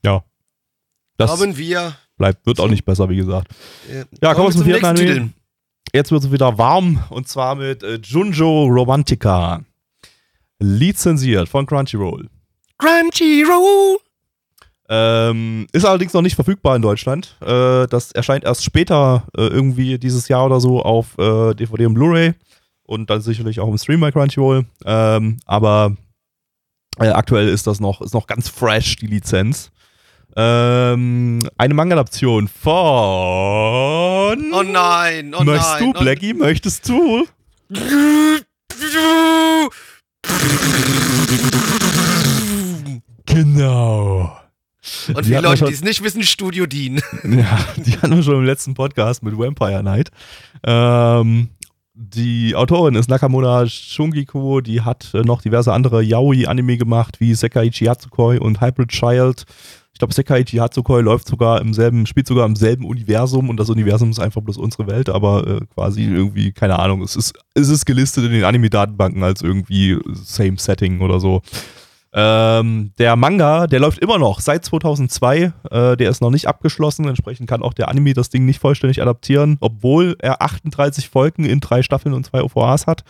ja. 0.03 0.23
Das 1.17 1.29
Kommen 1.29 1.57
wir. 1.57 1.95
Bleibt, 2.19 2.45
wird 2.45 2.59
auch 2.59 2.67
nicht 2.67 2.85
besser, 2.85 3.09
wie 3.09 3.15
gesagt. 3.15 3.51
Äh, 3.91 4.05
Ja, 4.21 4.35
kommen 4.35 4.49
wir 4.49 4.51
zum 4.53 4.63
vierten 4.65 4.85
nächsten 4.93 5.07
Anime. 5.09 5.29
Jetzt 5.91 6.11
wird 6.11 6.23
es 6.23 6.31
wieder 6.31 6.55
warm 6.59 7.03
und 7.09 7.27
zwar 7.27 7.55
mit 7.55 7.81
äh, 7.81 7.95
Junjo 8.03 8.65
Romantica. 8.65 9.61
Lizenziert 10.59 11.49
von 11.49 11.65
Crunchyroll. 11.65 12.29
Crunchyroll. 12.77 13.97
Ähm, 14.91 15.67
ist 15.71 15.85
allerdings 15.85 16.13
noch 16.13 16.21
nicht 16.21 16.35
verfügbar 16.35 16.75
in 16.75 16.81
Deutschland. 16.81 17.35
Äh, 17.41 17.87
das 17.87 18.11
erscheint 18.11 18.43
erst 18.43 18.63
später 18.63 19.23
äh, 19.37 19.41
irgendwie 19.47 19.97
dieses 19.99 20.27
Jahr 20.27 20.45
oder 20.45 20.59
so 20.59 20.81
auf 20.81 21.17
äh, 21.17 21.53
DVD 21.53 21.85
und 21.85 21.93
Blu-ray 21.93 22.33
und 22.83 23.09
dann 23.09 23.21
sicherlich 23.21 23.59
auch 23.59 23.67
im 23.67 23.77
Stream 23.77 23.99
bei 23.99 24.11
Crunchyroll. 24.11 24.65
Ähm, 24.85 25.37
aber 25.45 25.95
äh, 26.99 27.09
aktuell 27.09 27.47
ist 27.47 27.67
das 27.67 27.79
noch, 27.79 28.01
ist 28.01 28.13
noch 28.15 28.25
ganz 28.27 28.49
fresh, 28.49 28.95
die 28.97 29.07
Lizenz. 29.07 29.71
Ähm, 30.35 31.39
eine 31.57 31.73
Manga-Adaption 31.73 32.47
von. 32.47 32.71
Oh 32.71 34.63
nein, 34.63 35.33
oh 35.33 35.43
Möchtest 35.43 35.79
nein. 35.79 35.93
du, 35.93 35.99
Blackie? 35.99 36.33
Möchtest 36.33 36.87
du? 36.87 37.25
Genau. 43.25 44.31
Und 45.07 45.17
Die 45.25 45.29
für 45.29 45.35
die 45.35 45.43
Leute, 45.43 45.65
die 45.65 45.73
es 45.73 45.83
nicht 45.83 46.03
wissen, 46.03 46.23
Studio 46.23 46.65
Dean. 46.65 47.01
Ja, 47.23 47.59
die 47.75 47.97
hatten 47.97 48.15
wir 48.15 48.23
schon 48.23 48.35
im 48.35 48.45
letzten 48.45 48.73
Podcast 48.73 49.23
mit 49.23 49.37
Vampire 49.37 49.83
Night. 49.83 50.09
Ähm, 50.63 51.49
die 51.93 52.55
Autorin 52.55 52.95
ist 52.95 53.09
Nakamura 53.09 53.67
Shungiko, 53.67 54.61
die 54.61 54.81
hat 54.81 55.13
äh, 55.13 55.21
noch 55.21 55.41
diverse 55.41 55.73
andere 55.73 56.01
Yaoi-Anime 56.01 56.77
gemacht, 56.77 57.19
wie 57.19 57.33
Sekaiichi 57.33 57.85
Hatsukoi 57.85 58.39
und 58.39 58.61
Hybrid 58.61 58.89
Child. 58.89 59.45
Ich 59.99 60.01
glaube, 60.01 60.13
Sekaiichi 60.13 60.55
Hatsukoi 60.55 61.01
läuft 61.01 61.27
sogar 61.27 61.59
im 61.59 61.73
selben, 61.73 62.05
spielt 62.05 62.25
sogar 62.25 62.45
im 62.45 62.55
selben 62.55 62.85
Universum 62.85 63.49
und 63.49 63.59
das 63.59 63.69
Universum 63.69 64.11
ist 64.11 64.19
einfach 64.19 64.39
bloß 64.39 64.55
unsere 64.55 64.87
Welt, 64.87 65.09
aber 65.09 65.45
äh, 65.45 65.59
quasi 65.75 66.03
irgendwie, 66.03 66.53
keine 66.53 66.79
Ahnung, 66.79 67.01
es 67.01 67.17
ist, 67.17 67.33
es 67.53 67.67
ist 67.67 67.85
gelistet 67.85 68.23
in 68.23 68.31
den 68.31 68.45
Anime-Datenbanken 68.45 69.21
als 69.23 69.41
irgendwie 69.41 69.99
Same 70.13 70.57
Setting 70.57 71.01
oder 71.01 71.19
so. 71.19 71.41
Ähm, 72.13 72.93
der 72.97 73.17
Manga, 73.17 73.67
der 73.67 73.81
läuft 73.81 73.99
immer 73.99 74.17
noch 74.19 74.39
seit 74.39 74.63
2002. 74.63 75.51
Äh, 75.69 75.97
der 75.97 76.09
ist 76.09 76.21
noch 76.21 76.31
nicht 76.31 76.47
abgeschlossen. 76.47 77.05
Entsprechend 77.05 77.49
kann 77.49 77.61
auch 77.61 77.73
der 77.73 77.89
Anime 77.89 78.13
das 78.13 78.29
Ding 78.29 78.45
nicht 78.45 78.61
vollständig 78.61 79.01
adaptieren, 79.01 79.57
obwohl 79.59 80.15
er 80.19 80.41
38 80.41 81.09
Folgen 81.09 81.43
in 81.43 81.59
drei 81.59 81.83
Staffeln 81.83 82.15
und 82.15 82.25
zwei 82.25 82.41
OVAs 82.41 82.87
hat. 82.87 83.03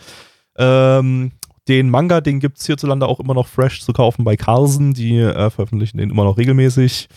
Ähm, 0.58 1.30
den 1.70 1.88
Manga, 1.88 2.20
den 2.20 2.40
gibt 2.40 2.58
es 2.58 2.66
hierzulande 2.66 3.06
auch 3.06 3.20
immer 3.20 3.32
noch 3.32 3.46
fresh 3.46 3.80
zu 3.82 3.92
kaufen 3.92 4.24
bei 4.24 4.36
Carlsen. 4.36 4.92
Die 4.92 5.16
äh, 5.18 5.48
veröffentlichen 5.50 5.98
den 5.98 6.10
immer 6.10 6.24
noch 6.24 6.36
regelmäßig. 6.36 7.08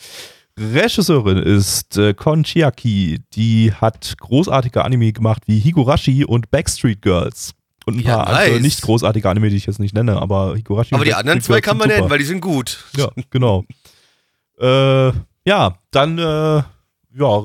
Regisseurin 0.59 1.39
ist 1.39 1.97
äh, 1.97 2.13
Kon 2.13 2.43
Chiaki. 2.43 3.21
Die 3.33 3.73
hat 3.73 4.15
großartige 4.19 4.83
Anime 4.85 5.11
gemacht 5.11 5.43
wie 5.47 5.59
Higurashi 5.59 6.23
und 6.23 6.51
Backstreet 6.51 7.01
Girls. 7.01 7.55
Und 7.85 7.95
ein 7.97 7.99
Ja, 8.01 8.17
paar 8.17 8.27
andere 8.27 8.51
nice. 8.53 8.61
nicht 8.61 8.81
großartige 8.83 9.27
Anime, 9.27 9.49
die 9.49 9.57
ich 9.57 9.65
jetzt 9.65 9.79
nicht 9.79 9.95
nenne, 9.95 10.21
aber 10.21 10.55
Higurashi 10.55 10.93
Aber 10.93 11.03
die 11.03 11.15
anderen 11.15 11.41
zwei 11.41 11.59
kann 11.59 11.77
man 11.77 11.87
nennen, 11.89 12.09
weil 12.09 12.19
die 12.19 12.25
sind 12.25 12.39
gut. 12.39 12.83
Ja, 12.95 13.09
genau. 13.31 13.65
äh, 14.61 15.11
ja, 15.45 15.77
dann 15.91 16.17
äh, 16.19 16.61
ja, 17.15 17.43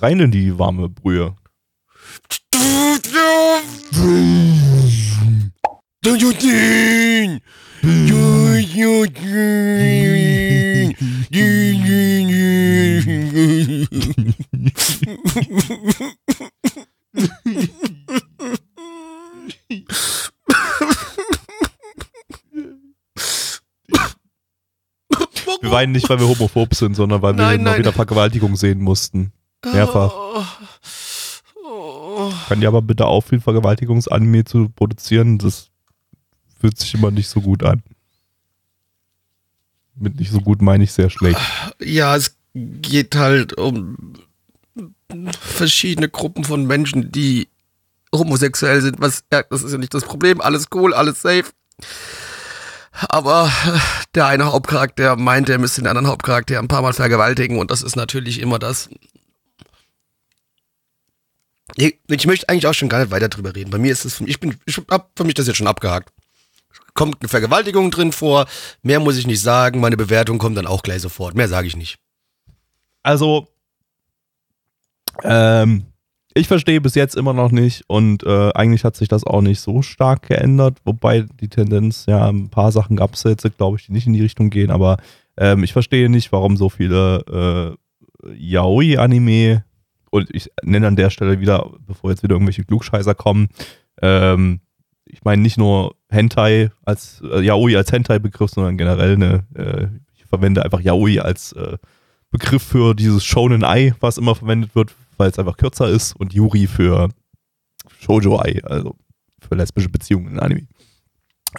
rein 0.00 0.20
in 0.20 0.30
die 0.30 0.58
warme 0.58 0.88
Brühe. 0.90 1.34
Studio 6.06 6.30
Dean. 6.30 7.40
Wir 25.60 25.70
weinen 25.72 25.90
nicht, 25.90 26.08
weil 26.08 26.20
wir 26.20 26.28
homophob 26.28 26.72
sind, 26.76 26.94
sondern 26.94 27.20
weil 27.20 27.34
Nein, 27.34 27.58
wir 27.58 27.64
mal 27.64 27.70
nein. 27.70 27.78
wieder 27.80 27.92
Vergewaltigung 27.92 28.54
sehen 28.54 28.80
mussten. 28.80 29.32
Mehrfach. 29.64 30.12
Oh. 30.14 30.44
Kann 32.48 32.60
dir 32.60 32.68
aber 32.68 32.82
bitte 32.82 33.06
aufhören, 33.06 33.40
Vergewaltigungsanime 33.40 34.44
zu 34.44 34.68
produzieren. 34.68 35.38
Das 35.38 35.72
fühlt 36.66 36.78
sich 36.78 36.94
immer 36.94 37.12
nicht 37.12 37.28
so 37.28 37.40
gut 37.40 37.62
an. 37.62 37.80
Mit 39.94 40.18
nicht 40.18 40.32
so 40.32 40.40
gut 40.40 40.62
meine 40.62 40.82
ich 40.82 40.92
sehr 40.92 41.10
schlecht. 41.10 41.40
Ja, 41.80 42.16
es 42.16 42.36
geht 42.54 43.14
halt 43.14 43.56
um 43.56 44.14
verschiedene 45.40 46.08
Gruppen 46.08 46.42
von 46.42 46.66
Menschen, 46.66 47.12
die 47.12 47.48
homosexuell 48.12 48.80
sind. 48.82 49.00
Was, 49.00 49.22
ja, 49.32 49.44
das 49.44 49.62
ist 49.62 49.70
ja 49.70 49.78
nicht 49.78 49.94
das 49.94 50.04
Problem. 50.04 50.40
Alles 50.40 50.66
cool, 50.74 50.92
alles 50.92 51.22
safe. 51.22 51.52
Aber 53.08 53.52
der 54.16 54.26
eine 54.26 54.46
Hauptcharakter 54.46 55.14
meint, 55.14 55.48
er 55.48 55.58
müsste 55.58 55.82
den 55.82 55.88
anderen 55.88 56.08
Hauptcharakter 56.08 56.58
ein 56.58 56.68
paar 56.68 56.82
Mal 56.82 56.94
vergewaltigen 56.94 57.58
und 57.58 57.70
das 57.70 57.82
ist 57.82 57.94
natürlich 57.94 58.40
immer 58.40 58.58
das. 58.58 58.88
Ich 61.76 62.26
möchte 62.26 62.48
eigentlich 62.48 62.66
auch 62.66 62.74
schon 62.74 62.88
gar 62.88 62.98
nicht 63.00 63.12
weiter 63.12 63.28
drüber 63.28 63.54
reden. 63.54 63.70
Bei 63.70 63.78
mir 63.78 63.92
ist 63.92 64.04
es, 64.04 64.20
ich 64.20 64.40
bin, 64.40 64.58
ich 64.64 64.80
hab 64.90 65.10
für 65.14 65.24
mich 65.24 65.34
das 65.34 65.46
jetzt 65.46 65.58
schon 65.58 65.66
abgehakt. 65.68 66.10
Kommt 66.94 67.16
eine 67.20 67.28
Vergewaltigung 67.28 67.90
drin 67.90 68.12
vor, 68.12 68.46
mehr 68.82 69.00
muss 69.00 69.18
ich 69.18 69.26
nicht 69.26 69.40
sagen, 69.40 69.80
meine 69.80 69.96
Bewertung 69.96 70.38
kommt 70.38 70.56
dann 70.56 70.66
auch 70.66 70.82
gleich 70.82 71.02
sofort. 71.02 71.34
Mehr 71.34 71.48
sage 71.48 71.66
ich 71.66 71.76
nicht. 71.76 71.98
Also, 73.02 73.48
ähm, 75.22 75.86
ich 76.34 76.48
verstehe 76.48 76.80
bis 76.80 76.94
jetzt 76.94 77.16
immer 77.16 77.32
noch 77.32 77.50
nicht 77.50 77.84
und 77.86 78.22
äh, 78.24 78.50
eigentlich 78.52 78.84
hat 78.84 78.94
sich 78.94 79.08
das 79.08 79.24
auch 79.24 79.40
nicht 79.40 79.60
so 79.60 79.80
stark 79.80 80.28
geändert, 80.28 80.78
wobei 80.84 81.24
die 81.40 81.48
Tendenz, 81.48 82.04
ja, 82.06 82.28
ein 82.28 82.50
paar 82.50 82.72
Sachen 82.72 82.96
gab 82.96 83.14
es 83.14 83.22
jetzt, 83.22 83.46
glaube 83.56 83.78
ich, 83.78 83.86
die 83.86 83.92
nicht 83.92 84.06
in 84.06 84.12
die 84.12 84.20
Richtung 84.20 84.50
gehen, 84.50 84.70
aber 84.70 84.98
ähm, 85.38 85.64
ich 85.64 85.72
verstehe 85.72 86.10
nicht, 86.10 86.32
warum 86.32 86.58
so 86.58 86.68
viele 86.68 87.76
äh, 88.22 88.34
Yaoi-Anime 88.34 89.64
und 90.10 90.28
ich 90.34 90.50
nenne 90.62 90.88
an 90.88 90.96
der 90.96 91.10
Stelle 91.10 91.40
wieder, 91.40 91.70
bevor 91.86 92.10
jetzt 92.10 92.22
wieder 92.22 92.34
irgendwelche 92.34 92.64
Klugscheißer 92.64 93.14
kommen, 93.14 93.48
ähm, 94.02 94.60
ich 95.06 95.24
meine 95.24 95.40
nicht 95.40 95.56
nur 95.56 95.95
Hentai 96.08 96.70
als 96.84 97.22
äh, 97.22 97.40
Yaoi 97.40 97.76
als 97.76 97.92
Hentai-Begriff, 97.92 98.50
sondern 98.50 98.76
generell 98.78 99.14
eine, 99.14 99.44
äh, 99.54 99.88
ich 100.16 100.24
verwende 100.26 100.64
einfach 100.64 100.80
Yaoi 100.80 101.18
als 101.20 101.52
äh, 101.52 101.78
Begriff 102.30 102.62
für 102.62 102.94
dieses 102.94 103.24
Shonen 103.24 103.64
Ei, 103.64 103.94
was 104.00 104.18
immer 104.18 104.34
verwendet 104.34 104.74
wird, 104.74 104.94
weil 105.16 105.30
es 105.30 105.38
einfach 105.38 105.56
kürzer 105.56 105.88
ist 105.88 106.14
und 106.14 106.32
Yuri 106.34 106.66
für 106.66 107.08
Shoujo 108.00 108.40
Ei, 108.40 108.62
also 108.64 108.94
für 109.40 109.54
lesbische 109.54 109.88
Beziehungen 109.88 110.32
in 110.32 110.40
Anime. 110.40 110.66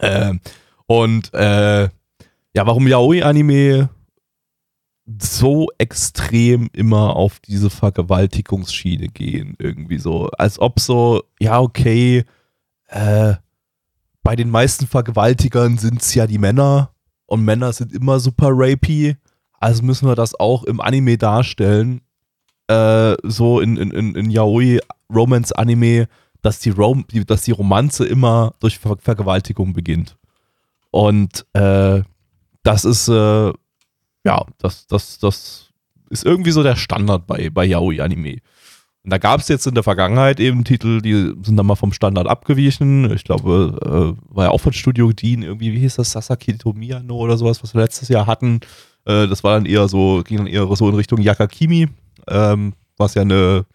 Ähm, 0.01 0.39
und 0.85 1.33
äh, 1.33 1.83
ja, 1.83 2.65
warum 2.65 2.87
Yaoi-Anime 2.87 3.89
so 5.21 5.69
extrem 5.77 6.69
immer 6.73 7.15
auf 7.15 7.39
diese 7.39 7.69
Vergewaltigungsschiene 7.69 9.07
gehen, 9.07 9.55
irgendwie 9.57 9.99
so. 9.99 10.27
Als 10.37 10.59
ob 10.59 10.79
so, 10.79 11.23
ja, 11.39 11.61
okay, 11.61 12.25
äh, 12.87 13.35
bei 14.28 14.36
den 14.36 14.49
meisten 14.49 14.88
Vergewaltigern 14.88 15.78
sind 15.78 16.01
es 16.01 16.13
ja 16.13 16.28
die 16.28 16.38
Männer 16.38 16.91
und 17.28 17.45
Männer 17.45 17.71
sind 17.71 17.93
immer 17.93 18.19
super 18.19 18.49
rapey, 18.51 19.15
also 19.57 19.84
müssen 19.84 20.05
wir 20.05 20.15
das 20.15 20.38
auch 20.38 20.65
im 20.65 20.82
Anime 20.82 21.17
darstellen 21.17 22.01
äh, 22.67 23.15
so 23.23 23.61
in, 23.61 23.78
in, 23.78 24.15
in 24.15 24.30
Yaoi-Romance-Anime, 24.30 26.09
dass 26.41 26.59
die, 26.59 26.71
Rom 26.71 27.05
dass 27.25 27.43
die 27.43 27.51
Romanze 27.51 28.05
immer 28.05 28.53
durch 28.59 28.80
Ver 28.80 28.97
Vergewaltigung 28.99 29.71
beginnt. 29.71 30.17
Und 30.91 31.45
äh, 31.53 32.01
das 32.63 32.84
ist, 32.84 33.07
äh, 33.07 33.53
ja, 34.25 34.45
das, 34.57 34.88
das, 34.88 35.19
das 35.19 35.69
ist 36.09 36.25
irgendwie 36.25 36.51
so 36.51 36.63
der 36.63 36.75
Standard 36.75 37.28
bei, 37.28 37.49
bei 37.49 37.63
Yaoi-Anime. 37.63 38.39
Und 39.07 39.11
da 39.11 39.17
gab 39.19 39.39
es 39.39 39.47
jetzt 39.47 39.65
in 39.65 39.73
der 39.73 39.83
Vergangenheit 39.83 40.41
eben 40.41 40.65
Titel, 40.65 41.01
die 41.01 41.33
sind 41.41 41.55
dann 41.55 41.65
mal 41.65 41.75
vom 41.75 41.93
Standard 41.93 42.27
abgewichen. 42.27 43.09
Ich 43.13 43.23
glaube, 43.23 44.15
äh, 44.19 44.35
war 44.35 44.45
ja 44.45 44.51
auch 44.51 44.59
von 44.59 44.73
Studio 44.73 45.13
Dean, 45.13 45.43
irgendwie, 45.43 45.71
wie 45.71 45.79
hieß 45.79 45.95
das, 45.95 46.11
Sasaki 46.11 46.57
Tomiano 46.57 47.15
oder 47.15 47.37
sowas, 47.37 47.63
was 47.63 47.73
wir 47.73 47.81
letztes 47.81 48.09
Jahr 48.09 48.27
hatten. 48.27 48.59
Äh, 49.05 49.27
das 49.27 49.45
war 49.45 49.53
dann 49.53 49.65
eher 49.65 49.87
so, 49.87 50.23
ging 50.25 50.37
dann 50.37 50.47
eher 50.47 50.67
so 50.75 50.89
in 50.89 50.95
Richtung 50.95 51.21
Yakakimi 51.21 51.87
ähm, 52.27 52.73
was 52.97 53.13
ja 53.13 53.21
eine 53.21 53.65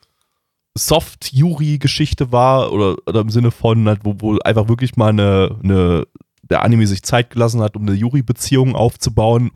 Soft-Yuri-Geschichte 0.76 2.32
war 2.32 2.72
oder, 2.72 2.96
oder, 3.06 3.20
im 3.20 3.30
Sinne 3.30 3.50
von, 3.50 3.86
halt, 3.88 4.00
wo, 4.04 4.14
wo 4.18 4.38
einfach 4.38 4.68
wirklich 4.68 4.96
mal 4.96 5.10
eine, 5.10 5.56
eine, 5.62 6.06
der 6.42 6.62
Anime 6.62 6.86
sich 6.86 7.02
Zeit 7.02 7.30
gelassen 7.30 7.60
hat, 7.60 7.76
um 7.76 7.82
eine 7.82 7.96
Yuri-Beziehung 7.96 8.74
aufzubauen. 8.74 9.50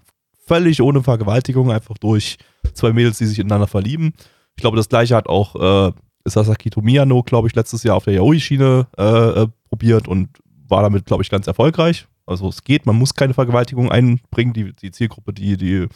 Völlig 0.47 0.81
ohne 0.81 1.03
Vergewaltigung, 1.03 1.73
einfach 1.73 1.99
durch 1.99 2.37
zwei 2.75 2.93
Mädels, 2.93 3.19
die 3.19 3.27
sich 3.27 3.39
ineinander 3.39 3.67
verlieben. 3.67 4.13
Ich 4.57 4.63
glaube, 4.63 4.77
das 4.77 4.89
gleiche 4.89 5.15
hat 5.15 5.29
auch 5.29 5.89
äh, 5.89 5.93
Sasaki 6.25 6.71
Tomiyano, 6.71 7.23
glaube 7.23 7.49
ich, 7.49 7.55
letztes 7.55 7.83
Jahr 7.83 7.97
auf 7.97 8.05
der 8.05 8.15
Yaoi-Schiene 8.15 8.87
äh, 8.97 9.43
äh, 9.43 9.47
probiert 9.69 10.09
und 10.09 10.29
war 10.69 10.83
damit, 10.83 11.07
glaube 11.07 11.23
ich, 11.23 11.31
ganz 11.31 11.47
erfolgreich. 11.47 12.07
Also 12.27 12.49
es 12.49 12.65
geht, 12.65 12.87
man 12.87 12.97
muss 12.97 13.15
keine 13.15 13.35
Vergewaltigung 13.35 13.91
einbringen. 13.91 14.53
Die, 14.53 14.75
die 14.75 14.91
Zielgruppe, 14.91 15.33
die, 15.33 15.57
die 15.57 15.87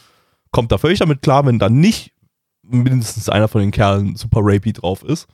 kommt 0.51 0.71
da 0.71 0.77
völlig 0.77 0.99
damit 0.99 1.21
klar, 1.21 1.45
wenn 1.45 1.59
dann 1.59 1.79
nicht 1.79 2.13
mindestens 2.61 3.27
einer 3.29 3.47
von 3.47 3.61
den 3.61 3.71
Kerlen 3.71 4.15
super 4.15 4.39
rapey 4.41 4.73
drauf 4.73 5.03
ist. 5.03 5.27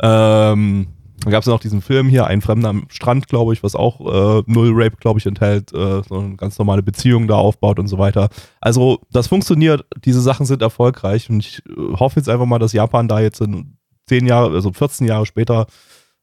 Ähm, 0.00 0.88
dann 1.20 1.32
gab 1.32 1.42
es 1.42 1.48
noch 1.48 1.60
diesen 1.60 1.82
Film 1.82 2.08
hier, 2.08 2.26
Ein 2.26 2.40
Fremder 2.40 2.68
am 2.68 2.86
Strand, 2.88 3.28
glaube 3.28 3.52
ich, 3.52 3.62
was 3.62 3.74
auch 3.74 4.00
äh, 4.00 4.42
null 4.46 4.70
Rape, 4.72 4.96
glaube 5.00 5.18
ich, 5.18 5.26
enthält, 5.26 5.72
äh, 5.72 6.02
so 6.08 6.18
eine 6.18 6.36
ganz 6.36 6.58
normale 6.58 6.82
Beziehung 6.82 7.26
da 7.26 7.34
aufbaut 7.34 7.78
und 7.78 7.88
so 7.88 7.98
weiter. 7.98 8.28
Also, 8.60 9.00
das 9.10 9.26
funktioniert, 9.26 9.84
diese 10.04 10.20
Sachen 10.20 10.46
sind 10.46 10.62
erfolgreich 10.62 11.28
und 11.28 11.40
ich 11.40 11.62
äh, 11.66 11.96
hoffe 11.98 12.20
jetzt 12.20 12.28
einfach 12.28 12.46
mal, 12.46 12.58
dass 12.58 12.72
Japan 12.72 13.08
da 13.08 13.20
jetzt 13.20 13.40
in 13.40 13.78
zehn 14.06 14.26
Jahre, 14.26 14.54
also 14.54 14.72
14 14.72 15.06
Jahre 15.06 15.26
später 15.26 15.66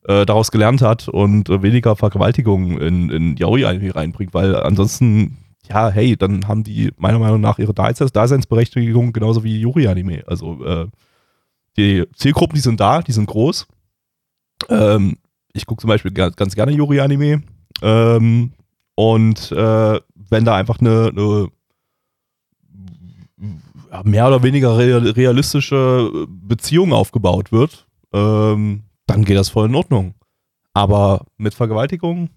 äh, 0.08 0.26
daraus 0.26 0.52
gelernt 0.52 0.82
hat 0.82 1.10
und 1.10 1.50
äh, 1.50 1.62
weniger 1.62 1.96
Vergewaltigungen 1.96 2.80
in, 2.80 3.10
in 3.10 3.38
Yaoi 3.38 3.66
reinbringt, 3.66 4.34
weil 4.34 4.56
ansonsten 4.56 5.38
ja, 5.68 5.90
hey, 5.90 6.16
dann 6.16 6.48
haben 6.48 6.64
die 6.64 6.92
meiner 6.98 7.18
Meinung 7.18 7.42
nach 7.42 7.58
ihre 7.58 7.74
Daseinsberechtigung 7.74 9.14
genauso 9.14 9.44
wie 9.44 9.60
Yuri-Anime. 9.62 10.24
Also 10.28 10.90
die 11.76 12.04
Zielgruppen, 12.16 12.54
die 12.54 12.62
sind 12.62 12.80
da, 12.80 13.02
die 13.02 13.12
sind 13.12 13.26
groß. 13.26 13.66
Ähm, 14.70 15.18
ich 15.54 15.66
gucke 15.66 15.82
zum 15.82 15.88
Beispiel 15.88 16.12
ganz, 16.12 16.36
ganz 16.36 16.56
gerne 16.56 16.72
Yuri-Anime. 16.72 17.44
Ähm, 17.82 18.52
und 18.96 19.52
äh, 19.52 20.00
wenn 20.30 20.46
da 20.46 20.56
einfach 20.56 20.80
eine, 20.80 21.10
eine 21.10 21.48
mehr 24.04 24.28
oder 24.28 24.44
weniger 24.44 24.78
realistische 24.78 26.28
Beziehung 26.28 26.94
aufgebaut 26.94 27.52
wird, 27.52 27.88
ähm, 28.14 28.84
dann 29.08 29.24
geht 29.24 29.38
das 29.38 29.50
voll 29.50 29.68
in 29.68 29.76
Ordnung. 29.76 30.16
Aber 30.74 31.26
mit 31.38 31.54
Vergewaltigung 31.54 32.30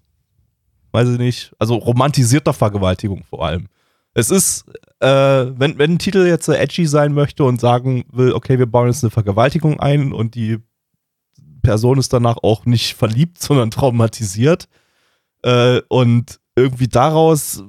weiß 0.91 1.09
ich 1.09 1.17
nicht, 1.19 1.53
also 1.59 1.75
romantisierter 1.75 2.53
Vergewaltigung 2.53 3.23
vor 3.23 3.45
allem. 3.45 3.67
Es 4.13 4.31
ist, 4.31 4.65
äh, 4.99 5.07
wenn, 5.07 5.77
wenn 5.77 5.93
ein 5.93 5.99
Titel 5.99 6.25
jetzt 6.25 6.49
edgy 6.49 6.87
sein 6.87 7.13
möchte 7.13 7.43
und 7.43 7.61
sagen 7.61 8.05
will, 8.11 8.33
okay, 8.33 8.57
wir 8.57 8.65
bauen 8.65 8.87
jetzt 8.87 9.03
eine 9.03 9.11
Vergewaltigung 9.11 9.79
ein 9.79 10.13
und 10.13 10.35
die 10.35 10.57
Person 11.61 11.97
ist 11.97 12.13
danach 12.13 12.37
auch 12.41 12.65
nicht 12.65 12.95
verliebt, 12.95 13.41
sondern 13.41 13.71
traumatisiert 13.71 14.67
äh, 15.43 15.81
und 15.87 16.39
irgendwie 16.55 16.87
daraus 16.87 17.63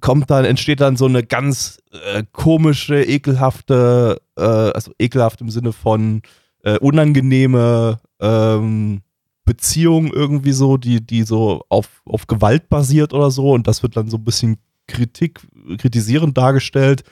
kommt 0.00 0.30
dann, 0.30 0.44
entsteht 0.44 0.80
dann 0.80 0.96
so 0.96 1.06
eine 1.06 1.24
ganz 1.24 1.78
äh, 1.90 2.22
komische, 2.32 3.02
ekelhafte, 3.02 4.20
äh, 4.36 4.42
also 4.42 4.92
ekelhaft 4.98 5.40
im 5.40 5.50
Sinne 5.50 5.72
von 5.72 6.22
äh, 6.62 6.78
unangenehme 6.78 7.98
ähm, 8.20 9.00
Beziehung 9.44 10.12
irgendwie 10.12 10.52
so, 10.52 10.76
die, 10.76 11.04
die 11.04 11.22
so 11.22 11.64
auf, 11.68 12.02
auf 12.04 12.26
Gewalt 12.26 12.68
basiert 12.68 13.12
oder 13.12 13.30
so 13.30 13.52
und 13.52 13.66
das 13.66 13.82
wird 13.82 13.96
dann 13.96 14.08
so 14.08 14.18
ein 14.18 14.24
bisschen 14.24 14.58
Kritik, 14.86 15.40
kritisierend 15.78 16.36
dargestellt. 16.36 17.02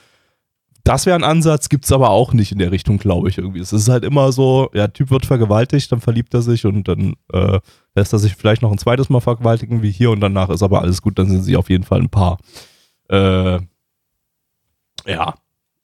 Das 0.87 1.05
wäre 1.05 1.17
ein 1.17 1.25
Ansatz, 1.25 1.67
gibt 1.67 1.83
es 1.83 1.91
aber 1.91 2.11
auch 2.11 2.31
nicht 2.31 2.53
in 2.53 2.59
der 2.59 2.71
Richtung, 2.71 2.97
glaube 2.97 3.27
ich, 3.27 3.37
irgendwie. 3.37 3.59
Es 3.59 3.73
ist 3.73 3.89
halt 3.89 4.05
immer 4.05 4.31
so, 4.31 4.69
ja, 4.73 4.87
Typ 4.87 5.11
wird 5.11 5.25
vergewaltigt, 5.25 5.91
dann 5.91 5.99
verliebt 5.99 6.33
er 6.33 6.41
sich 6.41 6.65
und 6.65 6.87
dann 6.87 7.15
äh, 7.33 7.59
lässt 7.93 8.13
er 8.13 8.19
sich 8.19 8.35
vielleicht 8.37 8.61
noch 8.61 8.71
ein 8.71 8.77
zweites 8.77 9.09
Mal 9.09 9.19
vergewaltigen 9.19 9.81
wie 9.81 9.91
hier 9.91 10.11
und 10.11 10.21
danach 10.21 10.49
ist 10.49 10.63
aber 10.63 10.81
alles 10.81 11.01
gut, 11.01 11.19
dann 11.19 11.27
sind 11.27 11.43
sie 11.43 11.57
auf 11.57 11.69
jeden 11.69 11.83
Fall 11.83 11.99
ein 11.99 12.09
Paar. 12.09 12.37
Äh, 13.09 13.59
ja. 15.05 15.35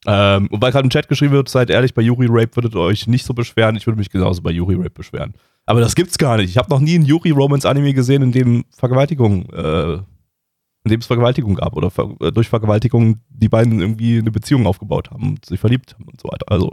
Ähm, 0.06 0.48
und 0.48 0.62
weil 0.62 0.72
gerade 0.72 0.86
im 0.86 0.90
Chat 0.90 1.10
geschrieben 1.10 1.34
wird, 1.34 1.50
seid 1.50 1.70
ehrlich, 1.70 1.94
bei 1.94 2.02
Yuri 2.02 2.28
Rape 2.30 2.56
würdet 2.56 2.74
ihr 2.74 2.80
euch 2.80 3.06
nicht 3.06 3.26
so 3.26 3.34
beschweren. 3.34 3.76
Ich 3.76 3.86
würde 3.86 4.00
mich 4.00 4.10
genauso 4.10 4.42
bei 4.42 4.52
Yuri 4.52 4.76
Rape 4.76 4.90
beschweren. 4.92 5.34
Aber 5.66 5.82
das 5.82 5.96
gibt's 5.96 6.18
gar 6.18 6.38
nicht. 6.38 6.50
Ich 6.50 6.58
habe 6.58 6.70
noch 6.70 6.80
nie 6.80 6.96
einen 6.96 7.06
Yuri-Romance-Anime 7.06 7.94
gesehen, 7.94 8.22
in 8.22 8.32
dem 8.32 8.64
Vergewaltigung, 8.70 9.50
äh, 9.52 9.98
in 10.84 10.92
dem 10.92 11.00
es 11.00 11.08
Vergewaltigung 11.08 11.56
gab 11.56 11.76
oder 11.76 11.90
ver 11.90 12.16
äh, 12.20 12.32
durch 12.32 12.50
Vergewaltigung 12.50 13.22
die 13.30 13.50
beiden 13.50 13.80
irgendwie 13.80 14.18
eine 14.20 14.32
Beziehung 14.32 14.68
aufgebaut 14.68 15.12
haben 15.12 15.30
und 15.30 15.46
sich 15.46 15.60
verliebt 15.60 15.94
haben 15.94 16.06
und 16.06 16.20
so 16.20 16.28
weiter. 16.30 16.46
Also, 16.52 16.72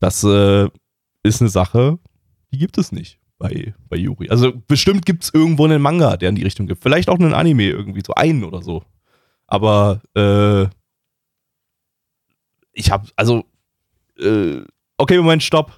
das 0.00 0.24
äh, 0.24 0.68
ist 1.22 1.40
eine 1.40 1.50
Sache, 1.50 1.98
die 2.52 2.58
gibt 2.58 2.78
es 2.78 2.92
nicht 2.92 3.20
bei, 3.38 3.74
bei 3.88 3.96
Yuri. 3.96 4.28
Also, 4.28 4.52
bestimmt 4.66 5.06
gibt 5.06 5.24
es 5.24 5.32
irgendwo 5.32 5.64
einen 5.64 5.80
Manga, 5.80 6.16
der 6.16 6.30
in 6.30 6.34
die 6.34 6.42
Richtung 6.42 6.66
gibt. 6.66 6.82
Vielleicht 6.82 7.08
auch 7.08 7.18
einen 7.18 7.34
Anime 7.34 7.68
irgendwie, 7.68 8.02
so 8.04 8.14
einen 8.14 8.44
oder 8.44 8.62
so. 8.62 8.82
Aber, 9.46 10.02
äh, 10.14 10.66
ich 12.72 12.90
habe, 12.90 13.08
also, 13.16 13.44
äh, 14.18 14.62
okay, 14.96 15.18
Moment, 15.18 15.42
stopp. 15.42 15.76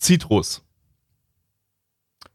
Citrus. 0.00 0.62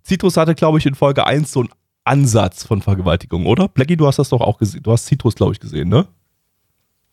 Citrus 0.03 0.37
hatte, 0.37 0.55
glaube 0.55 0.79
ich, 0.79 0.85
in 0.85 0.95
Folge 0.95 1.25
1 1.25 1.51
so 1.51 1.59
einen 1.61 1.69
Ansatz 2.09 2.65
von 2.65 2.81
Vergewaltigung, 2.81 3.45
oder? 3.45 3.67
Blackie, 3.67 3.95
du 3.95 4.07
hast 4.07 4.17
das 4.17 4.29
doch 4.29 4.41
auch 4.41 4.57
gesehen. 4.57 4.81
Du 4.81 4.91
hast 4.91 5.05
Citrus, 5.05 5.35
glaube 5.35 5.53
ich, 5.53 5.59
gesehen, 5.59 5.89
ne? 5.89 6.07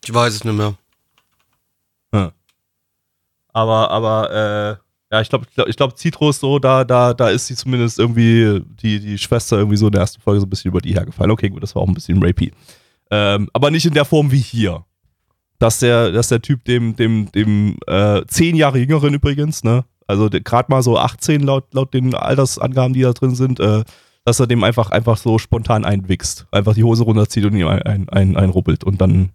Ich 0.03 0.11
weiß 0.11 0.33
es 0.33 0.43
nicht 0.43 0.55
mehr. 0.55 0.73
Hm. 2.11 2.31
Aber, 3.53 3.91
aber, 3.91 4.31
äh, 4.31 5.13
ja, 5.13 5.21
ich 5.21 5.29
glaube, 5.29 5.45
ich 5.67 5.77
glaube, 5.77 5.95
Citrus 5.95 6.39
so, 6.39 6.57
da, 6.57 6.83
da, 6.83 7.13
da 7.13 7.29
ist 7.29 7.45
sie 7.45 7.55
zumindest 7.55 7.99
irgendwie, 7.99 8.61
die, 8.81 8.99
die 8.99 9.17
Schwester 9.19 9.57
irgendwie 9.57 9.77
so 9.77 9.85
in 9.85 9.91
der 9.91 10.01
ersten 10.01 10.19
Folge 10.19 10.39
so 10.39 10.47
ein 10.47 10.49
bisschen 10.49 10.69
über 10.69 10.81
die 10.81 10.93
hergefallen. 10.93 11.31
Okay, 11.31 11.49
gut, 11.49 11.61
das 11.61 11.75
war 11.75 11.83
auch 11.83 11.87
ein 11.87 11.93
bisschen 11.93 12.21
rapey. 12.21 12.51
Ähm, 13.11 13.49
aber 13.53 13.69
nicht 13.69 13.85
in 13.85 13.93
der 13.93 14.05
Form 14.05 14.31
wie 14.31 14.39
hier. 14.39 14.83
Dass 15.59 15.79
der, 15.79 16.11
dass 16.11 16.27
der 16.27 16.41
Typ 16.41 16.65
dem, 16.65 16.95
dem, 16.95 17.31
dem, 17.31 17.77
äh, 17.87 18.23
zehn 18.27 18.55
Jahre 18.55 18.79
jüngeren 18.79 19.13
übrigens, 19.13 19.63
ne? 19.63 19.85
Also 20.07 20.29
gerade 20.29 20.71
mal 20.71 20.81
so 20.81 20.97
18 20.97 21.41
laut, 21.41 21.73
laut 21.73 21.93
den 21.93 22.15
Altersangaben, 22.15 22.93
die 22.93 23.01
da 23.01 23.11
drin 23.11 23.35
sind, 23.35 23.59
äh, 23.59 23.83
dass 24.27 24.41
er 24.41 24.47
dem 24.47 24.61
einfach, 24.65 24.91
einfach 24.91 25.15
so 25.15 25.39
spontan 25.39 25.85
einwichst. 25.85 26.47
Einfach 26.51 26.73
die 26.73 26.83
Hose 26.83 27.05
runterzieht 27.05 27.45
und 27.45 27.55
ihm 27.55 27.65
ein, 27.65 27.81
ein, 27.83 28.09
ein, 28.09 28.35
einrubbelt 28.35 28.83
und 28.83 28.99
dann 28.99 29.29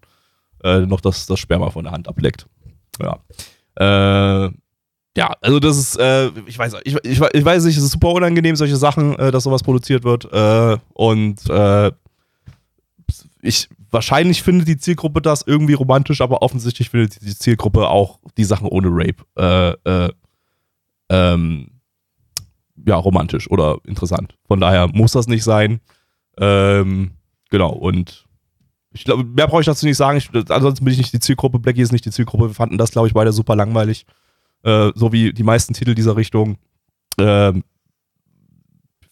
äh, 0.63 0.81
noch 0.81 1.01
das, 1.01 1.25
das 1.25 1.41
Sperma 1.41 1.71
von 1.71 1.85
der 1.85 1.95
Hand 1.95 2.09
ableckt. 2.09 2.47
Ja. 3.01 3.19
Äh, 3.77 4.51
ja, 5.17 5.33
also 5.41 5.61
das 5.61 5.79
ist, 5.79 5.97
äh, 5.97 6.29
ich 6.45 6.59
weiß, 6.59 6.75
ich, 6.85 6.95
ich, 7.05 7.21
ich 7.23 7.45
weiß 7.45 7.65
nicht, 7.65 7.79
es 7.79 7.85
ist 7.85 7.93
super 7.93 8.11
unangenehm, 8.11 8.55
solche 8.55 8.77
Sachen, 8.77 9.19
äh, 9.19 9.31
dass 9.31 9.45
sowas 9.45 9.63
produziert 9.63 10.05
wird. 10.05 10.31
Äh, 10.31 10.77
und 10.93 11.49
äh, 11.49 11.91
ich 13.41 13.71
wahrscheinlich 13.91 14.43
findet 14.43 14.69
die 14.69 14.77
Zielgruppe 14.77 15.23
das 15.23 15.41
irgendwie 15.41 15.73
romantisch, 15.73 16.21
aber 16.21 16.43
offensichtlich 16.43 16.91
findet 16.91 17.23
die 17.23 17.35
Zielgruppe 17.35 17.89
auch 17.89 18.19
die 18.37 18.45
Sachen 18.45 18.69
ohne 18.69 18.89
Rape 18.91 19.25
äh, 19.87 20.05
äh, 20.05 20.13
ähm, 21.09 21.72
ja, 22.87 22.97
romantisch 22.97 23.51
oder 23.51 23.79
interessant. 23.87 24.37
Von 24.47 24.61
daher 24.61 24.89
muss 24.89 25.13
das 25.13 25.27
nicht 25.27 25.45
sein. 25.45 25.81
Ähm, 26.39 27.13
genau, 27.51 27.71
und 27.71 28.27
ich 28.93 29.05
glaube, 29.05 29.25
mehr 29.25 29.47
brauche 29.47 29.61
ich 29.61 29.67
dazu 29.67 29.87
nicht 29.87 29.97
sagen. 29.97 30.19
Ich, 30.19 30.31
ansonsten 30.51 30.85
bin 30.85 30.93
ich 30.93 30.99
nicht 30.99 31.13
die 31.13 31.21
Zielgruppe. 31.21 31.59
Blackie 31.59 31.83
ist 31.83 31.93
nicht 31.93 32.05
die 32.05 32.11
Zielgruppe. 32.11 32.49
Wir 32.49 32.55
fanden 32.55 32.79
das, 32.79 32.91
glaube 32.91 33.09
ich, 33.09 33.15
beide 33.15 33.33
super 33.33 33.57
langweilig. 33.57 34.07
Äh, 34.65 34.93
so 34.95 35.13
wie 35.13 35.33
die 35.33 35.43
meisten 35.43 35.75
Titel 35.75 35.95
dieser 35.95 36.17
Richtung. 36.17 36.57
Ähm, 37.19 37.65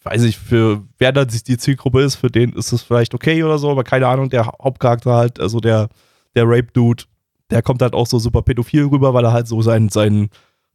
weiß 0.02 0.22
ich, 0.22 0.38
für 0.38 0.82
wer 0.98 1.12
da 1.12 1.24
die 1.24 1.58
Zielgruppe 1.58 2.02
ist, 2.02 2.16
für 2.16 2.30
den 2.30 2.52
ist 2.52 2.72
es 2.72 2.82
vielleicht 2.82 3.14
okay 3.14 3.42
oder 3.42 3.58
so, 3.58 3.70
aber 3.70 3.84
keine 3.84 4.06
Ahnung, 4.06 4.30
der 4.30 4.46
Hauptcharakter 4.46 5.14
halt, 5.14 5.40
also 5.40 5.60
der, 5.60 5.88
der 6.34 6.44
Rape-Dude, 6.46 7.04
der 7.50 7.62
kommt 7.62 7.82
halt 7.82 7.94
auch 7.94 8.06
so 8.06 8.18
super 8.18 8.42
pädophil 8.42 8.86
rüber, 8.86 9.12
weil 9.12 9.24
er 9.24 9.32
halt 9.32 9.46
so 9.46 9.60
sein, 9.60 9.88
sein 9.88 10.30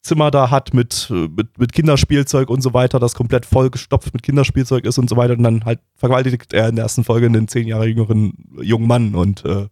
Zimmer 0.06 0.30
da 0.30 0.52
hat 0.52 0.74
mit, 0.74 1.10
mit, 1.10 1.58
mit 1.58 1.74
Kinderspielzeug 1.74 2.50
und 2.50 2.62
so 2.62 2.74
weiter, 2.74 3.00
das 3.00 3.16
komplett 3.16 3.46
vollgestopft 3.46 4.14
mit 4.14 4.22
Kinderspielzeug 4.22 4.86
ist 4.86 5.00
und 5.00 5.10
so 5.10 5.18
weiter. 5.18 5.34
Und 5.34 5.44
dann 5.44 5.66
halt 5.66 5.80
vergewaltigt 5.96 6.54
er 6.54 6.70
in 6.70 6.76
der 6.76 6.84
ersten 6.84 7.04
Folge 7.04 7.26
einen 7.26 7.48
zehn 7.48 7.68
Jahre 7.68 7.88
jüngeren 7.88 8.34
jungen 8.62 8.88
Mann. 8.88 9.16
Und 9.16 9.44
äh, 9.46 9.68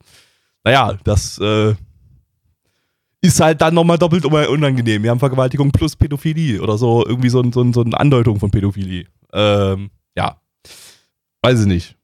naja, 0.64 0.98
das 1.04 1.38
äh, 1.38 1.76
ist 3.22 3.40
halt 3.40 3.62
dann 3.62 3.76
nochmal 3.76 4.00
doppelt 4.00 4.26
unangenehm. 4.26 5.04
Wir 5.04 5.12
haben 5.12 5.20
Vergewaltigung 5.20 5.72
plus 5.72 5.96
Pädophilie 5.96 6.62
oder 6.62 6.78
so, 6.78 7.06
irgendwie 7.06 7.30
so, 7.30 7.44
so, 7.52 7.72
so 7.72 7.82
eine 7.84 8.00
Andeutung 8.00 8.40
von 8.40 8.50
Pädophilie. 8.50 9.06
Ähm, 9.32 9.92
ja. 10.16 10.38
Weiß 11.44 11.62
ich 11.62 11.68
nicht. 11.68 11.96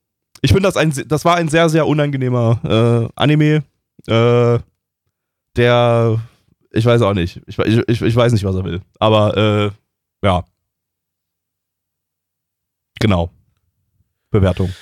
Ich 0.41 0.51
finde, 0.51 0.67
das, 0.67 0.77
ein, 0.77 0.93
das 1.07 1.25
war 1.25 1.35
ein 1.35 1.49
sehr, 1.49 1.67
sehr 1.69 1.87
unangenehmer 1.87 2.59
äh, 2.63 3.09
Anime. 3.15 3.63
Äh, 4.07 4.59
der 5.55 6.19
ich 6.71 6.85
weiß 6.85 7.01
auch 7.01 7.13
nicht. 7.13 7.41
Ich, 7.47 7.57
ich, 7.57 8.01
ich 8.01 8.15
weiß 8.15 8.31
nicht, 8.31 8.43
was 8.43 8.55
er 8.55 8.63
will. 8.63 8.81
Aber 8.99 9.37
äh, 9.37 9.71
ja. 10.25 10.43
Genau. 12.99 13.31
Bewertung. 14.31 14.73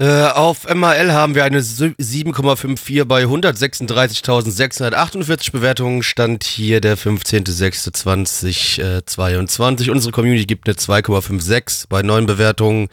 Äh, 0.00 0.28
auf 0.28 0.72
MAL 0.72 1.12
haben 1.12 1.34
wir 1.34 1.44
eine 1.44 1.60
7,54 1.60 3.04
bei 3.04 3.24
136.648 3.24 5.50
Bewertungen. 5.50 6.04
Stand 6.04 6.44
hier 6.44 6.80
der 6.80 6.96
15.06.2022. 6.96 9.90
Unsere 9.90 10.12
Community 10.12 10.46
gibt 10.46 10.68
eine 10.68 10.76
2,56 10.76 11.86
bei 11.88 12.02
9 12.02 12.26
Bewertungen. 12.26 12.86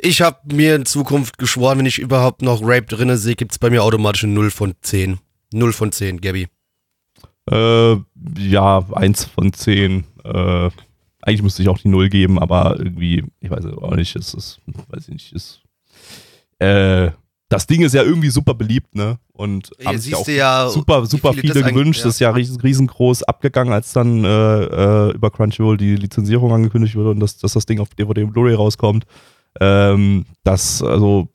Ich 0.00 0.20
habe 0.20 0.40
mir 0.52 0.74
in 0.74 0.84
Zukunft 0.84 1.38
geschworen, 1.38 1.78
wenn 1.78 1.86
ich 1.86 2.00
überhaupt 2.00 2.42
noch 2.42 2.60
Rape 2.60 2.86
drinne 2.86 3.18
sehe, 3.18 3.36
gibt 3.36 3.52
es 3.52 3.60
bei 3.60 3.70
mir 3.70 3.84
automatisch 3.84 4.24
eine 4.24 4.32
0 4.32 4.50
von 4.50 4.74
10. 4.82 5.20
0 5.52 5.72
von 5.72 5.92
10, 5.92 6.20
Gabby. 6.20 6.48
Äh, 7.50 7.96
ja, 8.38 8.84
eins 8.92 9.24
von 9.24 9.52
zehn. 9.52 10.04
Äh, 10.24 10.70
eigentlich 11.22 11.42
müsste 11.42 11.62
ich 11.62 11.68
auch 11.68 11.78
die 11.78 11.88
Null 11.88 12.08
geben, 12.08 12.38
aber 12.38 12.76
irgendwie, 12.78 13.24
ich 13.40 13.50
weiß 13.50 13.66
auch 13.66 13.96
nicht, 13.96 14.14
es 14.16 14.34
ist, 14.34 14.60
weiß 14.88 15.08
ich 15.08 15.14
nicht, 15.14 15.32
ist, 15.32 15.62
äh, 16.58 17.10
das 17.48 17.66
Ding 17.66 17.82
ist 17.82 17.94
ja 17.94 18.02
irgendwie 18.02 18.28
super 18.28 18.54
beliebt, 18.54 18.94
ne? 18.94 19.18
Und 19.32 19.70
ja, 19.78 19.86
haben 19.86 19.98
sich 19.98 20.14
auch 20.14 20.28
ja, 20.28 20.68
super, 20.68 21.06
super 21.06 21.32
viele, 21.32 21.54
viele 21.54 21.72
gewünscht. 21.72 22.00
Ja. 22.00 22.04
Das 22.06 22.14
ist 22.14 22.20
ja 22.20 22.30
riesengroß 22.30 23.22
abgegangen, 23.22 23.72
als 23.72 23.92
dann 23.92 24.24
äh, 24.24 24.64
äh, 24.64 25.12
über 25.12 25.30
Crunchyroll 25.30 25.78
die 25.78 25.96
Lizenzierung 25.96 26.52
angekündigt 26.52 26.94
wurde 26.94 27.10
und 27.10 27.20
dass, 27.20 27.38
dass 27.38 27.54
das 27.54 27.64
Ding 27.64 27.80
auf 27.80 27.88
DVD 27.94 28.24
und 28.24 28.32
Blu-ray 28.32 28.54
rauskommt. 28.54 29.06
Ähm, 29.60 30.26
das, 30.44 30.82
also, 30.82 31.28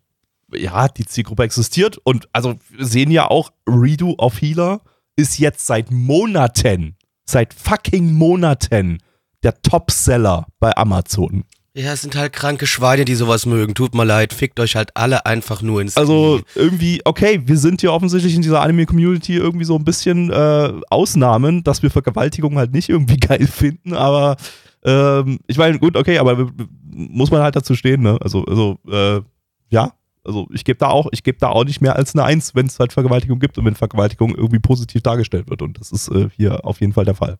ja, 0.54 0.88
die 0.88 1.06
Zielgruppe 1.06 1.44
existiert 1.44 1.98
und 2.04 2.30
also 2.32 2.56
sehen 2.78 3.10
ja 3.10 3.30
auch 3.30 3.52
Redo 3.68 4.14
auf 4.20 4.40
Healer 4.40 4.82
ist 5.16 5.40
jetzt 5.40 5.66
seit 5.66 5.92
Monaten, 5.92 6.96
seit 7.26 7.54
fucking 7.54 8.14
Monaten 8.14 9.00
der 9.44 9.62
Topseller 9.62 10.48
bei 10.60 10.76
Amazon. 10.76 11.44
Ja, 11.76 11.94
es 11.94 12.04
sind 12.04 12.16
halt 12.16 12.34
kranke 12.34 12.68
Schweine, 12.68 13.04
die 13.04 13.16
sowas 13.16 13.48
mögen. 13.48 13.74
Tut 13.74 13.96
mir 13.96 14.06
leid, 14.06 14.32
fickt 14.32 14.60
euch 14.60 14.76
halt 14.76 14.96
alle 14.96 15.26
einfach 15.26 15.64
nur 15.64 15.82
ins 15.82 15.98
Also 15.98 16.40
Knie. 16.54 16.62
irgendwie, 16.64 17.02
okay, 17.04 17.42
wir 17.46 17.58
sind 17.58 17.82
hier 17.82 17.92
offensichtlich 17.92 18.36
in 18.36 18.44
dieser 18.44 18.62
Anime-Community 18.62 19.36
irgendwie 19.36 19.66
so 19.66 19.76
ein 19.76 19.84
bisschen 19.84 20.30
äh, 20.32 20.74
Ausnahmen, 20.92 21.64
dass 21.64 21.82
wir 21.82 21.90
Vergewaltigung 21.90 22.58
halt 22.58 22.74
nicht 22.74 22.90
irgendwie 22.90 23.18
geil 23.20 23.48
finden, 23.48 23.94
aber 23.94 24.38
ähm, 24.86 25.40
ich 25.48 25.58
meine, 25.58 25.80
gut, 25.80 25.98
okay, 25.98 26.20
aber 26.20 26.52
muss 26.92 27.32
man 27.32 27.42
halt 27.42 27.56
dazu 27.56 27.74
stehen, 27.74 28.02
ne? 28.04 28.20
Also, 28.22 28.46
also 28.46 28.78
äh, 28.92 29.22
ja, 29.70 29.94
also 30.24 30.48
ich 30.54 30.64
gebe 30.64 30.78
da 30.80 30.88
auch, 30.88 31.08
ich 31.12 31.24
gebe 31.24 31.38
da 31.38 31.50
auch 31.50 31.66
nicht 31.66 31.82
mehr 31.82 31.96
als 31.96 32.16
eine 32.16 32.24
Eins, 32.24 32.56
wenn 32.56 32.68
es 32.68 32.80
halt 32.80 32.94
Vergewaltigung 32.94 33.40
gibt 33.40 33.58
und 33.58 33.66
wenn 33.66 33.76
Vergewaltigung 33.76 34.36
irgendwie 34.36 34.60
positiv 34.60 35.02
dargestellt 35.02 35.50
wird. 35.50 35.62
Und 35.62 35.80
das 35.80 35.92
ist 35.92 36.10
äh, 36.10 36.30
hier 36.36 36.66
auf 36.66 36.80
jeden 36.80 36.94
Fall 36.94 37.06
der 37.06 37.16
Fall. 37.16 37.38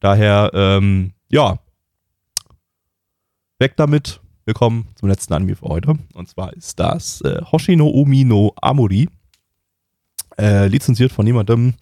Daher, 0.00 0.50
ähm, 0.54 1.12
ja, 1.28 1.58
weg 3.58 3.76
damit. 3.76 4.20
Wir 4.44 4.54
kommen 4.54 4.88
zum 4.94 5.08
letzten 5.08 5.34
Anime 5.34 5.56
für 5.56 5.66
heute. 5.66 5.98
Und 6.14 6.28
zwar 6.28 6.54
ist 6.54 6.80
das 6.80 7.20
äh, 7.20 7.42
Hoshino 7.52 7.88
Umi 7.88 8.24
no 8.24 8.54
Amori. 8.62 9.08
Äh, 10.38 10.68
lizenziert 10.68 11.12
von 11.12 11.24
niemandem. 11.24 11.74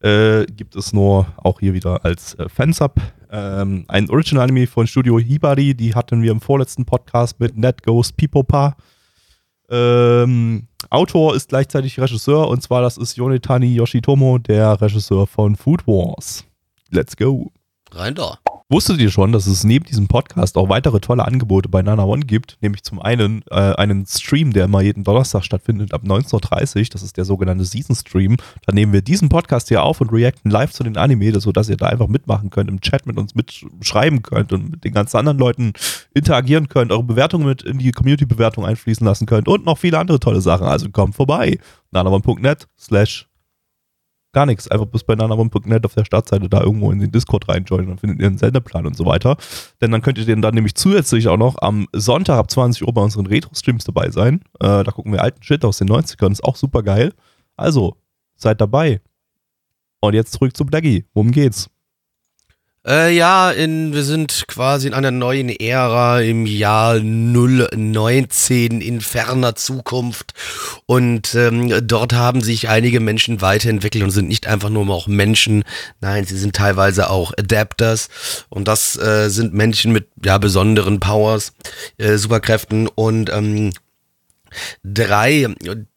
Äh, 0.00 0.44
gibt 0.44 0.76
es 0.76 0.92
nur 0.92 1.26
auch 1.38 1.58
hier 1.60 1.72
wieder 1.72 2.04
als 2.04 2.34
äh, 2.34 2.48
Fansub. 2.48 3.00
Ähm, 3.30 3.84
ein 3.88 4.08
Original-Anime 4.10 4.66
von 4.66 4.86
Studio 4.86 5.18
Hibari. 5.18 5.74
Die 5.74 5.94
hatten 5.94 6.22
wir 6.22 6.30
im 6.30 6.40
vorletzten 6.40 6.84
Podcast 6.84 7.40
mit 7.40 7.56
Net 7.56 7.82
Ghost 7.82 8.16
Pipopa. 8.16 8.76
Ähm, 9.74 10.68
Autor 10.90 11.34
ist 11.34 11.48
gleichzeitig 11.48 11.98
Regisseur 11.98 12.46
und 12.46 12.62
zwar 12.62 12.80
das 12.80 12.96
ist 12.96 13.16
Yonetani 13.16 13.74
Yoshitomo, 13.74 14.38
der 14.38 14.80
Regisseur 14.80 15.26
von 15.26 15.56
Food 15.56 15.84
Wars. 15.88 16.44
Let's 16.90 17.16
go. 17.16 17.50
Rein 17.94 18.14
da. 18.14 18.38
Wusstet 18.70 18.98
ihr 18.98 19.10
schon, 19.10 19.30
dass 19.30 19.46
es 19.46 19.62
neben 19.62 19.84
diesem 19.84 20.08
Podcast 20.08 20.56
auch 20.56 20.70
weitere 20.70 20.98
tolle 20.98 21.24
Angebote 21.26 21.68
bei 21.68 21.82
Nana 21.82 22.04
One 22.04 22.24
gibt? 22.24 22.56
Nämlich 22.62 22.82
zum 22.82 23.00
einen 23.00 23.44
äh, 23.50 23.74
einen 23.74 24.06
Stream, 24.06 24.54
der 24.54 24.64
immer 24.64 24.80
jeden 24.80 25.04
Donnerstag 25.04 25.44
stattfindet 25.44 25.92
ab 25.92 26.02
19.30 26.02 26.78
Uhr. 26.78 26.86
Das 26.90 27.02
ist 27.02 27.18
der 27.18 27.26
sogenannte 27.26 27.66
Season 27.66 27.94
Stream. 27.94 28.36
Da 28.66 28.72
nehmen 28.72 28.94
wir 28.94 29.02
diesen 29.02 29.28
Podcast 29.28 29.68
hier 29.68 29.82
auf 29.82 30.00
und 30.00 30.10
reacten 30.10 30.50
live 30.50 30.72
zu 30.72 30.82
den 30.82 30.96
Anime, 30.96 31.38
sodass 31.38 31.68
ihr 31.68 31.76
da 31.76 31.86
einfach 31.86 32.08
mitmachen 32.08 32.48
könnt, 32.48 32.70
im 32.70 32.80
Chat 32.80 33.06
mit 33.06 33.18
uns 33.18 33.34
mitschreiben 33.34 34.22
könnt 34.22 34.52
und 34.52 34.70
mit 34.70 34.84
den 34.84 34.94
ganzen 34.94 35.18
anderen 35.18 35.38
Leuten 35.38 35.74
interagieren 36.14 36.68
könnt, 36.68 36.90
eure 36.90 37.04
Bewertungen 37.04 37.46
mit 37.46 37.62
in 37.62 37.78
die 37.78 37.92
Community-Bewertung 37.92 38.64
einfließen 38.64 39.06
lassen 39.06 39.26
könnt 39.26 39.46
und 39.46 39.66
noch 39.66 39.76
viele 39.76 39.98
andere 39.98 40.18
tolle 40.18 40.40
Sachen. 40.40 40.66
Also 40.66 40.88
kommt 40.88 41.14
vorbei. 41.14 41.58
nanaone.net 41.92 42.66
slash 42.78 43.28
gar 44.34 44.46
nichts. 44.46 44.68
Einfach 44.68 44.86
bis 44.86 45.04
bei 45.04 45.14
nanamon.net 45.14 45.84
auf 45.86 45.94
der 45.94 46.04
Startseite 46.04 46.48
da 46.48 46.60
irgendwo 46.60 46.90
in 46.90 46.98
den 46.98 47.10
Discord 47.10 47.48
reinjoinen 47.48 47.90
und 47.90 48.00
findet 48.00 48.20
ihr 48.20 48.26
einen 48.26 48.38
Sendeplan 48.38 48.86
und 48.86 48.96
so 48.96 49.06
weiter. 49.06 49.36
Denn 49.80 49.90
dann 49.90 50.02
könnt 50.02 50.18
ihr 50.18 50.26
den 50.26 50.42
dann 50.42 50.54
nämlich 50.54 50.74
zusätzlich 50.74 51.28
auch 51.28 51.38
noch 51.38 51.56
am 51.62 51.86
Sonntag 51.92 52.38
ab 52.38 52.50
20 52.50 52.86
Uhr 52.86 52.92
bei 52.92 53.00
unseren 53.00 53.26
Retro-Streams 53.26 53.84
dabei 53.84 54.10
sein. 54.10 54.40
Äh, 54.60 54.84
da 54.84 54.92
gucken 54.92 55.12
wir 55.12 55.22
alten 55.22 55.42
Shit 55.42 55.64
aus 55.64 55.78
den 55.78 55.88
90ern. 55.88 56.32
Ist 56.32 56.44
auch 56.44 56.56
super 56.56 56.82
geil. 56.82 57.14
Also, 57.56 57.96
seid 58.36 58.60
dabei. 58.60 59.00
Und 60.00 60.14
jetzt 60.14 60.32
zurück 60.32 60.56
zu 60.56 60.66
Blackie. 60.66 61.06
Worum 61.14 61.30
geht's? 61.30 61.70
Äh, 62.86 63.16
ja, 63.16 63.50
in, 63.50 63.94
wir 63.94 64.04
sind 64.04 64.44
quasi 64.46 64.86
in 64.86 64.94
einer 64.94 65.10
neuen 65.10 65.48
Ära 65.48 66.20
im 66.20 66.44
Jahr 66.44 67.00
019 67.00 68.82
in 68.82 69.00
ferner 69.00 69.54
Zukunft. 69.54 70.34
Und 70.84 71.34
ähm, 71.34 71.86
dort 71.86 72.12
haben 72.12 72.42
sich 72.42 72.68
einige 72.68 73.00
Menschen 73.00 73.40
weiterentwickelt 73.40 74.04
und 74.04 74.10
sind 74.10 74.28
nicht 74.28 74.46
einfach 74.46 74.68
nur 74.68 74.86
auch 74.90 75.06
Menschen, 75.06 75.64
nein, 76.02 76.26
sie 76.26 76.36
sind 76.36 76.54
teilweise 76.56 77.08
auch 77.08 77.32
Adapters. 77.38 78.08
Und 78.50 78.68
das 78.68 78.96
äh, 78.96 79.30
sind 79.30 79.54
Menschen 79.54 79.92
mit 79.92 80.08
ja 80.22 80.36
besonderen 80.36 81.00
Powers, 81.00 81.54
äh, 81.96 82.18
Superkräften. 82.18 82.88
Und 82.88 83.30
ähm, 83.30 83.72
drei 84.84 85.48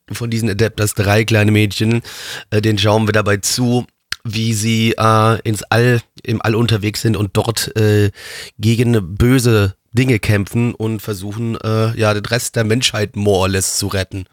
von 0.09 0.29
diesen 0.29 0.49
Adapters 0.49 0.93
drei 0.93 1.25
kleine 1.25 1.51
Mädchen. 1.51 2.01
Äh, 2.49 2.61
den 2.61 2.77
schauen 2.77 3.07
wir 3.07 3.11
dabei 3.11 3.37
zu, 3.37 3.85
wie 4.33 4.53
sie 4.53 4.93
äh, 4.97 5.39
ins 5.41 5.63
All, 5.63 6.01
im 6.23 6.41
All 6.41 6.55
unterwegs 6.55 7.01
sind 7.01 7.15
und 7.15 7.35
dort 7.37 7.75
äh, 7.75 8.11
gegen 8.59 9.15
böse 9.15 9.75
Dinge 9.93 10.19
kämpfen 10.19 10.73
und 10.75 11.01
versuchen, 11.01 11.55
äh, 11.57 11.97
ja, 11.97 12.13
den 12.13 12.25
Rest 12.25 12.55
der 12.55 12.63
Menschheit 12.63 13.15
more 13.15 13.39
or 13.39 13.49
less 13.49 13.77
zu 13.77 13.87
retten. 13.87 14.25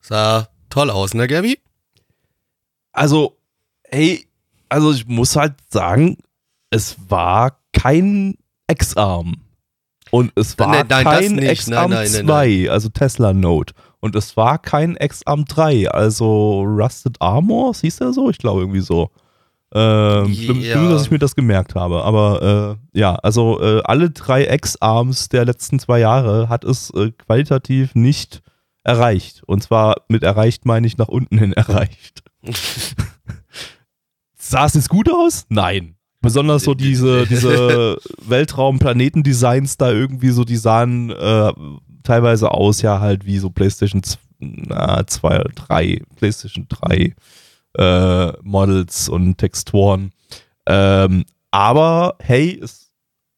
Sah 0.00 0.48
toll 0.70 0.90
aus, 0.90 1.14
ne, 1.14 1.26
Gabby? 1.26 1.58
Also, 2.92 3.36
hey, 3.88 4.26
also 4.68 4.92
ich 4.92 5.06
muss 5.06 5.36
halt 5.36 5.54
sagen, 5.68 6.18
es 6.70 6.96
war 7.08 7.58
kein 7.72 8.36
X-Arm. 8.70 9.42
Und 10.10 10.32
es 10.36 10.58
war 10.58 10.68
Nein, 10.68 10.86
nein, 10.88 11.04
kein. 11.04 11.38
X-Arm 11.38 11.90
Nein, 11.90 12.10
nein, 12.12 12.26
2, 12.26 12.70
also 12.70 12.88
Tesla 12.88 13.32
Note. 13.32 13.74
Und 14.00 14.14
es 14.14 14.36
war 14.36 14.58
kein 14.58 14.96
X-Arm 14.98 15.44
3, 15.46 15.90
also 15.90 16.62
Rusted 16.62 17.16
Armor, 17.20 17.74
hieß 17.74 17.96
der 17.96 18.12
so? 18.12 18.30
Ich 18.30 18.38
glaube 18.38 18.60
irgendwie 18.60 18.80
so. 18.80 19.10
Ähm, 19.74 20.32
schlimm, 20.32 20.60
Ja. 20.60 20.72
schlimm, 20.72 20.90
dass 20.90 21.02
ich 21.04 21.10
mir 21.10 21.18
das 21.18 21.34
gemerkt 21.34 21.74
habe. 21.74 22.04
Aber 22.04 22.78
äh, 22.94 22.98
ja, 22.98 23.16
also 23.16 23.60
äh, 23.60 23.82
alle 23.84 24.10
drei 24.10 24.46
X-Arms 24.54 25.28
der 25.28 25.44
letzten 25.44 25.78
zwei 25.80 25.98
Jahre 25.98 26.48
hat 26.48 26.62
es 26.64 26.90
äh, 26.90 27.10
qualitativ 27.10 27.94
nicht 27.94 28.42
erreicht. 28.84 29.42
Und 29.46 29.62
zwar 29.64 29.96
mit 30.08 30.22
erreicht 30.22 30.66
meine 30.66 30.86
ich 30.86 30.98
nach 30.98 31.08
unten 31.08 31.38
hin 31.38 31.52
erreicht. 31.54 32.22
Sah 34.38 34.66
es 34.66 34.74
jetzt 34.74 34.88
gut 34.88 35.10
aus? 35.12 35.46
Nein. 35.48 35.94
Besonders 36.20 36.62
so 36.64 36.74
diese, 36.74 37.26
diese 37.26 37.98
Weltraum-Planetendesigns 38.26 39.76
da 39.76 39.90
irgendwie 39.90 40.30
so, 40.30 40.44
die 40.44 40.56
sahen 40.56 41.10
äh, 41.10 41.52
teilweise 42.06 42.50
aus, 42.50 42.82
ja, 42.82 43.00
halt 43.00 43.26
wie 43.26 43.38
so 43.38 43.50
PlayStation 43.50 44.02
2, 44.02 45.44
3, 45.54 46.02
PlayStation 46.16 46.66
3 46.68 47.14
äh, 47.78 48.32
Models 48.42 49.08
und 49.08 49.38
Texturen. 49.38 50.12
Ähm, 50.66 51.24
aber 51.50 52.16
hey, 52.20 52.60
es 52.62 52.90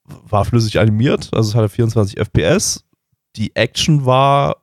war 0.05 0.45
flüssig 0.45 0.79
animiert, 0.79 1.29
also 1.33 1.51
es 1.51 1.55
hatte 1.55 1.69
24 1.69 2.19
FPS. 2.19 2.85
Die 3.37 3.55
Action 3.55 4.05
war 4.05 4.57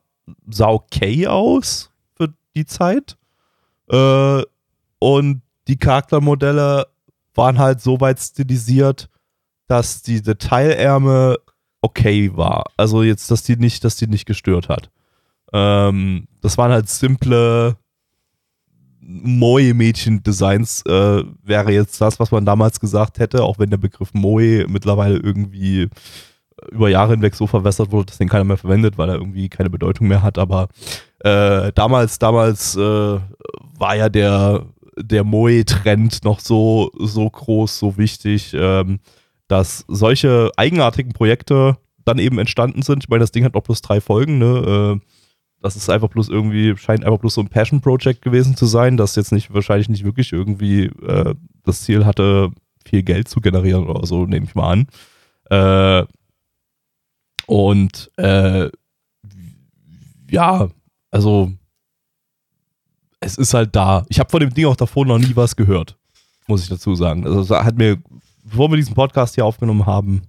sah 0.50 0.68
okay 0.68 1.26
aus 1.26 1.90
für 2.16 2.32
die 2.54 2.66
Zeit. 2.66 3.16
Äh, 3.88 4.42
und 4.98 5.42
die 5.68 5.76
Charaktermodelle 5.76 6.86
waren 7.34 7.58
halt 7.58 7.80
so 7.80 8.00
weit 8.00 8.18
stilisiert, 8.18 9.08
dass 9.68 10.02
die 10.02 10.22
Detailärme 10.22 11.38
okay 11.86 12.36
war. 12.36 12.64
Also 12.76 13.02
jetzt, 13.02 13.30
dass 13.30 13.42
die 13.42 13.56
nicht, 13.56 13.84
dass 13.84 13.96
die 13.96 14.06
nicht 14.06 14.26
gestört 14.26 14.68
hat. 14.68 14.90
Ähm, 15.52 16.26
das 16.42 16.58
waren 16.58 16.72
halt 16.72 16.88
simple 16.88 17.76
Moe-Mädchen-Designs, 19.00 20.82
äh, 20.86 21.22
wäre 21.44 21.72
jetzt 21.72 22.00
das, 22.00 22.18
was 22.18 22.32
man 22.32 22.44
damals 22.44 22.80
gesagt 22.80 23.18
hätte, 23.20 23.44
auch 23.44 23.58
wenn 23.58 23.70
der 23.70 23.76
Begriff 23.76 24.12
Moe 24.12 24.66
mittlerweile 24.68 25.16
irgendwie 25.18 25.88
über 26.72 26.88
Jahre 26.88 27.12
hinweg 27.12 27.34
so 27.34 27.46
verwässert 27.46 27.92
wurde, 27.92 28.06
dass 28.06 28.18
den 28.18 28.28
keiner 28.28 28.44
mehr 28.44 28.56
verwendet, 28.56 28.98
weil 28.98 29.08
er 29.08 29.16
irgendwie 29.16 29.48
keine 29.48 29.70
Bedeutung 29.70 30.08
mehr 30.08 30.22
hat. 30.22 30.38
Aber 30.38 30.68
äh, 31.20 31.70
damals, 31.72 32.18
damals 32.18 32.76
äh, 32.76 32.80
war 32.80 33.96
ja 33.96 34.08
der, 34.08 34.66
der 34.96 35.22
Moe-Trend 35.22 36.24
noch 36.24 36.40
so, 36.40 36.90
so 36.98 37.28
groß, 37.28 37.78
so 37.78 37.96
wichtig, 37.96 38.54
ähm, 38.58 38.98
dass 39.48 39.84
solche 39.88 40.50
eigenartigen 40.56 41.12
Projekte 41.12 41.76
dann 42.04 42.18
eben 42.18 42.38
entstanden 42.38 42.82
sind. 42.82 43.04
Ich 43.04 43.08
meine, 43.08 43.20
das 43.20 43.32
Ding 43.32 43.44
hat 43.44 43.54
noch 43.54 43.62
bloß 43.62 43.80
drei 43.82 44.00
Folgen, 44.00 44.38
ne? 44.38 44.98
Äh, 45.00 45.06
das 45.62 45.74
ist 45.74 45.90
einfach 45.90 46.08
bloß 46.08 46.28
irgendwie, 46.28 46.76
scheint 46.76 47.04
einfach 47.04 47.18
bloß 47.18 47.34
so 47.34 47.40
ein 47.40 47.48
Passion-Project 47.48 48.22
gewesen 48.22 48.56
zu 48.56 48.66
sein, 48.66 48.96
das 48.96 49.16
jetzt 49.16 49.32
nicht, 49.32 49.52
wahrscheinlich 49.52 49.88
nicht 49.88 50.04
wirklich 50.04 50.32
irgendwie 50.32 50.84
äh, 50.84 51.34
das 51.64 51.82
Ziel 51.82 52.04
hatte, 52.04 52.50
viel 52.84 53.02
Geld 53.02 53.28
zu 53.28 53.40
generieren 53.40 53.86
oder 53.86 54.06
so, 54.06 54.26
nehme 54.26 54.46
ich 54.46 54.54
mal 54.54 54.70
an. 54.70 54.86
Äh, 55.50 56.06
und 57.46 58.10
äh, 58.16 58.70
ja, 60.30 60.68
also 61.10 61.52
es 63.20 63.38
ist 63.38 63.54
halt 63.54 63.74
da. 63.74 64.04
Ich 64.08 64.18
habe 64.18 64.30
von 64.30 64.40
dem 64.40 64.52
Ding 64.52 64.66
auch 64.66 64.76
davor 64.76 65.06
noch 65.06 65.18
nie 65.18 65.34
was 65.34 65.56
gehört, 65.56 65.96
muss 66.46 66.62
ich 66.62 66.68
dazu 66.68 66.94
sagen. 66.94 67.26
Also 67.26 67.40
es 67.40 67.50
hat 67.50 67.76
mir, 67.76 67.98
bevor 68.48 68.70
wir 68.70 68.76
diesen 68.76 68.94
Podcast 68.94 69.34
hier 69.34 69.44
aufgenommen 69.44 69.86
haben, 69.86 70.22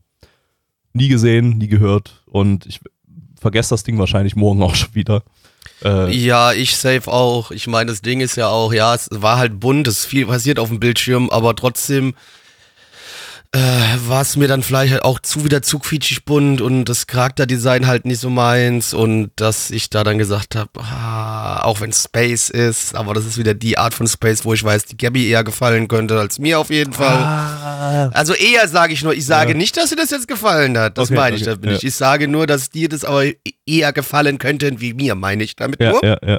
nie 0.94 1.08
gesehen, 1.08 1.58
nie 1.58 1.68
gehört 1.68 2.24
und 2.26 2.66
ich 2.66 2.80
vergesse 3.40 3.70
das 3.70 3.84
Ding 3.84 3.98
wahrscheinlich 4.00 4.36
morgen 4.36 4.62
auch 4.64 4.76
schon 4.76 4.94
wieder. 4.96 5.24
Äh, 5.84 6.12
Ja, 6.16 6.54
ich 6.54 6.76
safe 6.76 7.12
auch. 7.12 7.52
Ich 7.52 7.68
meine, 7.68 7.92
das 7.92 8.02
Ding 8.02 8.20
ist 8.20 8.36
ja 8.36 8.48
auch, 8.50 8.74
ja, 8.74 8.96
es 8.96 9.10
war 9.12 9.38
halt 9.38 9.60
bunt, 9.60 9.88
es 9.88 10.00
ist 10.00 10.06
viel 10.06 10.26
passiert 10.26 10.60
auf 10.60 10.70
dem 10.70 10.80
Bildschirm, 10.80 11.30
aber 11.30 11.56
trotzdem 11.56 12.16
äh, 13.58 14.10
war 14.10 14.22
es 14.22 14.36
mir 14.38 14.48
dann 14.48 14.62
vielleicht 14.64 14.94
halt 14.94 15.04
auch 15.04 15.20
zu 15.20 15.44
wieder 15.44 15.62
zu 15.62 15.80
quietschig 15.80 16.26
bunt 16.26 16.62
und 16.62 16.86
das 16.86 17.08
Charakterdesign 17.08 17.88
halt 17.88 18.06
nicht 18.06 18.20
so 18.20 18.30
meins 18.30 18.94
und 18.94 19.32
dass 19.36 19.72
ich 19.72 19.90
da 19.90 20.04
dann 20.04 20.18
gesagt 20.18 20.56
habe, 20.56 20.70
ah, 20.80 21.62
auch 21.64 21.82
wenn 21.82 21.92
Space 21.92 22.50
ist, 22.50 22.96
aber 22.96 23.14
das 23.14 23.26
ist 23.26 23.38
wieder 23.38 23.54
die 23.54 23.78
Art 23.78 23.94
von 23.94 24.08
Space, 24.08 24.46
wo 24.46 24.54
ich 24.54 24.64
weiß, 24.64 24.86
die 24.86 24.98
Gabby 24.98 25.28
eher 25.30 25.44
gefallen 25.44 25.88
könnte 25.88 26.20
als 26.20 26.40
mir 26.40 26.60
auf 26.60 26.70
jeden 26.70 26.94
Fall. 26.94 27.08
ah, 27.18 28.10
Also 28.14 28.34
eher 28.34 28.68
sage 28.68 28.94
ich 28.94 29.04
nur, 29.04 29.14
ich 29.14 29.26
sage 29.26 29.52
Ja. 29.52 29.58
nicht, 29.58 29.76
dass 29.78 29.90
dir 29.90 29.96
das 29.96 30.12
jetzt 30.12 30.28
gefallen 30.28 30.78
hat. 30.78 30.98
Das 30.98 31.10
Okay, 31.10 31.16
meine 31.20 31.36
ich 31.36 31.42
okay, 31.44 31.52
damit 31.52 31.66
ja. 31.66 31.72
nicht. 31.72 31.84
Ich 31.84 31.96
sage 31.96 32.28
nur, 32.28 32.48
dass 32.48 32.70
dir 32.70 32.90
das 32.90 33.04
aber 33.04 33.24
eher 33.66 33.92
gefallen 33.94 34.38
könnte 34.38 34.80
wie 34.80 34.94
mir, 34.94 35.16
meine 35.16 35.44
ich 35.44 35.56
damit 35.56 35.80
ja, 35.82 35.92
nur. 35.92 36.06
ja, 36.06 36.18
ja. 36.26 36.38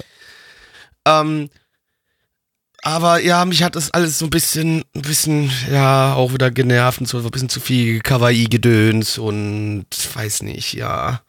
Ähm, 1.06 1.48
aber 2.82 3.20
ja, 3.20 3.44
mich 3.44 3.62
hat 3.62 3.76
das 3.76 3.90
alles 3.90 4.18
so 4.18 4.26
ein 4.26 4.30
bisschen, 4.30 4.84
ein 4.94 5.02
bisschen, 5.02 5.50
ja, 5.70 6.14
auch 6.14 6.32
wieder 6.32 6.50
genervt 6.50 7.00
und 7.00 7.06
so, 7.06 7.18
ein 7.18 7.30
bisschen 7.30 7.48
zu 7.48 7.60
viel 7.60 8.00
Kawaii-Gedöns 8.00 9.18
und 9.18 9.86
weiß 10.14 10.42
nicht, 10.42 10.74
ja. 10.74 11.20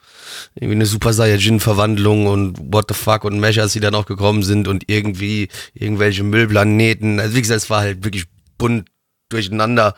Irgendwie 0.55 0.75
eine 0.75 0.85
Super 0.85 1.11
Saiyajin-Verwandlung 1.11 2.27
und 2.27 2.73
what 2.73 2.85
the 2.89 2.93
fuck 2.93 3.23
und 3.25 3.39
Mechas, 3.39 3.73
die 3.73 3.79
dann 3.79 3.95
auch 3.95 4.05
gekommen 4.05 4.43
sind 4.43 4.67
und 4.67 4.83
irgendwie 4.87 5.49
irgendwelche 5.73 6.23
Müllplaneten. 6.23 7.19
Also 7.19 7.35
wie 7.35 7.41
gesagt, 7.41 7.63
es 7.63 7.69
war 7.69 7.81
halt 7.81 8.03
wirklich 8.03 8.25
bunt 8.57 8.87
durcheinander. 9.29 9.95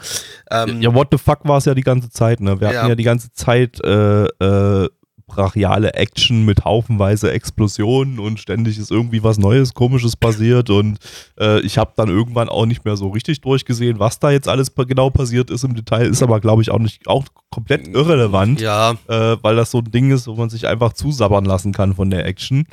Ähm, 0.49 0.81
Ja, 0.81 0.93
what 0.93 1.09
the 1.11 1.17
fuck 1.17 1.39
war 1.43 1.57
es 1.57 1.65
ja 1.65 1.73
die 1.73 1.81
ganze 1.83 2.09
Zeit, 2.09 2.39
ne? 2.39 2.59
Wir 2.61 2.67
hatten 2.67 2.75
Ja. 2.77 2.87
ja 2.89 2.95
die 2.95 3.03
ganze 3.03 3.31
Zeit 3.33 3.83
äh, 3.83 4.23
äh, 4.25 4.89
brachiale 5.35 5.93
Action 5.93 6.45
mit 6.45 6.65
haufenweise 6.65 7.31
Explosionen 7.31 8.19
und 8.19 8.39
ständig 8.39 8.77
ist 8.77 8.91
irgendwie 8.91 9.23
was 9.23 9.37
Neues, 9.37 9.73
Komisches 9.73 10.15
passiert 10.15 10.69
und 10.69 10.97
äh, 11.39 11.59
ich 11.61 11.77
habe 11.77 11.93
dann 11.95 12.09
irgendwann 12.09 12.49
auch 12.49 12.65
nicht 12.65 12.83
mehr 12.85 12.97
so 12.97 13.09
richtig 13.09 13.41
durchgesehen, 13.41 13.99
was 13.99 14.19
da 14.19 14.31
jetzt 14.31 14.47
alles 14.47 14.73
genau 14.75 15.09
passiert 15.09 15.49
ist 15.49 15.63
im 15.63 15.75
Detail, 15.75 16.07
ist 16.07 16.23
aber 16.23 16.39
glaube 16.39 16.61
ich 16.61 16.71
auch 16.71 16.79
nicht 16.79 17.07
auch 17.07 17.25
komplett 17.49 17.87
irrelevant, 17.87 18.59
ja, 18.59 18.91
äh, 19.07 19.37
weil 19.41 19.55
das 19.55 19.71
so 19.71 19.79
ein 19.79 19.91
Ding 19.91 20.11
ist, 20.11 20.27
wo 20.27 20.35
man 20.35 20.49
sich 20.49 20.67
einfach 20.67 20.93
zusabbern 20.93 21.45
lassen 21.45 21.71
kann 21.71 21.95
von 21.95 22.09
der 22.09 22.25
Action. 22.25 22.65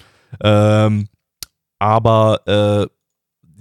Ähm, 0.42 1.08
aber 1.78 2.40
äh, 2.46 2.97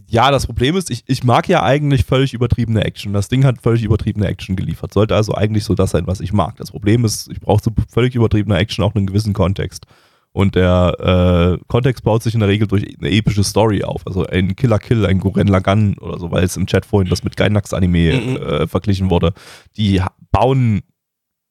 ja, 0.10 0.32
das 0.32 0.46
Problem 0.46 0.76
ist, 0.78 0.90
ich, 0.90 1.04
ich 1.08 1.24
mag 1.24 1.50
ja 1.50 1.64
eigentlich 1.64 2.06
völlig 2.06 2.34
übertriebene 2.34 2.84
Action. 2.84 3.14
Das 3.14 3.28
Ding 3.28 3.44
hat 3.44 3.62
völlig 3.62 3.84
übertriebene 3.84 4.28
Action 4.28 4.56
geliefert. 4.56 4.94
Sollte 4.94 5.16
also 5.16 5.34
eigentlich 5.34 5.66
so 5.66 5.76
das 5.76 5.92
sein, 5.92 6.08
was 6.08 6.22
ich 6.22 6.32
mag. 6.32 6.56
Das 6.58 6.72
Problem 6.72 7.04
ist, 7.04 7.30
ich 7.30 7.40
brauche 7.42 7.62
zu 7.62 7.72
völlig 7.92 8.16
übertriebener 8.16 8.58
Action 8.58 8.84
auch 8.86 8.96
einen 8.96 9.08
gewissen 9.08 9.34
Kontext. 9.34 9.86
Und 10.32 10.56
der 10.56 11.58
äh, 11.60 11.64
Kontext 11.68 12.04
baut 12.04 12.22
sich 12.24 12.36
in 12.36 12.42
der 12.42 12.50
Regel 12.50 12.68
durch 12.68 12.86
eine 13.00 13.10
epische 13.12 13.44
Story 13.44 13.84
auf. 13.84 14.06
Also 14.06 14.26
ein 14.26 14.56
Killer 14.56 14.80
Kill, 14.80 15.06
ein 15.06 15.20
Guren 15.20 15.48
Lagann 15.48 15.96
oder 15.98 16.20
so, 16.20 16.32
weil 16.32 16.44
es 16.44 16.56
im 16.58 16.68
Chat 16.68 16.86
vorhin 16.86 17.10
das 17.10 17.24
mit 17.24 17.36
Gainax 17.36 17.74
Anime 17.74 18.14
Mhm. 18.22 18.38
äh, 18.38 18.68
verglichen 18.68 19.10
wurde. 19.10 19.34
Die 19.78 20.02
bauen 20.32 20.84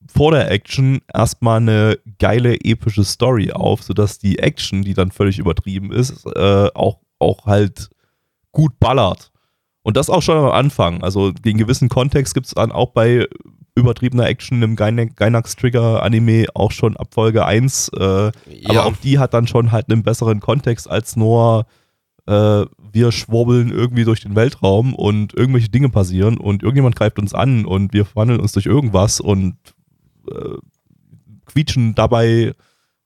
vor 0.09 0.30
der 0.30 0.50
Action 0.50 1.00
erstmal 1.12 1.57
eine 1.59 1.98
geile 2.20 2.54
epische 2.61 3.02
Story 3.04 3.50
auf, 3.50 3.82
sodass 3.82 4.18
die 4.18 4.38
Action, 4.38 4.82
die 4.82 4.94
dann 4.94 5.11
völlig 5.11 5.38
übertrieben 5.40 5.90
ist, 5.90 6.24
äh, 6.26 6.68
auch, 6.74 7.00
auch 7.18 7.44
halt 7.46 7.90
gut 8.57 8.80
ballert. 8.80 9.30
Und 9.82 9.98
das 9.98 10.09
auch 10.09 10.22
schon 10.22 10.38
am 10.38 10.50
Anfang. 10.50 11.02
Also 11.02 11.30
den 11.30 11.59
gewissen 11.59 11.90
Kontext 11.90 12.32
gibt 12.32 12.46
es 12.46 12.54
dann 12.54 12.72
auch 12.72 12.92
bei 12.92 13.26
übertriebener 13.74 14.26
Action 14.26 14.62
im 14.62 14.76
Gaina- 14.76 15.14
Gainax-Trigger-Anime 15.14 16.46
auch 16.54 16.72
schon 16.72 16.96
ab 16.96 17.09
Folge 17.12 17.44
1. 17.44 17.90
Äh, 17.90 18.00
aber 18.00 18.32
ja. 18.46 18.84
auch 18.84 18.96
die 18.96 19.18
hat 19.18 19.34
dann 19.34 19.46
schon 19.46 19.72
halt 19.72 19.92
einen 19.92 20.02
besseren 20.02 20.40
Kontext 20.40 20.90
als 20.90 21.16
nur 21.16 21.66
äh, 22.26 22.64
wir 22.92 23.12
schwurbeln 23.12 23.70
irgendwie 23.70 24.04
durch 24.04 24.22
den 24.22 24.34
Weltraum 24.34 24.94
und 24.94 25.34
irgendwelche 25.34 25.68
Dinge 25.68 25.90
passieren 25.90 26.38
und 26.38 26.62
irgendjemand 26.62 26.96
greift 26.96 27.18
uns 27.18 27.34
an 27.34 27.66
und 27.66 27.92
wir 27.92 28.07
verwandeln 28.07 28.40
uns 28.40 28.52
durch 28.52 28.64
irgendwas 28.64 29.20
und 29.20 29.57
äh, 30.30 30.57
quietschen 31.44 31.94
dabei 31.94 32.54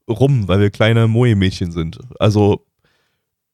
rum, 0.08 0.46
weil 0.46 0.60
wir 0.60 0.70
kleine 0.70 1.08
Moe-Mädchen 1.08 1.72
sind. 1.72 1.98
Also 2.20 2.64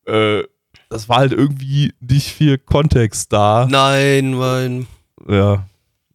äh, 0.05 0.43
das 0.89 1.09
war 1.09 1.19
halt 1.19 1.33
irgendwie 1.33 1.93
nicht 2.01 2.33
viel 2.33 2.59
Kontext 2.59 3.33
da. 3.33 3.67
Nein, 3.71 4.35
mein. 4.35 4.87
Ja. 5.29 5.67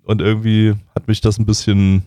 Und 0.03 0.21
irgendwie 0.21 0.73
hat 0.95 1.07
mich 1.07 1.21
das 1.21 1.37
ein 1.37 1.45
bisschen, 1.45 2.03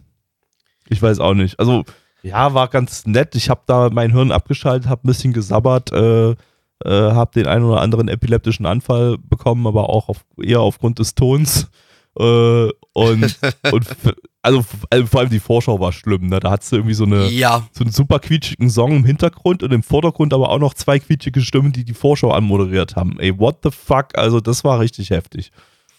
ich 0.89 1.01
weiß 1.01 1.21
auch 1.21 1.35
nicht. 1.35 1.59
Also 1.59 1.85
Ja, 2.23 2.55
war 2.55 2.69
ganz 2.69 3.07
nett. 3.07 3.35
Ich 3.35 3.51
habe 3.51 3.62
da 3.67 3.91
mein 3.91 4.12
Hirn 4.12 4.33
abgeschaltet, 4.33 4.89
habe 4.89 5.05
ein 5.05 5.09
bisschen 5.09 5.33
gesabbert, 5.33 5.93
äh, 5.93 6.31
äh, 6.31 6.37
habe 6.85 7.31
den 7.35 7.47
einen 7.47 7.65
oder 7.65 7.81
anderen 7.81 8.09
epileptischen 8.09 8.67
Anfall 8.67 9.17
bekommen, 9.19 9.67
aber 9.67 9.89
auch 9.91 10.09
auf, 10.09 10.25
eher 10.43 10.61
aufgrund 10.61 10.99
des 10.99 11.15
Tons. 11.15 11.69
Äh, 12.19 12.69
und, 12.95 13.39
und 13.73 13.87
also, 14.41 14.65
also, 14.91 15.07
vor 15.07 15.21
allem 15.21 15.31
die 15.31 15.41
Vorschau 15.41 15.79
war 15.81 15.93
schlimm. 15.93 16.29
Ne? 16.29 16.41
Da 16.41 16.51
hattest 16.51 16.73
du 16.73 16.77
irgendwie 16.77 16.95
so, 16.95 17.05
eine, 17.05 17.27
Ja, 17.29 17.67
so 17.73 17.85
einen 17.85 17.93
super 17.93 18.19
quietschigen 18.19 18.71
Song 18.71 18.97
im 18.97 19.05
Hintergrund 19.05 19.63
und 19.63 19.73
im 19.73 19.83
Vordergrund 19.83 20.33
aber 20.33 20.49
auch 20.49 20.59
noch 20.59 20.75
zwei 20.75 20.99
quietschige 20.99 21.41
Stimmen, 21.43 21.73
die 21.73 21.85
die 21.85 21.95
Vorschau 21.95 22.31
anmoderiert 22.31 22.97
haben. 22.97 23.21
Ey, 23.21 23.39
what 23.39 23.59
the 23.63 23.71
fuck? 23.71 24.17
Also, 24.17 24.41
das 24.41 24.65
war 24.65 24.81
richtig 24.81 25.11
heftig. 25.11 25.51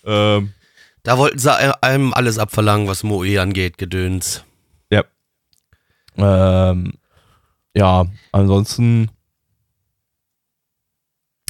Ähm, 0.06 0.54
da 1.04 1.18
wollten 1.20 1.38
sie 1.38 1.52
einem 1.84 2.14
alles 2.14 2.40
abverlangen, 2.40 2.88
was 2.88 3.04
Moe 3.04 3.40
angeht, 3.40 3.78
Gedöns. 3.78 4.44
Ähm, 6.18 6.94
ja, 7.76 8.06
ansonsten 8.32 9.12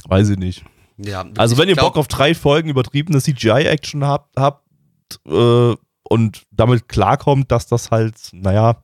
weiß 0.08 0.30
ich 0.30 0.38
nicht. 0.38 0.64
Ja, 0.98 1.24
Also 1.36 1.56
wenn 1.58 1.68
ihr 1.68 1.74
glaub- 1.74 1.92
Bock 1.94 1.98
auf 1.98 2.08
drei 2.08 2.34
Folgen 2.34 2.68
übertriebene 2.70 3.20
CGI-Action 3.20 4.04
habt, 4.04 4.36
habt 4.36 4.65
äh, 5.26 5.74
und 6.08 6.42
damit 6.50 6.88
klarkommt, 6.88 7.50
dass 7.50 7.66
das 7.66 7.90
halt, 7.90 8.14
naja, 8.32 8.82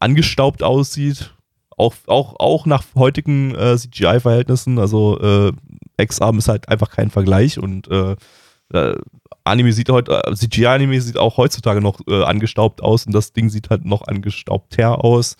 angestaubt 0.00 0.62
aussieht, 0.62 1.34
auch, 1.76 1.94
auch, 2.06 2.34
auch 2.38 2.66
nach 2.66 2.84
heutigen 2.94 3.54
äh, 3.54 3.76
CGI-Verhältnissen, 3.76 4.78
also 4.78 5.18
äh, 5.20 5.52
X-Arm 5.98 6.38
ist 6.38 6.48
halt 6.48 6.68
einfach 6.68 6.90
kein 6.90 7.10
Vergleich 7.10 7.58
und 7.58 7.88
äh, 7.88 8.16
äh, 8.72 8.96
Anime 9.44 9.72
sieht 9.72 9.90
heute, 9.90 10.22
äh, 10.24 10.34
CGI-Anime 10.34 11.00
sieht 11.00 11.18
auch 11.18 11.36
heutzutage 11.36 11.80
noch 11.80 12.00
äh, 12.06 12.22
angestaubt 12.22 12.82
aus 12.82 13.06
und 13.06 13.12
das 13.12 13.32
Ding 13.32 13.48
sieht 13.48 13.70
halt 13.70 13.84
noch 13.84 14.02
angestaubter 14.02 15.04
aus. 15.04 15.36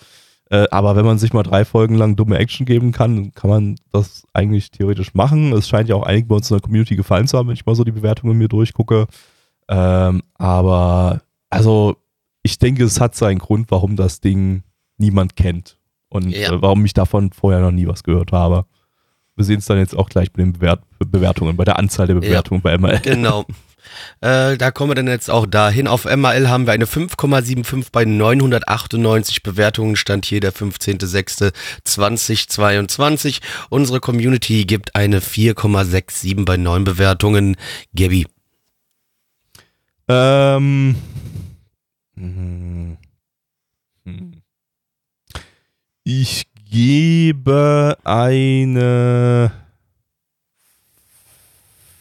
Aber 0.70 0.96
wenn 0.96 1.06
man 1.06 1.18
sich 1.18 1.32
mal 1.32 1.44
drei 1.44 1.64
Folgen 1.64 1.94
lang 1.94 2.14
dumme 2.14 2.36
Action 2.36 2.66
geben 2.66 2.92
kann, 2.92 3.32
kann 3.32 3.48
man 3.48 3.76
das 3.90 4.24
eigentlich 4.34 4.70
theoretisch 4.70 5.14
machen. 5.14 5.50
Es 5.54 5.66
scheint 5.66 5.88
ja 5.88 5.94
auch 5.94 6.02
einigen 6.02 6.28
bei 6.28 6.34
uns 6.34 6.50
in 6.50 6.56
der 6.58 6.60
Community 6.60 6.94
gefallen 6.94 7.26
zu 7.26 7.38
haben, 7.38 7.48
wenn 7.48 7.54
ich 7.54 7.64
mal 7.64 7.74
so 7.74 7.84
die 7.84 7.90
Bewertungen 7.90 8.36
mir 8.36 8.48
durchgucke. 8.48 9.06
Ähm, 9.74 10.22
aber 10.34 11.22
also 11.48 11.96
ich 12.42 12.58
denke, 12.58 12.84
es 12.84 13.00
hat 13.00 13.14
seinen 13.14 13.38
Grund, 13.38 13.70
warum 13.70 13.96
das 13.96 14.20
Ding 14.20 14.64
niemand 14.98 15.34
kennt 15.36 15.78
und 16.08 16.28
Ja. 16.30 16.52
äh, 16.52 16.60
warum 16.62 16.84
ich 16.84 16.92
davon 16.92 17.32
vorher 17.32 17.60
noch 17.62 17.70
nie 17.70 17.86
was 17.86 18.02
gehört 18.02 18.32
habe. 18.32 18.66
Wir 19.34 19.46
sehen 19.46 19.60
es 19.60 19.66
dann 19.66 19.78
jetzt 19.78 19.96
auch 19.96 20.10
gleich 20.10 20.30
bei 20.30 20.42
den 20.42 20.52
Bewert 20.52 20.82
Bewertungen, 20.98 21.56
bei 21.56 21.64
der 21.64 21.78
Anzahl 21.78 22.06
der 22.06 22.14
Bewertungen 22.14 22.60
bei 22.60 22.76
ML. 22.76 23.00
Genau. 23.00 23.46
Äh, 24.20 24.56
da 24.58 24.70
kommen 24.70 24.92
wir 24.92 24.94
dann 24.94 25.08
jetzt 25.08 25.28
auch 25.28 25.44
dahin. 25.44 25.88
Auf 25.88 26.04
MAL 26.04 26.48
haben 26.48 26.66
wir 26.66 26.72
eine 26.72 26.84
5,75 26.84 27.88
bei 27.90 28.04
998 28.04 29.42
Bewertungen. 29.42 29.96
Stand 29.96 30.24
hier 30.24 30.38
der 30.38 30.54
15.06.2022. 30.54 33.40
Unsere 33.70 34.00
Community 34.00 34.64
gibt 34.66 34.94
eine 34.94 35.20
4,67 35.20 36.44
bei 36.44 36.56
9 36.56 36.84
Bewertungen. 36.84 37.56
Gabby. 37.94 38.26
Ähm. 40.08 40.96
hm. 42.16 42.98
Ich 46.04 46.46
gebe 46.68 47.96
eine 48.02 49.52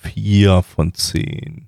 4 0.01 0.63
von 0.63 0.93
10. 0.93 1.67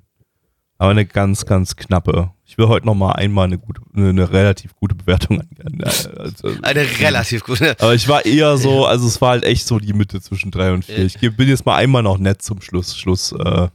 Aber 0.79 0.91
eine 0.91 1.05
ganz, 1.05 1.45
ganz 1.45 1.75
knappe. 1.75 2.31
Ich 2.43 2.57
will 2.57 2.67
heute 2.67 2.85
noch 2.85 2.95
mal 2.95 3.11
einmal 3.11 3.45
eine, 3.45 3.57
gute, 3.57 3.81
eine, 3.95 4.09
eine 4.09 4.31
relativ 4.31 4.75
gute 4.75 4.95
Bewertung 4.95 5.41
an. 5.41 5.49
an 5.63 5.83
also, 5.83 6.49
Eine 6.61 6.81
relativ 6.99 7.43
gute. 7.43 7.79
aber 7.79 7.93
ich 7.93 8.07
war 8.07 8.25
eher 8.25 8.57
so, 8.57 8.85
also 8.85 9.07
es 9.07 9.21
war 9.21 9.31
halt 9.31 9.43
echt 9.43 9.65
so 9.65 9.79
die 9.79 9.93
Mitte 9.93 10.19
zwischen 10.19 10.51
3 10.51 10.73
und 10.73 10.85
4. 10.85 10.97
Ja. 10.97 11.03
Ich 11.05 11.37
bin 11.37 11.47
jetzt 11.47 11.65
mal 11.65 11.75
einmal 11.75 12.03
noch 12.03 12.17
nett 12.17 12.41
zum 12.41 12.61
Schluss, 12.61 12.97
Schluss 12.97 13.31
äh, 13.31 13.67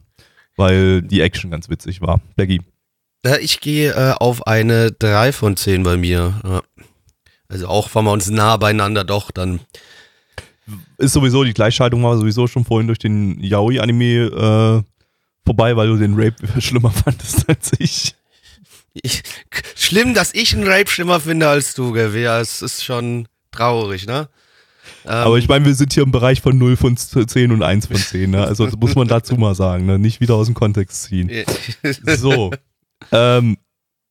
weil 0.59 1.03
die 1.03 1.21
Action 1.21 1.51
ganz 1.51 1.69
witzig 1.71 2.01
war. 2.01 2.21
Blackie. 2.37 2.61
Äh, 3.25 3.39
Ich 3.41 3.61
gehe 3.61 3.93
äh, 3.93 4.15
auf 4.19 4.47
eine 4.47 4.93
3 4.93 5.33
von 5.33 5.57
10 5.57 5.83
bei 5.83 5.97
mir. 5.97 6.41
Ja. 6.45 6.63
Also 7.49 7.69
auch 7.69 7.95
wenn 7.95 8.05
wir 8.05 8.13
uns 8.13 8.29
nah 8.29 8.57
beieinander 8.59 9.05
doch, 9.05 9.31
dann 9.31 9.61
ist 10.99 11.15
sowieso, 11.15 11.45
die 11.45 11.55
Gleichschaltung 11.55 12.03
war 12.03 12.19
sowieso 12.19 12.47
schon 12.47 12.65
vorhin 12.65 12.89
durch 12.89 12.99
den 12.99 13.41
Yaoi-Anime 13.41 14.85
äh, 14.85 15.07
vorbei, 15.47 15.77
weil 15.77 15.89
du 15.89 15.97
den 15.97 16.15
Rape 16.15 16.37
schlimmer 16.61 16.91
fandest 16.91 17.49
als 17.49 17.73
ich. 17.79 18.15
ich, 18.93 19.23
schlimm, 19.75 20.13
dass 20.13 20.35
ich 20.35 20.55
einen 20.55 20.69
Rape 20.69 20.91
schlimmer 20.91 21.21
finde 21.21 21.49
als 21.49 21.75
du. 21.75 21.97
Ja, 21.97 22.41
es 22.41 22.61
ist 22.61 22.85
schon 22.85 23.29
traurig, 23.51 24.07
ne? 24.07 24.29
Ähm, 25.09 25.15
Aber 25.15 25.39
ich 25.39 25.49
meine, 25.49 25.65
wir 25.65 25.75
sind 25.75 25.93
hier 25.95 26.03
im 26.03 26.13
Bereich 26.13 26.43
von 26.43 26.59
0 26.59 26.77
von 26.77 26.97
10 26.97 27.51
und 27.51 27.63
1 27.63 27.87
von 27.87 27.97
10, 27.97 28.31
ne? 28.31 28.45
Also 28.45 28.67
das 28.67 28.77
muss 28.77 28.95
man 28.95 29.09
dazu 29.09 29.37
mal 29.37 29.55
sagen, 29.55 29.87
ne? 29.87 29.99
Nicht 29.99 30.21
wieder 30.21 30.35
aus 30.35 30.47
dem 30.47 30.55
Kontext 30.55 31.05
ziehen. 31.05 31.31
So. 32.19 32.53
ähm, 33.13 33.57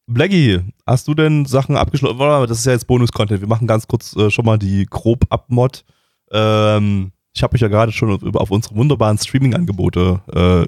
Blackie, 0.07 0.61
hast 0.85 1.07
du 1.07 1.13
denn 1.13 1.45
Sachen 1.45 1.75
abgeschlossen? 1.77 2.17
Das 2.17 2.59
ist 2.59 2.65
ja 2.65 2.71
jetzt 2.71 2.87
Bonus-Content. 2.87 3.41
Wir 3.41 3.47
machen 3.47 3.67
ganz 3.67 3.87
kurz 3.87 4.15
äh, 4.15 4.31
schon 4.31 4.45
mal 4.45 4.57
die 4.57 4.85
grob 4.89 5.25
Abmod. 5.29 5.83
Ähm, 6.31 7.11
ich 7.35 7.43
habe 7.43 7.53
euch 7.53 7.61
ja 7.61 7.67
gerade 7.67 7.91
schon 7.91 8.11
auf, 8.11 8.35
auf 8.35 8.49
unsere 8.49 8.75
wunderbaren 8.75 9.17
Streaming-Angebote 9.17 10.21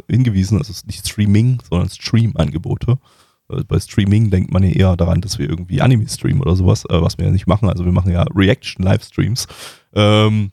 äh, 0.07 0.13
hingewiesen. 0.13 0.59
Also 0.59 0.73
nicht 0.85 1.07
Streaming, 1.07 1.59
sondern 1.67 1.89
Stream-Angebote. 1.89 2.99
Äh, 3.49 3.63
bei 3.67 3.79
Streaming 3.79 4.29
denkt 4.29 4.51
man 4.51 4.63
ja 4.63 4.69
eher 4.69 4.97
daran, 4.97 5.21
dass 5.21 5.39
wir 5.39 5.49
irgendwie 5.49 5.81
Anime 5.81 6.07
streamen 6.07 6.41
oder 6.41 6.55
sowas, 6.55 6.85
äh, 6.85 7.01
was 7.01 7.17
wir 7.17 7.25
ja 7.25 7.31
nicht 7.31 7.47
machen. 7.47 7.69
Also 7.69 7.85
wir 7.85 7.91
machen 7.91 8.11
ja 8.11 8.23
Reaction-Livestreams. 8.35 9.47
Ähm, 9.93 10.51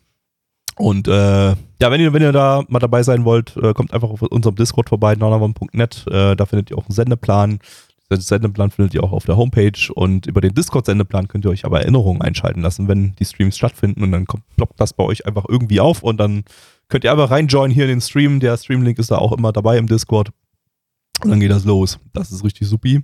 und 0.76 1.08
äh, 1.08 1.50
ja, 1.50 1.90
wenn 1.90 2.00
ihr, 2.00 2.12
wenn 2.12 2.22
ihr 2.22 2.32
da 2.32 2.62
mal 2.68 2.78
dabei 2.78 3.02
sein 3.02 3.24
wollt, 3.24 3.56
äh, 3.56 3.72
kommt 3.72 3.94
einfach 3.94 4.10
auf 4.10 4.22
unserem 4.22 4.56
Discord 4.56 4.90
vorbei, 4.90 5.14
nanavon.net. 5.14 6.04
Äh, 6.10 6.36
da 6.36 6.44
findet 6.44 6.70
ihr 6.70 6.78
auch 6.78 6.84
einen 6.84 6.94
Sendeplan. 6.94 7.60
Den 8.10 8.20
Sendeplan 8.20 8.70
findet 8.70 8.94
ihr 8.94 9.02
auch 9.02 9.12
auf 9.12 9.24
der 9.24 9.36
Homepage 9.36 9.92
und 9.94 10.26
über 10.26 10.40
den 10.40 10.54
Discord-Sendeplan 10.54 11.28
könnt 11.28 11.44
ihr 11.44 11.50
euch 11.50 11.64
aber 11.64 11.80
Erinnerungen 11.80 12.22
einschalten 12.22 12.60
lassen, 12.60 12.86
wenn 12.86 13.16
die 13.16 13.24
Streams 13.24 13.56
stattfinden 13.56 14.04
und 14.04 14.12
dann 14.12 14.26
kommt, 14.26 14.44
ploppt 14.56 14.78
das 14.80 14.92
bei 14.92 15.02
euch 15.02 15.26
einfach 15.26 15.44
irgendwie 15.48 15.80
auf 15.80 16.02
und 16.04 16.18
dann 16.18 16.44
könnt 16.88 17.02
ihr 17.02 17.10
einfach 17.10 17.30
reinjoinen 17.30 17.74
hier 17.74 17.84
in 17.84 17.90
den 17.90 18.00
Stream. 18.00 18.38
Der 18.38 18.56
Streamlink 18.56 18.98
ist 18.98 19.10
da 19.10 19.18
auch 19.18 19.32
immer 19.32 19.52
dabei 19.52 19.76
im 19.78 19.88
Discord 19.88 20.30
und 21.22 21.30
dann 21.30 21.40
geht 21.40 21.50
das 21.50 21.64
los. 21.64 21.98
Das 22.12 22.30
ist 22.32 22.44
richtig 22.44 22.68
supi. 22.68 23.00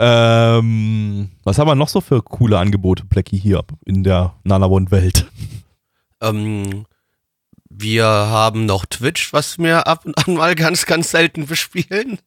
Ähm, 0.00 1.30
was 1.42 1.58
haben 1.58 1.66
wir 1.68 1.74
noch 1.74 1.88
so 1.88 2.00
für 2.00 2.22
coole 2.22 2.58
Angebote, 2.58 3.04
Blackie, 3.04 3.36
hier 3.38 3.64
in 3.84 4.04
der 4.04 4.34
Nanavon-Welt? 4.44 5.26
ähm, 6.20 6.84
wir 7.70 8.04
haben 8.04 8.64
noch 8.66 8.86
Twitch, 8.86 9.32
was 9.32 9.58
wir 9.58 9.86
ab 9.86 10.04
und 10.04 10.16
an 10.26 10.34
mal 10.34 10.54
ganz, 10.54 10.86
ganz 10.86 11.10
selten 11.10 11.46
bespielen. 11.46 12.18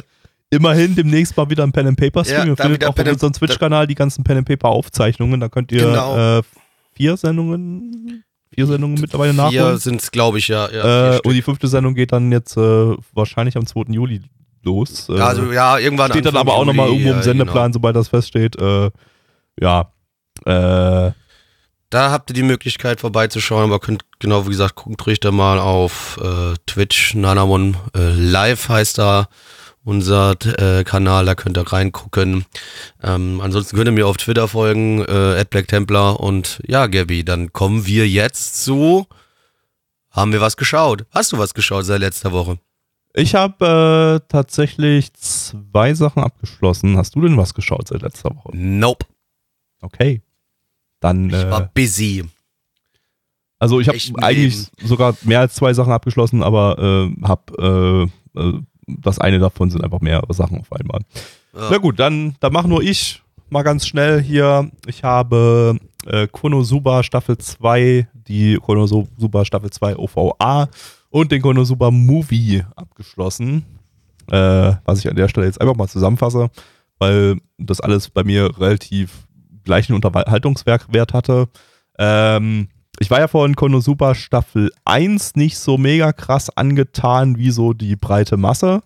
Immerhin 0.50 0.94
demnächst 0.96 1.36
mal 1.36 1.50
wieder 1.50 1.62
ein 1.64 1.72
Pen 1.72 1.86
and 1.88 1.98
Paper 2.00 2.24
Stream. 2.24 2.48
Ja, 2.48 2.54
da 2.54 2.62
findet 2.64 2.84
auch 2.86 2.94
Pen 2.94 3.06
auf 3.08 3.12
unserem 3.14 3.34
Twitch-Kanal 3.34 3.86
die 3.86 3.94
ganzen 3.94 4.24
Pen 4.24 4.38
and 4.38 4.48
Paper 4.48 4.68
Aufzeichnungen. 4.68 5.40
Da 5.40 5.48
könnt 5.50 5.70
ihr 5.72 5.84
Genau. 5.84 6.38
äh, 6.38 6.42
vier 6.94 7.16
Sendungen, 7.18 8.24
vier 8.54 8.66
Sendungen 8.66 8.98
mittlerweile 8.98 9.32
Hier 9.32 9.42
nachholen. 9.60 9.78
sind 9.78 10.00
es, 10.00 10.10
glaube 10.10 10.38
ich, 10.38 10.48
ja. 10.48 10.70
ja 10.70 11.10
Äh, 11.10 11.12
vier 11.12 11.26
und 11.26 11.34
die 11.34 11.42
fünfte 11.42 11.68
Sendung 11.68 11.94
geht 11.94 12.12
dann 12.12 12.32
jetzt 12.32 12.56
äh, 12.56 12.96
wahrscheinlich 13.12 13.56
am 13.58 13.66
2. 13.66 13.92
Juli 13.92 14.22
los. 14.68 15.08
Äh, 15.08 15.20
also 15.20 15.50
ja, 15.52 15.78
irgendwann. 15.78 16.10
steht 16.10 16.26
dann 16.26 16.36
aber 16.36 16.54
auch 16.54 16.64
nochmal 16.64 16.88
irgendwo 16.88 17.10
im 17.10 17.16
ja, 17.16 17.22
Sendeplan, 17.22 17.64
Genau. 17.64 17.72
sobald 17.74 17.96
das 17.96 18.08
feststeht. 18.08 18.56
Äh, 18.60 18.90
ja. 19.60 19.92
Äh, 20.44 21.12
Da 21.90 22.10
habt 22.10 22.30
ihr 22.30 22.34
die 22.34 22.42
Möglichkeit 22.42 23.00
vorbeizuschauen, 23.00 23.64
aber 23.64 23.80
könnt, 23.80 24.02
genau 24.18 24.44
wie 24.46 24.50
gesagt, 24.50 24.74
guckt 24.76 25.06
ruhig 25.06 25.20
da 25.20 25.30
mal 25.32 25.58
auf 25.58 26.18
äh, 26.22 26.54
Twitch, 26.66 27.14
Nanamon 27.14 27.76
äh, 27.96 28.10
Live 28.12 28.68
heißt 28.68 28.98
da 28.98 29.28
unser 29.84 30.32
äh, 30.58 30.84
Kanal, 30.84 31.24
da 31.24 31.34
könnt 31.34 31.56
ihr 31.56 31.66
reingucken. 31.72 32.44
Ähm, 33.02 33.40
ansonsten 33.42 33.74
könnt 33.74 33.88
ihr 33.88 33.92
mir 33.92 34.06
auf 34.06 34.18
Twitter 34.18 34.46
folgen, 34.48 35.00
äh, 35.02 35.42
@blacktemplar 35.48 36.20
und 36.20 36.60
ja, 36.66 36.88
Gabby, 36.88 37.24
dann 37.24 37.54
kommen 37.54 37.86
wir 37.86 38.06
jetzt 38.06 38.62
zu 38.62 39.06
haben 40.10 40.32
wir 40.32 40.40
was 40.40 40.56
geschaut? 40.56 41.04
Hast 41.12 41.32
du 41.32 41.38
was 41.38 41.54
geschaut 41.54 41.84
seit 41.86 42.00
letzter 42.00 42.32
Woche? 42.32 42.58
Ich 43.14 43.34
habe 43.34 44.20
äh, 44.22 44.26
tatsächlich 44.28 45.12
zwei 45.14 45.94
Sachen 45.94 46.22
abgeschlossen. 46.22 46.96
Hast 46.96 47.14
du 47.14 47.22
denn 47.22 47.36
was 47.36 47.54
geschaut 47.54 47.88
seit 47.88 48.02
letzter 48.02 48.34
Woche? 48.34 48.50
Nope. 48.52 49.06
Okay. 49.80 50.22
Dann. 51.00 51.28
Ich 51.28 51.34
äh, 51.34 51.50
war 51.50 51.70
busy. 51.74 52.24
Also 53.58 53.80
ich 53.80 53.88
habe 53.88 53.98
eigentlich 54.22 54.68
sogar 54.82 55.16
mehr 55.22 55.40
als 55.40 55.54
zwei 55.54 55.74
Sachen 55.74 55.92
abgeschlossen, 55.92 56.42
aber 56.42 56.78
äh, 56.78 57.26
habe 57.26 58.10
äh, 58.36 58.40
äh, 58.40 58.60
das 58.86 59.18
eine 59.18 59.38
davon 59.38 59.70
sind 59.70 59.82
einfach 59.82 60.00
mehrere 60.00 60.32
Sachen 60.32 60.60
auf 60.60 60.72
einmal. 60.72 61.00
Ja. 61.54 61.68
Na 61.70 61.78
gut, 61.78 61.98
dann, 61.98 62.36
dann 62.40 62.52
mach 62.52 62.66
nur 62.66 62.82
ich 62.82 63.22
mal 63.50 63.62
ganz 63.62 63.86
schnell 63.86 64.22
hier. 64.22 64.70
Ich 64.86 65.02
habe 65.04 65.76
äh, 66.06 66.28
Konosuba 66.28 67.02
Staffel 67.02 67.36
2, 67.36 68.08
die 68.12 68.56
Konosuba 68.56 69.44
Staffel 69.44 69.70
2 69.70 69.96
OVA 69.96 70.68
und 71.10 71.32
den 71.32 71.42
Konosuba 71.42 71.90
Movie 71.90 72.64
abgeschlossen. 72.76 73.64
Äh, 74.30 74.74
was 74.84 74.98
ich 74.98 75.08
an 75.08 75.16
der 75.16 75.28
Stelle 75.28 75.46
jetzt 75.46 75.60
einfach 75.60 75.76
mal 75.76 75.88
zusammenfasse, 75.88 76.50
weil 76.98 77.40
das 77.56 77.80
alles 77.80 78.10
bei 78.10 78.24
mir 78.24 78.58
relativ 78.58 79.26
gleichen 79.64 79.94
Unterhaltungswert 79.94 81.14
hatte. 81.14 81.48
Ähm, 81.98 82.68
ich 83.00 83.10
war 83.10 83.20
ja 83.20 83.28
vorhin 83.28 83.56
Konosuba 83.56 84.14
Staffel 84.14 84.70
1 84.84 85.36
nicht 85.36 85.58
so 85.58 85.78
mega 85.78 86.12
krass 86.12 86.50
angetan 86.50 87.38
wie 87.38 87.50
so 87.50 87.72
die 87.72 87.96
breite 87.96 88.36
Masse. 88.36 88.82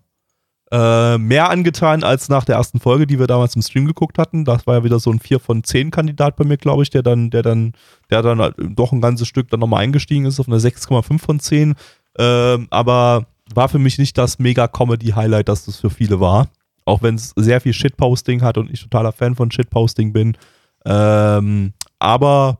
Äh, 0.70 1.18
mehr 1.18 1.50
angetan 1.50 2.02
als 2.02 2.30
nach 2.30 2.44
der 2.44 2.56
ersten 2.56 2.80
Folge, 2.80 3.06
die 3.06 3.18
wir 3.18 3.26
damals 3.26 3.54
im 3.56 3.62
Stream 3.62 3.86
geguckt 3.86 4.18
hatten. 4.18 4.46
Das 4.46 4.66
war 4.66 4.76
ja 4.76 4.84
wieder 4.84 4.98
so 4.98 5.10
ein 5.10 5.18
4 5.18 5.38
von 5.38 5.62
10 5.64 5.90
Kandidat 5.90 6.36
bei 6.36 6.44
mir, 6.44 6.56
glaube 6.56 6.82
ich, 6.82 6.88
der 6.88 7.02
dann, 7.02 7.30
der 7.30 7.42
dann, 7.42 7.74
der 8.10 8.22
dann 8.22 8.40
halt 8.40 8.54
doch 8.58 8.92
ein 8.92 9.02
ganzes 9.02 9.28
Stück 9.28 9.50
dann 9.50 9.60
nochmal 9.60 9.82
eingestiegen 9.82 10.24
ist 10.24 10.40
auf 10.40 10.48
eine 10.48 10.58
6,5 10.58 11.18
von 11.18 11.40
10. 11.40 11.74
Äh, 12.18 12.58
aber 12.70 13.26
war 13.54 13.68
für 13.68 13.78
mich 13.78 13.98
nicht 13.98 14.16
das 14.18 14.38
Mega-Comedy-Highlight, 14.38 15.48
das 15.48 15.64
das 15.64 15.80
für 15.80 15.90
viele 15.90 16.20
war. 16.20 16.48
Auch 16.84 17.02
wenn 17.02 17.14
es 17.14 17.32
sehr 17.36 17.60
viel 17.60 17.72
Shitposting 17.72 18.42
hat 18.42 18.58
und 18.58 18.70
ich 18.70 18.82
totaler 18.82 19.12
Fan 19.12 19.34
von 19.34 19.50
Shitposting 19.50 20.12
bin. 20.12 20.36
Ähm, 20.84 21.72
aber 21.98 22.58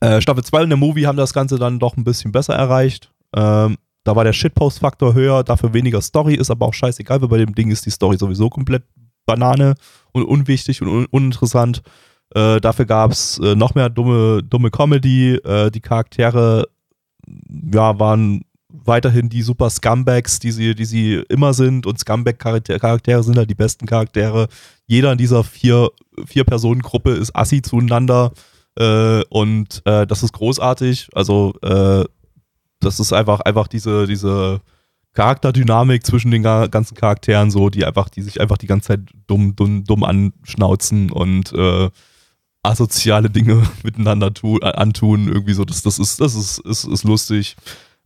äh, 0.00 0.20
Staffel 0.20 0.44
2 0.44 0.62
und 0.62 0.70
der 0.70 0.78
Movie 0.78 1.06
haben 1.06 1.16
das 1.16 1.34
Ganze 1.34 1.58
dann 1.58 1.78
doch 1.78 1.96
ein 1.96 2.04
bisschen 2.04 2.32
besser 2.32 2.54
erreicht. 2.54 3.12
Ähm, 3.34 3.76
da 4.04 4.16
war 4.16 4.24
der 4.24 4.32
Shitpost-Faktor 4.32 5.12
höher, 5.12 5.44
dafür 5.44 5.74
weniger 5.74 6.00
Story, 6.00 6.34
ist 6.34 6.50
aber 6.50 6.66
auch 6.66 6.74
scheißegal, 6.74 7.20
weil 7.20 7.28
bei 7.28 7.38
dem 7.38 7.54
Ding 7.54 7.70
ist 7.70 7.84
die 7.84 7.90
Story 7.90 8.16
sowieso 8.16 8.48
komplett 8.48 8.84
Banane 9.26 9.74
und 10.12 10.24
unwichtig 10.24 10.80
und 10.80 10.88
un 10.88 11.06
uninteressant. 11.10 11.82
Äh, 12.34 12.60
dafür 12.60 12.86
gab 12.86 13.10
es 13.10 13.38
äh, 13.38 13.54
noch 13.54 13.74
mehr 13.74 13.90
dumme, 13.90 14.42
dumme 14.42 14.70
Comedy. 14.70 15.34
Äh, 15.34 15.70
die 15.70 15.80
Charaktere 15.80 16.68
ja, 17.72 17.98
waren 17.98 18.42
weiterhin 18.70 19.28
die 19.28 19.42
super 19.42 19.70
Scumbags, 19.70 20.38
die 20.38 20.52
sie, 20.52 20.74
die 20.74 20.84
sie 20.84 21.14
immer 21.28 21.54
sind. 21.54 21.86
Und 21.86 21.98
Scumbag-Charaktere 21.98 23.22
sind 23.22 23.38
halt 23.38 23.50
die 23.50 23.54
besten 23.54 23.86
Charaktere. 23.86 24.48
Jeder 24.86 25.12
in 25.12 25.18
dieser 25.18 25.44
vier, 25.44 25.90
vier 26.26 26.44
Personen-Gruppe 26.44 27.12
ist 27.12 27.34
assi 27.34 27.62
zueinander. 27.62 28.32
Äh, 28.78 29.22
und 29.30 29.82
äh, 29.86 30.06
das 30.06 30.22
ist 30.22 30.32
großartig. 30.32 31.08
Also, 31.14 31.54
äh, 31.62 32.04
das 32.80 33.00
ist 33.00 33.12
einfach, 33.12 33.40
einfach 33.40 33.68
diese, 33.68 34.06
diese 34.06 34.60
Charakterdynamik 35.14 36.06
zwischen 36.06 36.30
den 36.30 36.42
ganzen 36.42 36.94
Charakteren, 36.94 37.50
so, 37.50 37.70
die 37.70 37.84
einfach, 37.84 38.08
die 38.08 38.22
sich 38.22 38.40
einfach 38.40 38.58
die 38.58 38.68
ganze 38.68 38.88
Zeit 38.88 39.00
dumm, 39.26 39.56
dumm, 39.56 39.82
dumm 39.84 40.04
anschnauzen 40.04 41.10
und 41.10 41.52
äh, 41.54 41.90
asoziale 42.62 43.30
Dinge 43.30 43.62
miteinander 43.82 44.32
tu, 44.32 44.58
antun. 44.58 45.26
Irgendwie 45.26 45.54
so, 45.54 45.64
das, 45.64 45.82
das 45.82 45.98
ist, 45.98 46.20
das 46.20 46.34
ist, 46.34 46.58
ist, 46.58 46.84
ist 46.84 47.04
lustig 47.04 47.56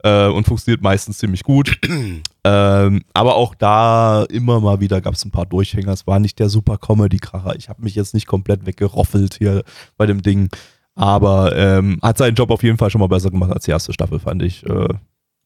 äh, 0.03 0.27
und 0.29 0.47
funktioniert 0.47 0.83
meistens 0.83 1.19
ziemlich 1.19 1.43
gut. 1.43 1.79
ähm, 2.45 3.03
aber 3.15 3.37
auch 3.37 3.55
da 3.55 4.25
immer 4.25 4.61
mal 4.61 4.81
wieder 4.81 5.01
gab 5.01 5.15
es 5.15 5.25
ein 5.25 5.31
paar 5.31 5.47
Durchhänger. 5.47 5.93
Es 5.93 6.07
war 6.07 6.19
nicht 6.19 6.39
der 6.39 6.49
super 6.49 6.79
Comedy-Kracher. 6.79 7.57
Ich 7.57 7.69
habe 7.69 7.83
mich 7.83 7.95
jetzt 7.95 8.15
nicht 8.15 8.27
komplett 8.27 8.67
weggeroffelt 8.67 9.35
hier 9.39 9.63
bei 9.97 10.07
dem 10.07 10.23
Ding. 10.23 10.49
Aber 10.95 11.57
ähm, 11.57 11.99
hat 12.03 12.19
seinen 12.19 12.35
Job 12.35 12.51
auf 12.51 12.63
jeden 12.63 12.77
Fall 12.77 12.91
schon 12.91 13.01
mal 13.01 13.09
besser 13.09 13.31
gemacht 13.31 13.53
als 13.53 13.65
die 13.65 13.71
erste 13.71 13.93
Staffel, 13.93 14.19
fand 14.19 14.43
ich. 14.43 14.67
Äh, 14.67 14.89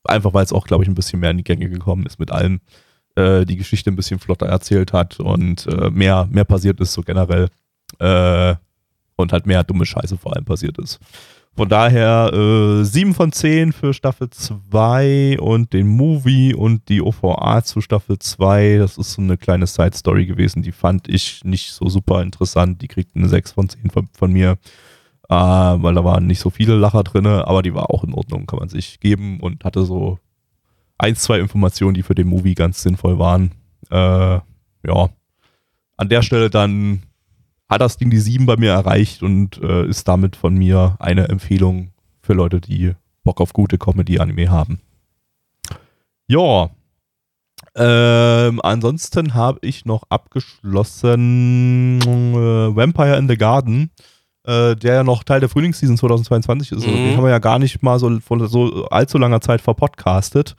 einfach 0.04 0.34
weil 0.34 0.44
es 0.44 0.52
auch, 0.52 0.66
glaube 0.66 0.82
ich, 0.84 0.88
ein 0.88 0.94
bisschen 0.94 1.20
mehr 1.20 1.30
in 1.30 1.38
die 1.38 1.44
Gänge 1.44 1.68
gekommen 1.68 2.06
ist 2.06 2.18
mit 2.18 2.32
allem. 2.32 2.60
Äh, 3.14 3.44
die 3.44 3.56
Geschichte 3.56 3.90
ein 3.90 3.96
bisschen 3.96 4.18
flotter 4.18 4.46
erzählt 4.46 4.92
hat 4.92 5.20
und 5.20 5.66
äh, 5.66 5.90
mehr, 5.90 6.28
mehr 6.30 6.44
passiert 6.44 6.80
ist 6.80 6.92
so 6.92 7.02
generell. 7.02 7.48
Äh, 7.98 8.54
und 9.16 9.32
halt 9.32 9.46
mehr 9.46 9.64
dumme 9.64 9.86
Scheiße 9.86 10.18
vor 10.18 10.34
allem 10.34 10.44
passiert 10.44 10.78
ist. 10.78 10.98
Von 11.56 11.70
daher 11.70 12.34
äh, 12.34 12.84
7 12.84 13.14
von 13.14 13.32
10 13.32 13.72
für 13.72 13.94
Staffel 13.94 14.28
2 14.28 15.38
und 15.40 15.72
den 15.72 15.86
Movie 15.86 16.52
und 16.52 16.86
die 16.90 17.00
OVA 17.00 17.64
zu 17.64 17.80
Staffel 17.80 18.18
2. 18.18 18.76
Das 18.76 18.98
ist 18.98 19.12
so 19.12 19.22
eine 19.22 19.38
kleine 19.38 19.66
Side-Story 19.66 20.26
gewesen, 20.26 20.60
die 20.62 20.72
fand 20.72 21.08
ich 21.08 21.44
nicht 21.44 21.72
so 21.72 21.88
super 21.88 22.20
interessant. 22.20 22.82
Die 22.82 22.88
kriegt 22.88 23.16
eine 23.16 23.30
6 23.30 23.52
von 23.52 23.70
10 23.70 23.88
von, 23.88 24.06
von 24.12 24.30
mir, 24.34 24.58
äh, 25.30 25.34
weil 25.34 25.94
da 25.94 26.04
waren 26.04 26.26
nicht 26.26 26.40
so 26.40 26.50
viele 26.50 26.76
Lacher 26.76 27.02
drin, 27.04 27.26
aber 27.26 27.62
die 27.62 27.72
war 27.72 27.88
auch 27.88 28.04
in 28.04 28.12
Ordnung, 28.12 28.44
kann 28.44 28.58
man 28.58 28.68
sich 28.68 29.00
geben 29.00 29.40
und 29.40 29.64
hatte 29.64 29.86
so 29.86 30.18
ein, 30.98 31.16
zwei 31.16 31.38
Informationen, 31.38 31.94
die 31.94 32.02
für 32.02 32.14
den 32.14 32.28
Movie 32.28 32.54
ganz 32.54 32.82
sinnvoll 32.82 33.18
waren. 33.18 33.52
Äh, 33.90 33.96
ja, 33.96 35.08
an 35.96 36.08
der 36.10 36.20
Stelle 36.20 36.50
dann 36.50 37.04
hat 37.68 37.80
das 37.80 37.96
Ding 37.96 38.10
die 38.10 38.18
7 38.18 38.46
bei 38.46 38.56
mir 38.56 38.72
erreicht 38.72 39.22
und 39.22 39.60
äh, 39.62 39.86
ist 39.86 40.06
damit 40.08 40.36
von 40.36 40.54
mir 40.54 40.96
eine 40.98 41.28
Empfehlung 41.28 41.90
für 42.22 42.32
Leute, 42.32 42.60
die 42.60 42.92
Bock 43.24 43.40
auf 43.40 43.52
gute 43.52 43.78
Comedy-Anime 43.78 44.50
haben. 44.50 44.80
Ja. 46.28 46.70
Ähm, 47.74 48.60
ansonsten 48.62 49.34
habe 49.34 49.58
ich 49.62 49.84
noch 49.84 50.04
abgeschlossen 50.08 52.00
äh, 52.02 52.76
Vampire 52.76 53.16
in 53.16 53.28
the 53.28 53.36
Garden, 53.36 53.90
äh, 54.44 54.74
der 54.76 54.94
ja 54.94 55.04
noch 55.04 55.24
Teil 55.24 55.40
der 55.40 55.48
Frühlingsseason 55.48 55.98
2022 55.98 56.72
ist. 56.72 56.86
Mhm. 56.86 56.92
Den 56.92 57.16
haben 57.16 57.24
wir 57.24 57.30
ja 57.30 57.38
gar 57.38 57.58
nicht 57.58 57.82
mal 57.82 57.98
so 57.98 58.18
vor 58.20 58.48
so 58.48 58.86
allzu 58.86 59.18
langer 59.18 59.40
Zeit 59.40 59.60
verpodcastet. 59.60 60.56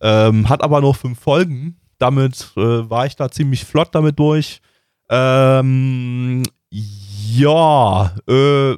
Ähm, 0.00 0.48
hat 0.48 0.62
aber 0.62 0.80
noch 0.80 0.96
fünf 0.96 1.18
Folgen. 1.18 1.76
Damit 1.98 2.52
äh, 2.56 2.88
war 2.88 3.06
ich 3.06 3.16
da 3.16 3.30
ziemlich 3.30 3.64
flott 3.64 3.88
damit 3.92 4.18
durch. 4.18 4.62
Ähm, 5.10 6.44
ja, 6.70 8.14
äh, 8.28 8.76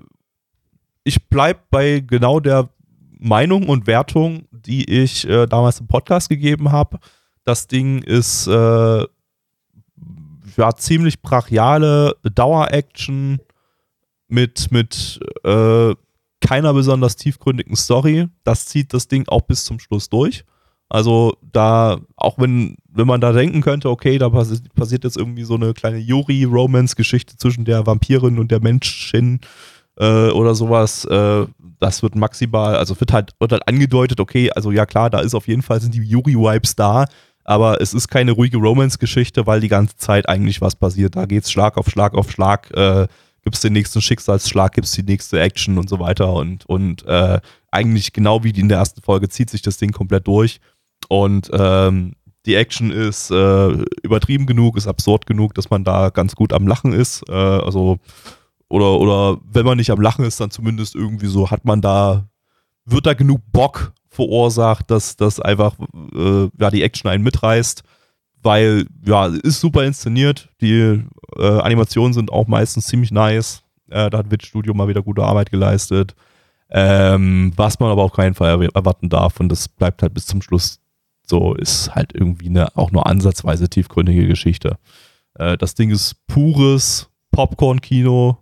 ich 1.05 1.29
bleib 1.29 1.71
bei 1.71 2.01
genau 2.01 2.41
der 2.41 2.71
Meinung 3.19 3.69
und 3.69 3.87
Wertung, 3.87 4.47
die 4.51 4.91
ich 4.91 5.29
äh, 5.29 5.47
damals 5.47 5.81
im 5.81 5.87
Podcast 5.87 6.29
gegeben 6.29 6.73
habe. 6.73 6.99
Das 7.45 7.67
Ding 7.67 8.03
ist 8.03 8.47
äh, 8.47 9.07
ja 10.57 10.75
ziemlich 10.77 11.21
brachiale 11.21 12.17
Dauer-Action 12.23 13.41
mit, 14.29 14.73
mit 14.73 15.21
äh, 15.45 15.95
keiner 16.41 16.73
besonders 16.73 17.17
tiefgründigen 17.17 17.77
Story. 17.77 18.29
Das 18.45 18.67
zieht 18.67 18.95
das 18.95 19.07
Ding 19.07 19.29
auch 19.29 19.43
bis 19.43 19.65
zum 19.65 19.79
Schluss 19.79 20.09
durch. 20.09 20.45
Also 20.93 21.39
da, 21.53 22.01
auch 22.17 22.37
wenn, 22.37 22.77
wenn 22.93 23.07
man 23.07 23.23
da 23.23 23.33
denken 23.33 23.63
könnte, 23.63 23.89
okay, 23.89 24.19
da 24.19 24.29
pass 24.29 24.61
passiert 24.75 25.05
jetzt 25.05 25.17
irgendwie 25.17 25.45
so 25.45 25.55
eine 25.55 25.73
kleine 25.73 25.97
Yuri-Romance-Geschichte 25.97 27.39
zwischen 27.39 27.65
der 27.65 27.87
Vampirin 27.87 28.39
und 28.39 28.51
der 28.51 28.61
Menschin 28.61 29.41
äh, 29.97 30.29
oder 30.29 30.55
sowas, 30.55 31.07
äh, 31.07 31.47
das 31.81 32.03
wird 32.03 32.15
maximal, 32.15 32.77
also 32.77 33.01
wird 33.01 33.11
halt, 33.11 33.31
wird 33.41 33.53
halt 33.53 33.67
angedeutet, 33.67 34.21
okay, 34.21 34.51
also 34.51 34.71
ja 34.71 34.85
klar, 34.85 35.09
da 35.09 35.21
ist 35.21 35.35
auf 35.35 35.49
jeden 35.49 35.63
Fall 35.63 35.81
sind 35.81 35.95
die 35.95 36.03
Yuri-Vibes 36.03 36.77
da, 36.77 37.07
aber 37.43 37.81
es 37.81 37.95
ist 37.95 38.09
keine 38.09 38.33
ruhige 38.33 38.59
Romance-Geschichte, 38.59 39.47
weil 39.47 39.61
die 39.61 39.69
ganze 39.69 39.97
Zeit 39.97 40.29
eigentlich 40.29 40.61
was 40.61 40.77
passiert. 40.77 41.17
Da 41.17 41.25
geht 41.25 41.45
es 41.45 41.51
Schlag 41.51 41.79
auf 41.79 41.89
Schlag 41.89 42.13
auf 42.13 42.31
Schlag, 42.31 42.71
äh, 42.77 43.07
gibt 43.45 43.57
es 43.57 43.63
den 43.63 43.73
nächsten 43.73 44.03
Schicksalsschlag, 44.03 44.75
gibt 44.75 44.87
es 44.87 44.93
die 44.93 45.05
nächste 45.05 45.41
Action 45.41 45.79
und 45.79 45.89
so 45.89 45.99
weiter 46.01 46.35
und, 46.35 46.67
und 46.67 47.07
äh, 47.07 47.41
eigentlich 47.71 48.13
genau 48.13 48.45
wie 48.45 48.51
in 48.51 48.69
der 48.69 48.77
ersten 48.77 49.01
Folge 49.01 49.31
zieht 49.31 49.49
sich 49.49 49.63
das 49.63 49.79
Ding 49.79 49.93
komplett 49.93 50.27
durch. 50.27 50.61
Und 51.09 51.51
ähm, 51.53 52.13
die 52.47 52.57
Action 52.57 52.91
ist 52.91 53.31
äh, 53.31 53.69
übertrieben 54.03 54.47
genug, 54.47 54.77
ist 54.77 54.89
absurd 54.89 55.27
genug, 55.27 55.55
dass 55.55 55.71
man 55.71 55.85
da 55.85 56.11
ganz 56.11 56.35
gut 56.35 56.53
am 56.53 56.67
Lachen 56.67 56.93
ist. 56.93 57.23
Äh, 57.29 57.33
also, 57.33 57.99
oder, 58.69 58.99
oder 58.99 59.39
wenn 59.45 59.65
man 59.65 59.79
nicht 59.79 59.91
am 59.91 60.01
Lachen 60.01 60.25
ist, 60.25 60.41
dann 60.41 60.51
zumindest 60.51 60.95
irgendwie 60.95 61.27
so 61.27 61.51
hat 61.51 61.65
man 61.65 61.81
da, 61.81 62.27
wird 62.85 63.07
da 63.07 63.15
genug 63.15 63.41
Bock 63.53 63.93
verursacht, 64.09 64.91
dass 64.91 65.17
das 65.17 65.41
einfach 65.41 65.77
äh, 66.15 66.49
ja, 66.59 66.71
die 66.71 66.83
Action 66.83 67.11
einen 67.11 67.25
mitreißt. 67.25 67.83
Weil, 68.45 68.87
ja, 69.07 69.27
ist 69.27 69.61
super 69.61 69.85
inszeniert. 69.85 70.49
Die 70.61 71.05
äh, 71.37 71.61
Animationen 71.61 72.13
sind 72.13 72.33
auch 72.33 72.49
meistens 72.49 72.87
ziemlich 72.87 73.13
nice. 73.13 73.63
Äh, 73.89 74.11
da 74.11 74.19
hat 74.19 74.33
Witch 74.33 74.49
Studio 74.49 74.75
mal 74.75 74.89
wieder 74.89 75.03
gute 75.03 75.23
Arbeit 75.23 75.53
geleistet. 75.53 76.17
Ähm, 76.69 77.53
was 77.55 77.79
man 77.79 77.91
aber 77.91 78.03
auf 78.03 78.13
keinen 78.13 78.35
Fall 78.35 78.69
erwarten 78.75 79.09
darf. 79.09 79.39
Und 79.39 79.49
das 79.49 79.69
bleibt 79.69 80.03
halt 80.03 80.13
bis 80.13 80.27
zum 80.27 80.43
Schluss 80.43 80.82
so 81.27 81.55
ist 81.55 81.95
halt 81.95 82.13
irgendwie 82.15 82.49
eine 82.49 82.77
auch 82.77 82.91
nur 82.91 83.07
ansatzweise 83.07 83.69
tiefgründige 83.69 84.27
Geschichte. 84.27 84.79
Äh, 85.35 85.57
das 85.57 85.75
Ding 85.75 85.91
ist 85.91 86.17
pures 86.27 87.11
Popcorn-Kino, 87.31 88.39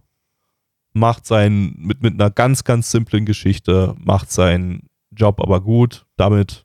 macht 0.92 1.26
sein 1.26 1.74
mit, 1.76 2.02
mit 2.02 2.14
einer 2.14 2.30
ganz, 2.30 2.64
ganz 2.64 2.90
simplen 2.90 3.24
Geschichte, 3.24 3.94
macht 3.98 4.30
seinen 4.32 4.88
Job 5.12 5.40
aber 5.40 5.60
gut 5.60 6.06
damit. 6.16 6.64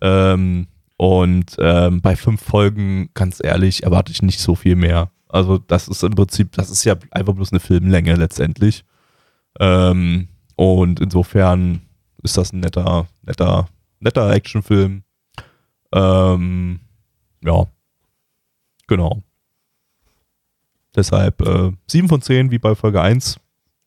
Ähm, 0.00 0.66
und 0.96 1.56
ähm, 1.58 2.00
bei 2.00 2.16
fünf 2.16 2.42
Folgen, 2.42 3.10
ganz 3.14 3.40
ehrlich, 3.42 3.82
erwarte 3.82 4.12
ich 4.12 4.22
nicht 4.22 4.40
so 4.40 4.54
viel 4.54 4.76
mehr. 4.76 5.10
Also, 5.28 5.58
das 5.58 5.88
ist 5.88 6.02
im 6.02 6.14
Prinzip, 6.14 6.52
das 6.52 6.70
ist 6.70 6.84
ja 6.84 6.94
einfach 7.10 7.34
bloß 7.34 7.52
eine 7.52 7.60
Filmlänge 7.60 8.14
letztendlich. 8.16 8.84
Ähm, 9.58 10.28
und 10.56 11.00
insofern 11.00 11.82
ist 12.22 12.36
das 12.36 12.52
ein 12.52 12.60
netter, 12.60 13.08
netter, 13.22 13.68
netter 14.00 14.30
Actionfilm 14.30 15.04
ähm, 15.92 16.80
ja, 17.44 17.66
genau. 18.86 19.22
Deshalb 20.94 21.40
äh, 21.42 21.72
7 21.86 22.08
von 22.08 22.20
10 22.20 22.50
wie 22.50 22.58
bei 22.58 22.74
Folge 22.74 23.00
1. 23.00 23.38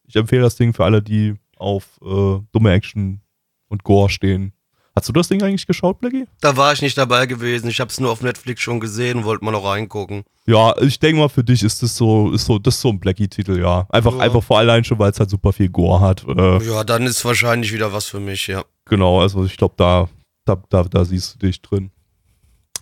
Ich 0.07 0.15
empfehle 0.15 0.41
das 0.43 0.55
Ding 0.55 0.73
für 0.73 0.83
alle, 0.85 1.01
die 1.01 1.35
auf 1.57 1.99
äh, 2.03 2.39
dumme 2.51 2.71
Action 2.71 3.21
und 3.67 3.83
Gore 3.83 4.09
stehen. 4.09 4.53
Hast 4.95 5.09
du 5.09 5.13
das 5.13 5.27
Ding 5.27 5.43
eigentlich 5.43 5.67
geschaut, 5.67 5.99
Blackie? 5.99 6.25
Da 6.39 6.55
war 6.55 6.71
ich 6.71 6.81
nicht 6.81 6.97
dabei 6.97 7.25
gewesen. 7.25 7.69
Ich 7.69 7.81
habe 7.81 7.89
es 7.89 7.99
nur 7.99 8.11
auf 8.11 8.21
Netflix 8.21 8.61
schon 8.61 8.79
gesehen 8.79 9.25
wollte 9.25 9.43
mal 9.43 9.51
noch 9.51 9.65
reingucken. 9.65 10.23
Ja, 10.45 10.73
ich 10.79 10.99
denke 10.99 11.19
mal, 11.19 11.27
für 11.27 11.43
dich 11.43 11.63
ist 11.63 11.83
das 11.83 11.97
so, 11.97 12.31
ist 12.31 12.45
so, 12.45 12.59
das 12.59 12.75
ist 12.75 12.81
so 12.81 12.89
ein 12.89 12.99
Blackie-Titel, 12.99 13.59
ja. 13.59 13.85
Einfach, 13.89 14.13
Ja. 14.13 14.19
einfach 14.19 14.41
vor 14.41 14.59
allein 14.59 14.83
schon, 14.85 14.97
weil 14.97 15.11
es 15.11 15.19
halt 15.19 15.29
super 15.29 15.51
viel 15.51 15.67
Gore 15.69 15.99
hat. 15.99 16.23
Äh, 16.25 16.63
Ja, 16.63 16.83
dann 16.85 17.03
ist 17.03 17.25
wahrscheinlich 17.25 17.73
wieder 17.73 17.91
was 17.91 18.05
für 18.05 18.21
mich, 18.21 18.47
ja. 18.47 18.63
Genau, 18.85 19.19
also 19.19 19.43
ich 19.43 19.57
glaube, 19.57 19.73
da, 19.77 20.07
da, 20.45 20.55
da, 20.69 20.83
da 20.83 21.03
siehst 21.03 21.35
du 21.35 21.39
dich 21.47 21.61
drin. 21.61 21.91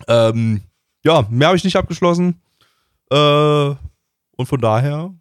Ähm, 0.07 0.61
ja, 1.03 1.25
mehr 1.29 1.47
habe 1.49 1.57
ich 1.57 1.63
nicht 1.63 1.75
abgeschlossen. 1.75 2.41
Äh, 3.11 3.15
und 3.15 4.45
von 4.47 4.59
daher 4.61 5.13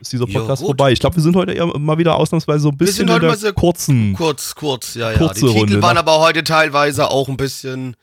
ist 0.00 0.12
dieser 0.12 0.26
Podcast 0.26 0.60
gut. 0.60 0.68
vorbei. 0.68 0.92
Ich 0.92 1.00
glaube, 1.00 1.16
wir 1.16 1.22
sind 1.22 1.34
heute 1.36 1.52
eher 1.52 1.66
mal 1.78 1.98
wieder 1.98 2.16
ausnahmsweise 2.16 2.60
so 2.60 2.68
ein 2.70 2.76
bisschen 2.76 2.94
sind 2.96 3.08
in 3.08 3.12
heute 3.14 3.20
der 3.22 3.30
mal 3.30 3.36
sehr 3.36 3.52
kurzen. 3.52 4.14
Kurz, 4.14 4.54
kurz, 4.54 4.94
ja, 4.94 5.10
ja. 5.10 5.18
Kurze 5.18 5.40
Die 5.40 5.46
Titel 5.46 5.58
Runde, 5.58 5.82
waren 5.82 5.94
ne? 5.94 6.00
aber 6.00 6.20
heute 6.20 6.44
teilweise 6.44 7.10
auch 7.10 7.28
ein 7.28 7.36
bisschen. 7.36 7.96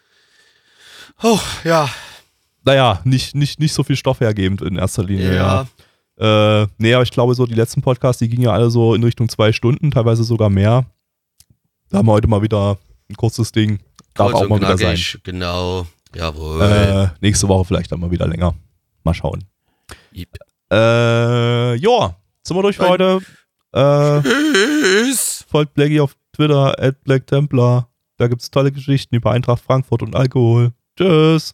Oh, 1.23 1.39
ja. 1.63 1.89
Naja, 2.65 2.99
nicht, 3.05 3.35
nicht, 3.35 3.59
nicht 3.59 3.73
so 3.73 3.83
viel 3.83 3.95
Stoff 3.95 4.19
hergebend 4.19 4.61
in 4.61 4.75
erster 4.75 5.03
Linie. 5.03 5.33
Ja. 5.35 5.67
Ja. 6.19 6.61
Äh, 6.63 6.67
nee, 6.77 6.93
aber 6.93 7.03
ich 7.03 7.11
glaube, 7.11 7.35
so 7.35 7.45
die 7.45 7.53
letzten 7.53 7.81
Podcasts, 7.81 8.19
die 8.19 8.27
gingen 8.29 8.43
ja 8.43 8.51
alle 8.51 8.69
so 8.69 8.93
in 8.93 9.03
Richtung 9.03 9.29
zwei 9.29 9.51
Stunden, 9.53 9.91
teilweise 9.91 10.23
sogar 10.23 10.49
mehr. 10.49 10.85
Da 11.89 11.99
haben 11.99 12.07
wir 12.07 12.13
heute 12.13 12.27
mal 12.27 12.41
wieder 12.41 12.77
ein 13.09 13.15
kurzes 13.15 13.51
Ding. 13.51 13.79
Darf 14.15 14.31
Kurz 14.31 14.43
auch 14.43 14.49
mal 14.49 14.59
wieder 14.59 14.77
sein. 14.77 14.95
knackig, 14.95 15.19
Genau. 15.23 15.85
Jawohl. 16.15 16.61
Äh, 16.61 17.07
nächste 17.21 17.47
Woche 17.47 17.65
vielleicht 17.65 17.91
dann 17.91 17.99
mal 17.99 18.11
wieder 18.11 18.27
länger. 18.27 18.53
Mal 19.03 19.13
schauen. 19.13 19.43
Yep. 20.15 20.29
Äh, 20.71 21.75
ja, 21.75 22.15
sind 22.43 22.57
wir 22.57 22.61
durch 22.63 22.77
für 22.77 22.83
Ein- 22.85 22.89
heute. 22.91 23.19
Äh, 23.73 24.21
Tschüss. 24.21 25.45
folgt 25.49 25.73
Blackie 25.73 25.99
auf 25.99 26.15
Twitter, 26.33 26.79
at 26.81 27.03
Black 27.03 27.27
Templar. 27.27 27.89
Da 28.17 28.27
gibt's 28.27 28.49
tolle 28.49 28.71
Geschichten 28.71 29.15
über 29.15 29.31
Eintracht 29.31 29.61
Frankfurt 29.61 30.01
und 30.01 30.15
Alkohol. 30.15 30.71
Tschüss. 30.97 31.53